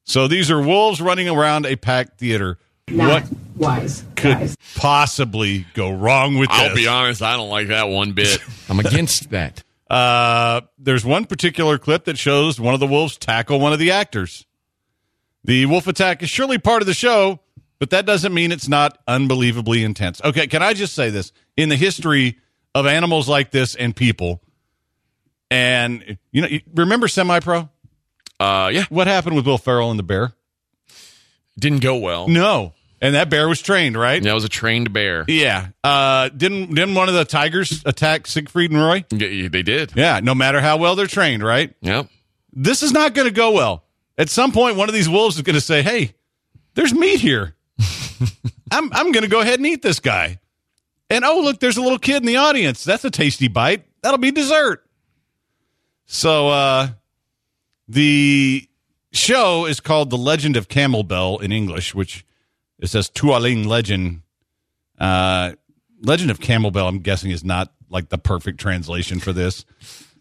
So 0.04 0.28
these 0.28 0.50
are 0.50 0.62
wolves 0.62 1.02
running 1.02 1.30
around 1.30 1.66
a 1.66 1.76
packed 1.76 2.20
theater. 2.20 2.58
what 2.90 3.26
wise, 3.56 4.04
could 4.16 4.38
guys. 4.40 4.58
possibly 4.76 5.66
go 5.74 5.92
wrong 5.92 6.38
with 6.38 6.50
that? 6.50 6.56
I'll 6.56 6.70
this? 6.70 6.80
be 6.80 6.88
honest, 6.88 7.22
I 7.22 7.38
don't 7.38 7.50
like 7.50 7.68
that 7.68 7.88
one 7.90 8.14
bit. 8.14 8.40
I'm 8.70 8.80
against 8.80 9.30
that. 9.32 9.64
Uh, 9.90 10.62
there's 10.80 11.06
one 11.06 11.26
particular 11.26 11.78
clip 11.78 12.06
that 12.06 12.18
shows 12.18 12.60
one 12.60 12.74
of 12.74 12.80
the 12.80 12.88
wolves 12.88 13.18
tackle 13.18 13.60
one 13.60 13.74
of 13.74 13.80
the 13.80 13.92
actors. 13.92 14.46
The 15.44 15.66
wolf 15.66 15.88
attack 15.88 16.24
is 16.24 16.30
surely 16.30 16.58
part 16.58 16.82
of 16.82 16.88
the 16.88 16.94
show, 16.94 17.40
but 17.80 17.90
that 17.90 18.06
doesn't 18.06 18.34
mean 18.34 18.52
it's 18.52 18.70
not 18.70 18.98
unbelievably 19.08 19.84
intense. 19.84 20.22
Okay, 20.24 20.48
can 20.48 20.62
I 20.62 20.74
just 20.74 20.94
say 20.94 21.10
this? 21.10 21.34
In 21.58 21.70
the 21.70 21.76
history 21.76 22.38
of 22.74 22.86
animals 22.86 23.28
like 23.28 23.52
this 23.52 23.76
and 23.76 23.96
people, 23.96 24.42
and 25.52 26.18
you 26.32 26.42
know, 26.42 26.48
you 26.48 26.62
remember 26.74 27.08
semi 27.08 27.40
pro? 27.40 27.70
Uh, 28.40 28.72
yeah. 28.74 28.86
What 28.90 29.06
happened 29.06 29.36
with 29.36 29.46
Will 29.46 29.60
Ferrell 29.60 29.92
and 29.92 30.00
the 30.00 30.04
bear? 30.04 30.34
Didn't 31.60 31.82
go 31.84 31.98
well. 31.98 32.28
No, 32.28 32.74
and 33.02 33.14
that 33.14 33.30
bear 33.30 33.48
was 33.48 33.62
trained, 33.62 33.96
right? 33.98 34.24
That 34.24 34.34
was 34.34 34.44
a 34.46 34.50
trained 34.50 34.92
bear. 34.94 35.26
Yeah. 35.28 35.68
Uh, 35.84 36.30
didn't 36.30 36.74
didn't 36.74 36.96
one 36.96 37.08
of 37.10 37.14
the 37.14 37.26
tigers 37.26 37.84
attack 37.86 38.26
Siegfried 38.26 38.72
and 38.72 38.80
Roy? 38.82 39.06
Yeah, 39.12 39.50
They 39.50 39.62
did. 39.62 39.92
Yeah. 39.96 40.22
No 40.24 40.34
matter 40.34 40.62
how 40.62 40.78
well 40.78 40.96
they're 40.96 41.06
trained, 41.08 41.44
right? 41.44 41.76
Yep. 41.82 42.08
this 42.54 42.82
is 42.82 42.92
not 42.94 43.14
going 43.14 43.28
to 43.28 43.34
go 43.34 43.52
well. 43.52 43.84
At 44.18 44.30
some 44.30 44.52
point, 44.52 44.76
one 44.78 44.88
of 44.90 44.94
these 44.96 45.10
wolves 45.10 45.36
is 45.36 45.42
going 45.42 45.56
to 45.56 45.62
say, 45.62 45.82
"Hey, 45.82 46.14
there's 46.74 46.94
meat 46.94 47.20
here. 47.20 47.56
I'm 48.72 48.92
I'm 48.94 49.12
going 49.12 49.24
to 49.24 49.30
go 49.30 49.42
ahead 49.42 49.60
and 49.60 49.68
eat 49.68 49.82
this 49.82 50.00
guy." 50.00 50.40
And 51.10 51.26
oh, 51.26 51.42
look, 51.42 51.60
there's 51.60 51.78
a 51.78 51.82
little 51.82 52.00
kid 52.00 52.18
in 52.18 52.26
the 52.26 52.38
audience. 52.38 52.84
That's 52.86 53.04
a 53.04 53.12
tasty 53.12 53.50
bite. 53.50 53.86
That'll 54.02 54.18
be 54.18 54.32
dessert. 54.32 54.86
So, 56.14 56.50
uh, 56.50 56.90
the 57.88 58.68
show 59.14 59.66
is 59.66 59.80
called 59.80 60.10
"The 60.10 60.18
Legend 60.18 60.58
of 60.58 60.68
Camel 60.68 61.04
Bell" 61.04 61.38
in 61.38 61.54
English, 61.54 61.96
which 61.96 62.26
it 62.80 62.90
says 62.90 63.10
"Tualing 63.10 63.66
Legend." 63.66 64.22
Uh, 65.00 65.54
Legend 66.02 66.30
of 66.30 66.42
Camel 66.42 66.70
Bell, 66.70 66.90
I'm 66.90 67.00
guessing, 67.00 67.32
is 67.32 67.46
not 67.46 67.72
like 67.90 68.10
the 68.10 68.18
perfect 68.18 68.60
translation 68.60 69.22
for 69.22 69.32
this. 69.32 69.64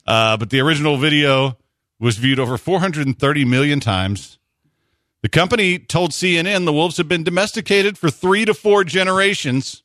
Uh, 0.06 0.36
but 0.36 0.50
the 0.50 0.60
original 0.60 0.96
video 0.96 1.58
was 1.98 2.18
viewed 2.18 2.38
over 2.38 2.56
430 2.56 3.44
million 3.44 3.80
times. 3.80 4.38
The 5.22 5.28
company 5.28 5.80
told 5.80 6.12
CNN 6.12 6.66
the 6.66 6.72
wolves 6.72 6.98
have 6.98 7.08
been 7.08 7.24
domesticated 7.24 7.98
for 7.98 8.10
three 8.10 8.44
to 8.44 8.54
four 8.54 8.84
generations, 8.84 9.82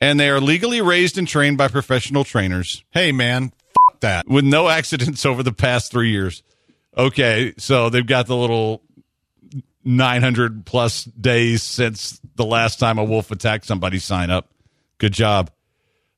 and 0.00 0.18
they 0.18 0.30
are 0.30 0.40
legally 0.40 0.80
raised 0.80 1.18
and 1.18 1.28
trained 1.28 1.58
by 1.58 1.68
professional 1.68 2.24
trainers. 2.24 2.82
Hey, 2.90 3.12
man, 3.12 3.52
that. 4.04 4.28
With 4.28 4.44
no 4.44 4.68
accidents 4.78 5.26
over 5.26 5.42
the 5.42 5.52
past 5.52 5.90
three 5.90 6.10
years. 6.10 6.42
Okay, 6.96 7.54
so 7.58 7.90
they've 7.90 8.06
got 8.06 8.26
the 8.26 8.36
little 8.36 8.82
900 9.84 10.64
plus 10.64 11.04
days 11.04 11.62
since 11.62 12.20
the 12.36 12.44
last 12.44 12.78
time 12.78 12.98
a 12.98 13.04
wolf 13.04 13.30
attacked 13.30 13.66
somebody 13.66 13.98
sign 13.98 14.30
up. 14.30 14.48
Good 14.98 15.12
job. 15.12 15.50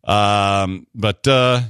Um, 0.04 0.86
but 0.94 1.26
uh, 1.26 1.62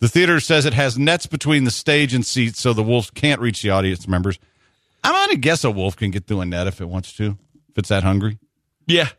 the 0.00 0.08
theater 0.08 0.40
says 0.40 0.64
it 0.64 0.74
has 0.74 0.98
nets 0.98 1.26
between 1.26 1.64
the 1.64 1.70
stage 1.70 2.14
and 2.14 2.24
seats 2.24 2.60
so 2.60 2.72
the 2.72 2.82
wolves 2.82 3.10
can't 3.10 3.40
reach 3.40 3.62
the 3.62 3.70
audience 3.70 4.08
members. 4.08 4.38
I'm 5.04 5.12
going 5.12 5.30
to 5.30 5.36
guess 5.36 5.64
a 5.64 5.70
wolf 5.70 5.96
can 5.96 6.10
get 6.10 6.26
through 6.26 6.40
a 6.40 6.46
net 6.46 6.66
if 6.66 6.80
it 6.80 6.88
wants 6.88 7.12
to, 7.14 7.36
if 7.68 7.78
it's 7.78 7.90
that 7.90 8.02
hungry. 8.02 8.38
Yeah. 8.86 9.10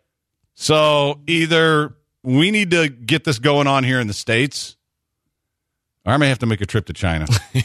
So 0.55 1.21
either 1.27 1.95
we 2.23 2.49
need 2.51 2.71
to 2.71 2.89
get 2.89 3.23
this 3.23 3.39
going 3.39 3.67
on 3.67 3.83
here 3.83 3.99
in 3.99 4.07
the 4.07 4.13
States, 4.13 4.74
or 6.05 6.13
I 6.13 6.17
may 6.17 6.29
have 6.29 6.39
to 6.39 6.45
make 6.45 6.61
a 6.61 6.65
trip 6.65 6.85
to 6.87 6.93
China. 6.93 7.25
I, 7.55 7.63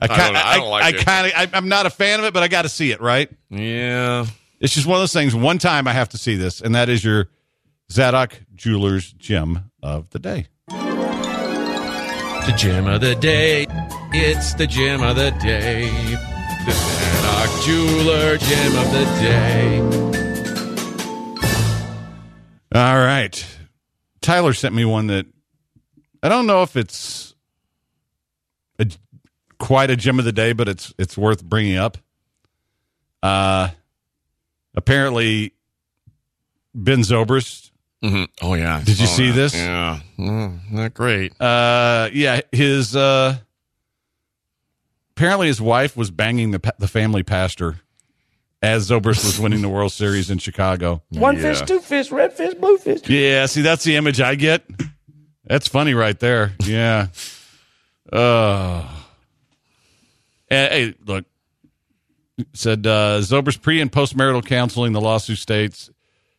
I 0.00 0.06
don't- 0.06 0.16
kinda- 0.18 0.46
I 0.46 0.56
don't 0.56 0.70
like 0.70 0.84
I, 0.84 0.88
it. 0.98 1.04
kind 1.06 1.26
of, 1.32 1.54
I'm 1.54 1.68
not 1.68 1.86
a 1.86 1.90
fan 1.90 2.18
of 2.20 2.26
it, 2.26 2.34
but 2.34 2.42
I 2.42 2.48
got 2.48 2.62
to 2.62 2.68
see 2.68 2.90
it, 2.92 3.00
right? 3.00 3.30
Yeah. 3.50 4.26
It's 4.60 4.72
just 4.74 4.86
one 4.86 4.96
of 4.96 5.02
those 5.02 5.12
things. 5.12 5.34
One 5.34 5.58
time 5.58 5.86
I 5.88 5.92
have 5.92 6.08
to 6.10 6.18
see 6.18 6.36
this, 6.36 6.60
and 6.60 6.74
that 6.74 6.88
is 6.88 7.04
your 7.04 7.28
Zadok 7.92 8.40
Jewelers 8.54 9.12
gem 9.12 9.70
of 9.82 10.08
the 10.10 10.18
day. 10.18 10.46
The 10.68 12.54
gem 12.56 12.86
of 12.86 13.00
the 13.02 13.14
day. 13.14 13.66
It's 14.12 14.54
the 14.54 14.66
gem 14.66 15.02
of 15.02 15.16
the 15.16 15.30
day. 15.32 15.88
The 16.64 16.72
Zadok 16.72 17.64
Jeweler 17.64 18.36
gem 18.38 18.76
of 18.76 18.90
the 18.92 19.04
day. 19.20 19.80
All 22.74 22.96
right. 22.96 23.46
Tyler 24.20 24.52
sent 24.52 24.74
me 24.74 24.84
one 24.84 25.06
that 25.08 25.26
I 26.22 26.28
don't 26.28 26.46
know 26.46 26.62
if 26.62 26.76
it's 26.76 27.30
a, 27.32 27.33
quite 29.64 29.90
a 29.90 29.96
gem 29.96 30.18
of 30.18 30.24
the 30.24 30.32
day, 30.32 30.52
but 30.52 30.68
it's 30.68 30.92
it's 30.98 31.16
worth 31.16 31.42
bringing 31.42 31.76
up. 31.76 31.96
Uh, 33.22 33.68
apparently, 34.74 35.52
Ben 36.74 37.00
Zobrist. 37.00 37.70
Mhm. 38.02 38.28
Oh 38.42 38.54
yeah. 38.54 38.80
Did 38.84 39.00
you 39.00 39.06
saw 39.06 39.14
see 39.16 39.28
that. 39.30 39.34
this? 39.36 39.54
Yeah. 39.54 40.00
Mm, 40.18 40.70
not 40.70 40.92
great. 40.94 41.32
Uh, 41.40 42.10
yeah, 42.12 42.42
his 42.52 42.94
uh, 42.94 43.36
apparently 45.16 45.46
his 45.46 45.60
wife 45.60 45.96
was 45.96 46.10
banging 46.10 46.50
the 46.50 46.74
the 46.78 46.88
family 46.88 47.22
pastor, 47.22 47.80
as 48.62 48.90
Zobrist 48.90 49.24
was 49.24 49.40
winning 49.40 49.62
the 49.62 49.70
World 49.70 49.92
Series 49.92 50.28
in 50.30 50.36
Chicago. 50.38 51.02
One 51.08 51.38
fish, 51.38 51.62
two 51.62 51.80
fish, 51.80 52.10
red 52.10 52.34
fish, 52.34 52.52
blue 52.54 52.76
fish. 52.76 53.08
Yeah, 53.08 53.46
see, 53.46 53.62
that's 53.62 53.84
the 53.84 53.96
image 53.96 54.20
I 54.20 54.34
get. 54.34 54.64
That's 55.46 55.68
funny 55.68 55.94
right 55.94 56.18
there. 56.18 56.52
Yeah. 56.64 57.08
Uh, 58.12 58.86
and, 60.48 60.72
hey, 60.72 60.94
look. 61.04 61.24
Said 62.52 62.84
uh, 62.84 63.20
Zobrist 63.20 63.62
pre 63.62 63.80
and 63.80 63.92
post 63.92 64.16
marital 64.16 64.42
counseling. 64.42 64.92
The 64.92 65.00
lawsuit 65.00 65.38
states 65.38 65.88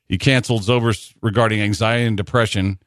he 0.08 0.18
canceled 0.18 0.64
Zobrist 0.64 1.14
regarding 1.22 1.62
anxiety 1.62 2.06
and 2.06 2.18
depression, 2.18 2.80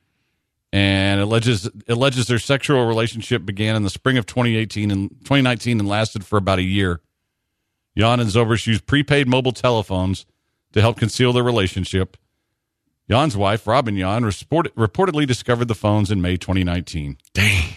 and 0.72 1.20
alleges 1.20 1.68
alleges 1.88 2.26
their 2.26 2.38
sexual 2.38 2.86
relationship 2.86 3.44
began 3.44 3.76
in 3.76 3.82
the 3.82 3.90
spring 3.90 4.18
of 4.18 4.26
2018 4.26 4.90
and 4.90 5.10
2019 5.20 5.80
and 5.80 5.88
lasted 5.88 6.24
for 6.24 6.36
about 6.36 6.58
a 6.58 6.62
year. 6.62 7.00
Yawn 7.94 8.20
and 8.20 8.30
Zobrist 8.30 8.66
used 8.66 8.86
prepaid 8.86 9.26
mobile 9.26 9.52
telephones 9.52 10.26
to 10.72 10.80
help 10.80 10.98
conceal 10.98 11.32
their 11.32 11.42
relationship. 11.42 12.16
Yawn's 13.08 13.36
wife, 13.36 13.66
Robin 13.66 13.96
Yawn, 13.96 14.24
report, 14.24 14.72
reportedly 14.76 15.26
discovered 15.26 15.66
the 15.66 15.74
phones 15.74 16.10
in 16.10 16.20
May 16.20 16.36
2019. 16.36 17.16
Dang. 17.32 17.74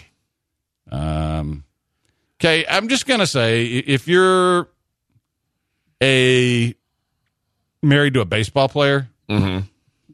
Um, 0.90 1.64
okay, 2.42 2.64
I'm 2.68 2.88
just 2.88 3.06
gonna 3.06 3.26
say 3.26 3.66
if 3.66 4.08
you're 4.08 4.68
a 6.02 6.74
married 7.82 8.14
to 8.14 8.20
a 8.20 8.24
baseball 8.24 8.68
player, 8.68 9.08
Mm-hmm. 9.30 9.66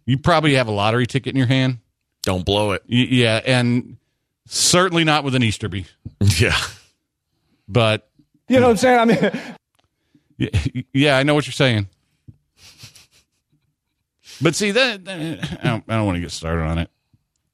you 0.06 0.18
probably 0.18 0.54
have 0.54 0.68
a 0.68 0.70
lottery 0.70 1.06
ticket 1.06 1.32
in 1.32 1.38
your 1.38 1.46
hand. 1.48 1.78
Don't 2.22 2.44
blow 2.44 2.72
it. 2.72 2.82
Y- 2.88 3.06
yeah, 3.10 3.40
and 3.44 3.96
certainly 4.46 5.02
not 5.04 5.24
with 5.24 5.34
an 5.34 5.42
Easterby, 5.42 5.86
Yeah. 6.38 6.56
but 7.66 8.08
You 8.48 8.60
know 8.60 8.66
what 8.66 8.70
I'm 8.72 8.76
saying? 8.76 8.98
I 8.98 9.04
mean, 9.06 9.18
y- 10.74 10.84
yeah, 10.92 11.16
I 11.18 11.22
know 11.24 11.34
what 11.34 11.46
you're 11.46 11.52
saying. 11.52 11.88
But 14.40 14.54
see 14.54 14.70
that, 14.72 15.04
that- 15.04 15.58
I 15.64 15.68
don't, 15.68 15.86
don't 15.86 16.06
want 16.06 16.16
to 16.16 16.20
get 16.20 16.30
started 16.30 16.62
on 16.62 16.78
it. 16.78 16.90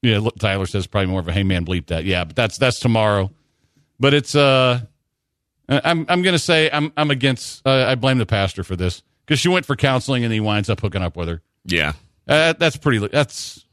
Yeah, 0.03 0.19
look, 0.19 0.39
Tyler 0.39 0.67
says 0.67 0.87
probably 0.87 1.11
more 1.11 1.21
of 1.21 1.29
a 1.29 1.33
hey 1.33 1.45
man 1.45 1.65
bleep 1.65 1.87
that. 1.87 2.05
Yeah, 2.05 2.25
but 2.25 2.37
that's 2.37 2.59
that's 2.59 2.79
tomorrow. 2.79 3.31
But 4.05 4.13
it's 4.13 4.35
uh, 4.35 4.83
I'm 5.67 6.05
I'm 6.11 6.21
gonna 6.21 6.39
say 6.39 6.69
I'm 6.71 6.93
I'm 6.95 7.11
against. 7.11 7.67
Uh, 7.67 7.87
I 7.89 7.95
blame 7.95 8.19
the 8.19 8.27
pastor 8.27 8.63
for 8.63 8.77
this 8.77 9.03
because 9.25 9.41
she 9.41 9.49
went 9.49 9.65
for 9.65 9.77
counseling 9.77 10.25
and 10.25 10.31
he 10.31 10.41
winds 10.41 10.69
up 10.69 10.83
hooking 10.83 11.01
up 11.01 11.17
with 11.17 11.27
her. 11.27 11.41
Yeah. 11.65 11.95
Uh, 12.29 12.53
that's 12.53 12.77
pretty. 12.77 12.99
That's 13.09 13.65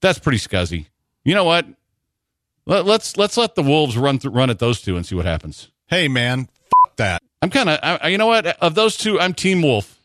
that's 0.00 0.18
pretty 0.18 0.38
scuzzy. 0.38 0.86
You 1.26 1.34
know 1.34 1.44
what? 1.44 1.66
Let, 2.64 2.86
let's 2.86 3.18
let's 3.18 3.36
let 3.36 3.54
the 3.54 3.62
wolves 3.62 3.98
run 3.98 4.18
th- 4.18 4.32
run 4.32 4.48
at 4.48 4.60
those 4.60 4.80
two 4.80 4.96
and 4.96 5.04
see 5.04 5.14
what 5.14 5.26
happens. 5.26 5.70
Hey, 5.88 6.08
man, 6.08 6.48
f- 6.86 6.96
that. 6.96 7.22
I'm 7.42 7.50
kind 7.50 7.68
of. 7.68 7.78
I, 7.82 7.98
I- 8.04 8.08
you 8.08 8.16
know 8.16 8.28
what? 8.28 8.46
Of 8.46 8.74
those 8.74 8.96
two, 8.96 9.20
I'm 9.20 9.34
Team 9.34 9.60
Wolf. 9.60 9.98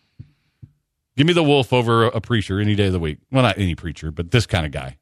Give 1.16 1.26
me 1.26 1.32
the 1.32 1.44
wolf 1.44 1.72
over 1.72 2.08
a, 2.08 2.18
a 2.18 2.20
preacher 2.20 2.60
any 2.60 2.76
day 2.76 2.88
of 2.88 2.92
the 2.92 3.00
week. 3.00 3.20
Well, 3.32 3.44
not 3.44 3.58
any 3.58 3.76
preacher, 3.76 4.12
but 4.12 4.32
this 4.32 4.46
kind 4.46 4.66
of 4.66 4.74
guy. 4.74 4.98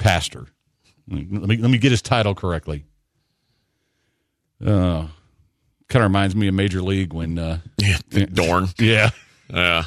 Pastor. 0.00 0.48
Let 1.08 1.30
me 1.48 1.56
let 1.58 1.70
me 1.70 1.78
get 1.78 1.90
his 1.90 2.02
title 2.02 2.34
correctly. 2.34 2.84
Uh, 4.64 5.06
kind 5.88 6.02
of 6.04 6.10
reminds 6.10 6.34
me 6.34 6.48
of 6.48 6.54
Major 6.54 6.80
League 6.82 7.12
when. 7.12 7.38
Uh, 7.38 7.58
Yeah. 7.78 7.98
Dorn. 8.32 8.68
yeah. 8.78 9.10
Yeah. 9.52 9.84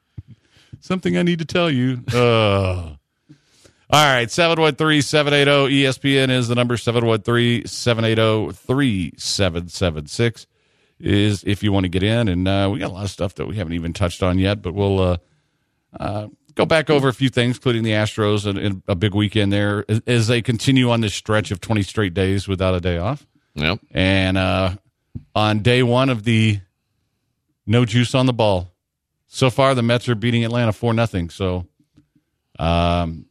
Something 0.80 1.16
I 1.16 1.22
need 1.22 1.40
to 1.40 1.44
tell 1.44 1.70
you. 1.70 2.02
Uh. 2.12 2.92
All 3.88 4.04
right, 4.04 4.28
713 4.28 5.00
780 5.00 5.82
ESPN 5.84 6.28
is 6.30 6.48
the 6.48 6.56
number 6.56 6.76
713 6.76 7.66
780 7.66 8.52
3776 8.52 10.46
is 10.98 11.44
if 11.44 11.62
you 11.62 11.70
want 11.70 11.84
to 11.84 11.88
get 11.88 12.02
in. 12.02 12.26
And 12.26 12.48
uh, 12.48 12.68
we 12.72 12.80
got 12.80 12.90
a 12.90 12.94
lot 12.94 13.04
of 13.04 13.10
stuff 13.10 13.36
that 13.36 13.46
we 13.46 13.54
haven't 13.56 13.74
even 13.74 13.92
touched 13.92 14.24
on 14.24 14.40
yet, 14.40 14.60
but 14.60 14.74
we'll 14.74 14.98
uh, 15.00 15.16
uh, 16.00 16.26
go 16.56 16.66
back 16.66 16.90
over 16.90 17.06
a 17.08 17.14
few 17.14 17.28
things, 17.28 17.56
including 17.56 17.84
the 17.84 17.92
Astros 17.92 18.44
and, 18.46 18.58
and 18.58 18.82
a 18.88 18.96
big 18.96 19.14
weekend 19.14 19.52
there 19.52 19.84
as, 19.88 20.02
as 20.06 20.26
they 20.26 20.42
continue 20.42 20.90
on 20.90 21.00
this 21.00 21.14
stretch 21.14 21.52
of 21.52 21.60
20 21.60 21.82
straight 21.82 22.14
days 22.14 22.48
without 22.48 22.74
a 22.74 22.80
day 22.80 22.98
off. 22.98 23.24
Yep. 23.54 23.78
And 23.92 24.36
uh, 24.36 24.74
on 25.34 25.60
day 25.60 25.82
one 25.84 26.08
of 26.08 26.24
the 26.24 26.60
no 27.66 27.84
juice 27.84 28.14
on 28.14 28.26
the 28.26 28.32
ball, 28.32 28.72
so 29.28 29.50
far 29.50 29.74
the 29.74 29.82
Mets 29.82 30.08
are 30.08 30.14
beating 30.14 30.44
Atlanta 30.44 30.72
four 30.72 30.92
nothing. 30.92 31.30
So, 31.30 31.66
um, 32.58 33.26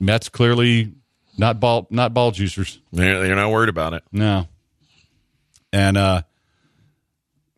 Mets 0.00 0.28
clearly 0.28 0.92
not 1.36 1.60
ball 1.60 1.86
not 1.90 2.14
ball 2.14 2.32
juicers. 2.32 2.78
They're, 2.92 3.20
they're 3.20 3.36
not 3.36 3.50
worried 3.50 3.68
about 3.68 3.94
it. 3.94 4.02
No. 4.12 4.48
And 5.72 5.96
uh, 5.96 6.22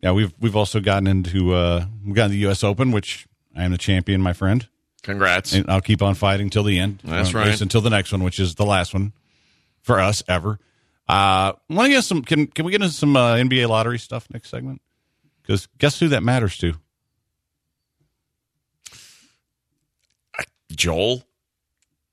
yeah, 0.01 0.11
we've 0.11 0.33
we've 0.39 0.55
also 0.55 0.79
gotten 0.79 1.07
into 1.07 1.53
uh, 1.53 1.85
we 2.05 2.13
got 2.13 2.29
the 2.29 2.37
U.S. 2.37 2.63
Open, 2.63 2.91
which 2.91 3.27
I 3.55 3.63
am 3.63 3.71
the 3.71 3.77
champion, 3.77 4.21
my 4.21 4.33
friend, 4.33 4.67
Congrats. 5.03 5.53
and 5.53 5.69
I'll 5.69 5.81
keep 5.81 6.01
on 6.01 6.13
fighting 6.15 6.49
till 6.49 6.63
the 6.63 6.77
end. 6.79 6.99
That's 7.03 7.33
Or 7.33 7.37
right. 7.39 7.59
Until 7.61 7.81
the 7.81 7.89
next 7.89 8.11
one, 8.11 8.23
which 8.23 8.39
is 8.39 8.55
the 8.55 8.65
last 8.65 8.93
one 8.93 9.13
for 9.81 9.99
us 9.99 10.21
ever. 10.27 10.59
Uh, 11.09 11.53
want 11.69 11.87
to 11.87 11.89
get 11.91 12.03
some? 12.03 12.21
Can 12.21 12.47
can 12.47 12.65
we 12.65 12.71
get 12.71 12.81
into 12.81 12.93
some 12.93 13.15
uh, 13.17 13.33
NBA 13.35 13.67
lottery 13.67 13.97
stuff 13.99 14.27
next 14.31 14.49
segment? 14.49 14.81
Because 15.41 15.67
guess 15.79 15.99
who 15.99 16.07
that 16.09 16.21
matters 16.23 16.57
to? 16.59 16.73
Joel. 20.71 21.23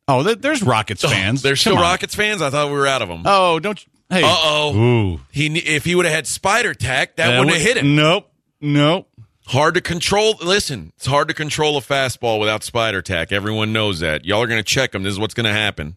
Oh, 0.09 0.23
there- 0.23 0.35
there's 0.35 0.63
Rockets 0.63 1.03
fans. 1.03 1.43
There's 1.43 1.61
still 1.61 1.77
on. 1.77 1.83
Rockets 1.83 2.15
fans. 2.15 2.43
I 2.43 2.51
thought 2.51 2.69
we 2.69 2.75
were 2.75 2.87
out 2.87 3.03
of 3.03 3.09
them. 3.09 3.23
Oh, 3.25 3.59
don't 3.61 3.85
you? 3.85 3.93
Hey. 4.11 4.23
Uh-oh. 4.23 5.21
He 5.31 5.59
if 5.59 5.85
he 5.85 5.95
would 5.95 6.07
have 6.07 6.15
had 6.15 6.27
spider 6.27 6.73
tack, 6.75 7.17
that 7.17 7.39
wouldn't 7.39 7.55
have 7.57 7.65
hit 7.67 7.77
him. 7.77 7.95
Nope. 7.95 8.33
Nope. 8.61 9.08
Hard 9.49 9.75
to 9.75 9.81
control. 9.81 10.35
Listen, 10.43 10.93
it's 10.97 11.07
hard 11.07 11.29
to 11.29 11.35
control 11.35 11.77
a 11.79 11.81
fastball 11.81 12.39
without 12.39 12.63
spider 12.63 13.01
tack. 13.01 13.33
Everyone 13.33 13.73
knows 13.73 14.01
that. 14.01 14.25
Y'all 14.25 14.43
are 14.43 14.47
going 14.47 14.63
to 14.63 14.69
check 14.75 14.95
him. 14.95 15.03
This 15.03 15.13
is 15.13 15.19
what's 15.19 15.35
going 15.35 15.47
to 15.47 15.53
happen. 15.53 15.97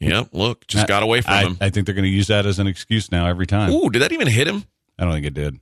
Yep. 0.00 0.28
Look, 0.32 0.66
just 0.66 0.86
got 0.86 1.02
away 1.02 1.20
from 1.20 1.32
I, 1.34 1.42
him. 1.42 1.58
I 1.60 1.68
think 1.70 1.86
they're 1.86 1.94
going 1.94 2.04
to 2.04 2.10
use 2.10 2.28
that 2.28 2.46
as 2.46 2.58
an 2.58 2.66
excuse 2.66 3.12
now 3.12 3.26
every 3.26 3.46
time. 3.46 3.70
Ooh, 3.70 3.90
did 3.90 4.00
that 4.00 4.12
even 4.12 4.28
hit 4.28 4.46
him? 4.48 4.64
I 4.98 5.04
don't 5.04 5.12
think 5.12 5.26
it 5.26 5.34
did. 5.34 5.58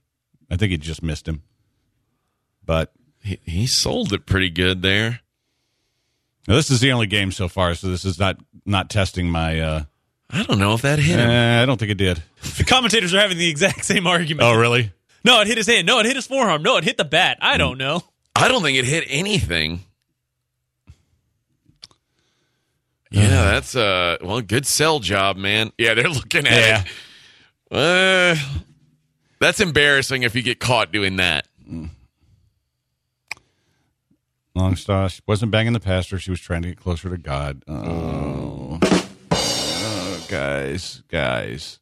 I 0.51 0.57
think 0.57 0.73
it 0.73 0.81
just 0.81 1.03
missed 1.03 1.27
him. 1.27 1.43
But 2.65 2.93
He, 3.23 3.41
he 3.45 3.67
sold 3.67 4.13
it 4.13 4.27
pretty 4.27 4.51
good 4.51 4.83
there. 4.83 5.21
now, 6.47 6.55
this 6.55 6.71
is 6.71 6.81
the 6.81 6.93
only 6.93 7.07
game 7.09 7.33
so 7.33 7.49
far, 7.49 7.75
so 7.75 7.89
this 7.89 8.05
is 8.05 8.19
not 8.19 8.39
not 8.65 8.91
testing 8.91 9.29
my. 9.29 9.61
Uh, 9.61 9.85
I 10.31 10.43
don't 10.45 10.59
know 10.59 10.75
if 10.75 10.83
that 10.83 10.99
hit 10.99 11.19
him. 11.19 11.31
eh, 11.31 11.63
I 11.63 11.67
don't 11.67 11.79
think 11.79 11.91
it 11.91 11.97
did. 11.99 12.23
The 12.59 12.65
commentators 12.65 13.15
are 13.15 13.19
having 13.21 13.39
the 13.39 13.49
exact 13.49 13.85
same 13.85 14.07
argument. 14.07 14.47
Oh, 14.47 14.55
really? 14.59 14.93
No, 15.29 15.43
it 15.43 15.47
hit 15.47 15.59
his 15.59 15.67
hand. 15.67 15.87
No, 15.87 15.99
it 15.99 16.07
hit 16.07 16.17
his 16.17 16.27
forearm. 16.27 16.63
No, 16.63 16.79
it 16.79 16.85
hit 16.85 16.97
the 16.97 17.05
bat. 17.05 17.37
I 17.43 17.59
don't 17.59 17.77
know. 17.77 18.03
I 18.35 18.49
don't 18.49 18.63
think 18.63 18.79
it 18.79 18.87
hit 18.87 19.05
anything. 19.09 19.81
Yeah, 23.11 23.43
that's 23.51 23.77
uh 23.77 24.17
well, 24.23 24.41
good 24.41 24.65
sell 24.65 25.01
job, 25.01 25.37
man. 25.37 25.71
Yeah, 25.77 25.93
they're 25.93 26.09
looking 26.09 26.47
at 26.47 26.87
it. 26.87 26.93
Uh, 27.71 28.37
that's 29.39 29.61
embarrassing 29.61 30.23
if 30.23 30.35
you 30.35 30.41
get 30.41 30.61
caught 30.61 30.93
doing 30.93 31.17
that. 31.17 31.47
Long 34.55 34.77
star. 34.77 35.11
She 35.11 35.21
wasn't 35.27 35.53
banging 35.53 35.75
the 35.75 35.81
pastor. 35.81 36.19
She 36.19 36.31
was 36.31 36.41
trying 36.41 36.63
to 36.63 36.69
get 36.69 36.81
closer 36.81 37.11
to 37.11 37.19
God. 37.19 37.63
Oh. 37.69 38.79
Oh, 39.31 40.27
guys, 40.31 41.03
guys. 41.09 41.81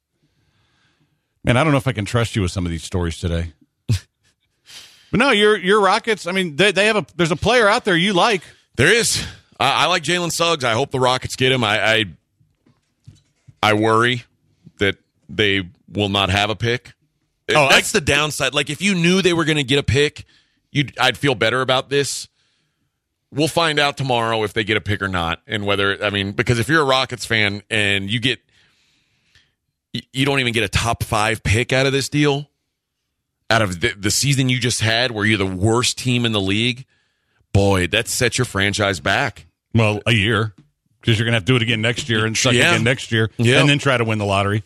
Man, 1.47 1.57
I 1.57 1.62
don't 1.62 1.70
know 1.70 1.78
if 1.78 1.86
I 1.86 1.92
can 1.92 2.05
trust 2.05 2.34
you 2.34 2.42
with 2.42 2.51
some 2.51 2.66
of 2.66 2.72
these 2.72 2.82
stories 2.82 3.20
today. 3.20 3.53
but 3.88 4.01
no, 5.12 5.30
your 5.30 5.57
your 5.57 5.80
Rockets. 5.80 6.26
I 6.26 6.32
mean, 6.32 6.57
they 6.57 6.72
they 6.72 6.86
have 6.86 6.97
a 6.97 7.07
there's 7.14 7.30
a 7.30 7.36
player 7.36 7.68
out 7.68 7.84
there 7.84 7.97
you 7.97 8.12
like. 8.12 8.42
There 8.74 8.92
is. 8.92 9.24
I, 9.59 9.84
I 9.84 9.86
like 9.86 10.03
Jalen 10.03 10.32
Suggs. 10.32 10.64
I 10.64 10.72
hope 10.72 10.90
the 10.90 10.99
Rockets 10.99 11.36
get 11.36 11.53
him. 11.53 11.62
I, 11.62 11.80
I 11.80 12.05
I 13.62 13.74
worry 13.74 14.24
that 14.78 14.97
they 15.28 15.62
will 15.88 16.09
not 16.09 16.30
have 16.30 16.51
a 16.51 16.57
pick. 16.57 16.94
Oh, 17.49 17.68
that's 17.68 17.92
the 17.92 18.01
downside. 18.01 18.53
Like 18.53 18.68
if 18.68 18.82
you 18.82 18.97
knew 18.97 19.22
they 19.22 19.32
were 19.32 19.44
going 19.44 19.57
to 19.57 19.64
get 19.64 19.78
a 19.78 19.84
pick, 19.84 20.24
you 20.72 20.86
I'd 21.01 21.16
feel 21.16 21.36
better 21.36 21.61
about 21.61 21.90
this. 21.90 22.26
We'll 23.32 23.47
find 23.47 23.78
out 23.78 23.97
tomorrow 23.97 24.42
if 24.42 24.53
they 24.53 24.64
get 24.64 24.76
a 24.76 24.80
pick 24.80 25.01
or 25.01 25.09
not, 25.09 25.42
and 25.47 25.64
whether 25.64 26.03
I 26.03 26.11
mean 26.11 26.32
because 26.32 26.59
if 26.59 26.68
you're 26.68 26.82
a 26.82 26.86
Rockets 26.86 27.24
fan 27.24 27.62
and 27.70 28.11
you 28.11 28.18
get 28.18 28.40
you- 30.12 30.24
don't 30.26 30.40
even 30.40 30.53
get 30.53 30.64
a 30.64 30.68
top 30.68 31.03
five 31.03 31.42
pick 31.42 31.72
out 31.72 31.86
of 31.86 31.92
this 31.92 32.09
deal, 32.09 32.49
out 33.51 33.62
of 33.62 33.80
the, 33.80 33.92
the 33.97 34.11
season 34.11 34.49
you 34.49 34.59
just 34.59 34.80
had, 34.80 35.11
where 35.11 35.24
you're 35.24 35.38
the 35.38 35.47
worst 35.47 35.99
team 35.99 36.24
in 36.26 36.32
the 36.32 36.40
league, 36.40 36.84
boy, 37.53 37.86
that 37.88 38.09
sets 38.09 38.38
your 38.38 38.44
franchise 38.44 39.01
back. 39.01 39.47
Well, 39.74 40.01
a 40.07 40.12
year 40.12 40.55
because 41.01 41.18
you're 41.18 41.26
gonna 41.26 41.36
have 41.36 41.44
to 41.44 41.53
do 41.53 41.57
it 41.57 41.62
again 41.62 41.80
next 41.80 42.09
year 42.09 42.24
and 42.26 42.36
suck 42.36 42.55
Yeah. 42.55 42.72
again 42.72 42.84
next 42.84 43.12
year, 43.12 43.30
Yeah. 43.36 43.61
and 43.61 43.68
then 43.68 43.78
try 43.78 43.97
to 43.97 44.05
win 44.05 44.18
the 44.18 44.24
lottery. 44.24 44.62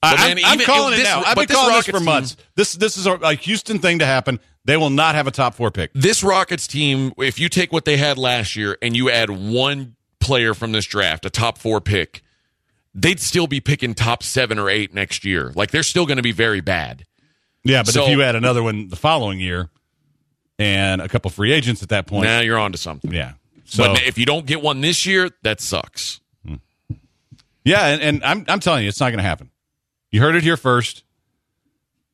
But 0.00 0.18
I, 0.18 0.28
am 0.28 0.38
even- 0.38 0.60
calling 0.66 0.94
it 0.94 0.96
this- 0.98 1.04
now. 1.04 1.22
I've 1.24 1.34
been 1.36 1.46
this 1.46 1.56
calling 1.56 1.74
this 1.74 1.88
Rockets 1.88 1.98
for 1.98 2.04
months. 2.04 2.36
This 2.56 2.74
this 2.74 2.96
is 2.96 3.06
a, 3.06 3.12
a 3.14 3.34
Houston 3.34 3.78
thing 3.78 3.98
to 4.00 4.06
happen. 4.06 4.38
They 4.66 4.76
will 4.78 4.90
not 4.90 5.14
have 5.14 5.26
a 5.26 5.30
top 5.30 5.54
four 5.54 5.70
pick. 5.70 5.90
This 5.94 6.22
Rockets 6.22 6.66
team, 6.66 7.12
if 7.18 7.38
you 7.38 7.48
take 7.50 7.72
what 7.72 7.84
they 7.84 7.96
had 7.98 8.16
last 8.16 8.56
year 8.56 8.78
and 8.80 8.96
you 8.96 9.10
add 9.10 9.28
one 9.30 9.96
player 10.20 10.54
from 10.54 10.72
this 10.72 10.86
draft, 10.86 11.26
a 11.26 11.30
top 11.30 11.58
four 11.58 11.80
pick, 11.82 12.22
they'd 12.94 13.20
still 13.20 13.46
be 13.46 13.60
picking 13.60 13.94
top 13.94 14.22
seven 14.22 14.58
or 14.58 14.70
eight 14.70 14.94
next 14.94 15.24
year. 15.24 15.52
Like 15.54 15.70
they're 15.70 15.82
still 15.82 16.06
going 16.06 16.16
to 16.18 16.22
be 16.22 16.32
very 16.32 16.60
bad. 16.60 17.04
Yeah, 17.64 17.82
but 17.82 17.92
So- 17.94 18.04
if 18.04 18.10
you 18.10 18.22
add 18.22 18.36
another 18.36 18.62
one 18.62 18.88
the 18.88 18.96
following 18.96 19.40
year 19.40 19.68
and 20.58 21.00
a 21.00 21.08
couple 21.08 21.30
free 21.30 21.52
agents 21.52 21.82
at 21.82 21.88
that 21.88 22.06
point, 22.06 22.24
Now 22.24 22.40
you're 22.40 22.58
on 22.58 22.72
to 22.72 22.78
something. 22.78 23.12
yeah. 23.12 23.32
So 23.64 23.84
but 23.94 24.02
if 24.02 24.18
you 24.18 24.26
don't 24.26 24.46
get 24.46 24.60
one 24.62 24.80
this 24.82 25.06
year, 25.06 25.30
that 25.42 25.60
sucks. 25.60 26.20
Hmm. 26.46 26.54
yeah, 27.64 27.86
and, 27.88 28.02
and 28.02 28.24
I'm 28.24 28.44
I'm 28.46 28.60
telling 28.60 28.82
you, 28.82 28.88
it's 28.88 29.00
not 29.00 29.08
going 29.10 29.18
to 29.18 29.24
happen. 29.24 29.50
You 30.12 30.20
heard 30.20 30.36
it 30.36 30.42
here 30.44 30.56
first. 30.58 31.02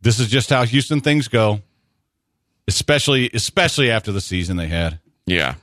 This 0.01 0.19
is 0.21 0.29
just 0.29 0.49
how 0.49 0.65
Houston 0.65 1.01
things 1.03 1.29
go, 1.29 1.61
especially 2.69 3.29
especially 3.35 3.91
after 3.91 4.13
the 4.13 4.21
season 4.21 4.57
they 4.57 4.69
had. 4.69 5.01
Yeah. 5.27 5.57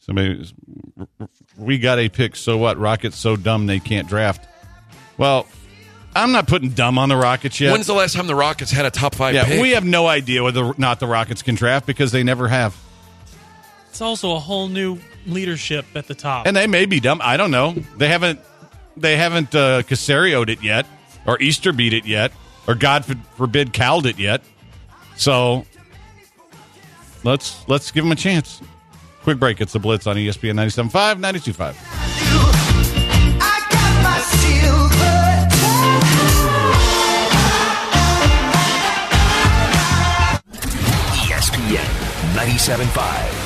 Somebody, 0.00 0.52
we 1.58 1.78
got 1.78 1.98
a 1.98 2.08
pick. 2.08 2.36
So 2.36 2.56
what? 2.56 2.78
Rockets 2.78 3.18
so 3.18 3.36
dumb 3.36 3.66
they 3.66 3.80
can't 3.80 4.08
draft. 4.08 4.46
Well, 5.18 5.46
I'm 6.14 6.32
not 6.32 6.46
putting 6.46 6.70
dumb 6.70 6.98
on 6.98 7.08
the 7.08 7.16
Rockets 7.16 7.60
yet. 7.60 7.72
When's 7.72 7.86
the 7.86 7.94
last 7.94 8.14
time 8.14 8.26
the 8.26 8.34
Rockets 8.34 8.70
had 8.70 8.86
a 8.86 8.90
top 8.90 9.14
five 9.14 9.34
yeah, 9.34 9.44
pick? 9.44 9.60
we 9.60 9.70
have 9.70 9.84
no 9.84 10.06
idea 10.06 10.42
whether 10.42 10.64
or 10.64 10.74
not 10.78 11.00
the 11.00 11.06
Rockets 11.06 11.42
can 11.42 11.54
draft 11.54 11.86
because 11.86 12.12
they 12.12 12.22
never 12.22 12.48
have. 12.48 12.76
It's 13.90 14.00
also 14.00 14.34
a 14.34 14.38
whole 14.38 14.68
new 14.68 14.98
leadership 15.26 15.84
at 15.94 16.06
the 16.06 16.14
top. 16.14 16.46
And 16.46 16.56
they 16.56 16.66
may 16.66 16.86
be 16.86 17.00
dumb. 17.00 17.20
I 17.22 17.36
don't 17.36 17.50
know. 17.50 17.72
They 17.96 18.08
haven't 18.08 18.40
they 18.96 19.16
haven't 19.16 19.54
uh, 19.54 19.82
Caserio'd 19.82 20.50
it 20.50 20.62
yet, 20.62 20.86
or 21.26 21.40
Easter 21.40 21.72
beat 21.72 21.92
it 21.92 22.06
yet, 22.06 22.32
or 22.66 22.74
God 22.74 23.04
for- 23.04 23.16
forbid 23.36 23.72
Called 23.72 24.06
it 24.06 24.18
yet. 24.18 24.42
So 25.16 25.66
let's 27.24 27.66
let's 27.68 27.90
give 27.90 28.04
them 28.04 28.12
a 28.12 28.16
chance. 28.16 28.60
Quick 29.28 29.38
break. 29.38 29.60
It's 29.60 29.74
the 29.74 29.78
Blitz 29.78 30.06
on 30.06 30.16
ESPN 30.16 30.54
97.5, 30.54 31.20
92.5. 31.20 31.74
I 33.42 33.60
got 33.68 34.02
my 34.02 34.18
silver 34.24 35.18
ESPN 41.28 41.88
97.5. 42.32 43.37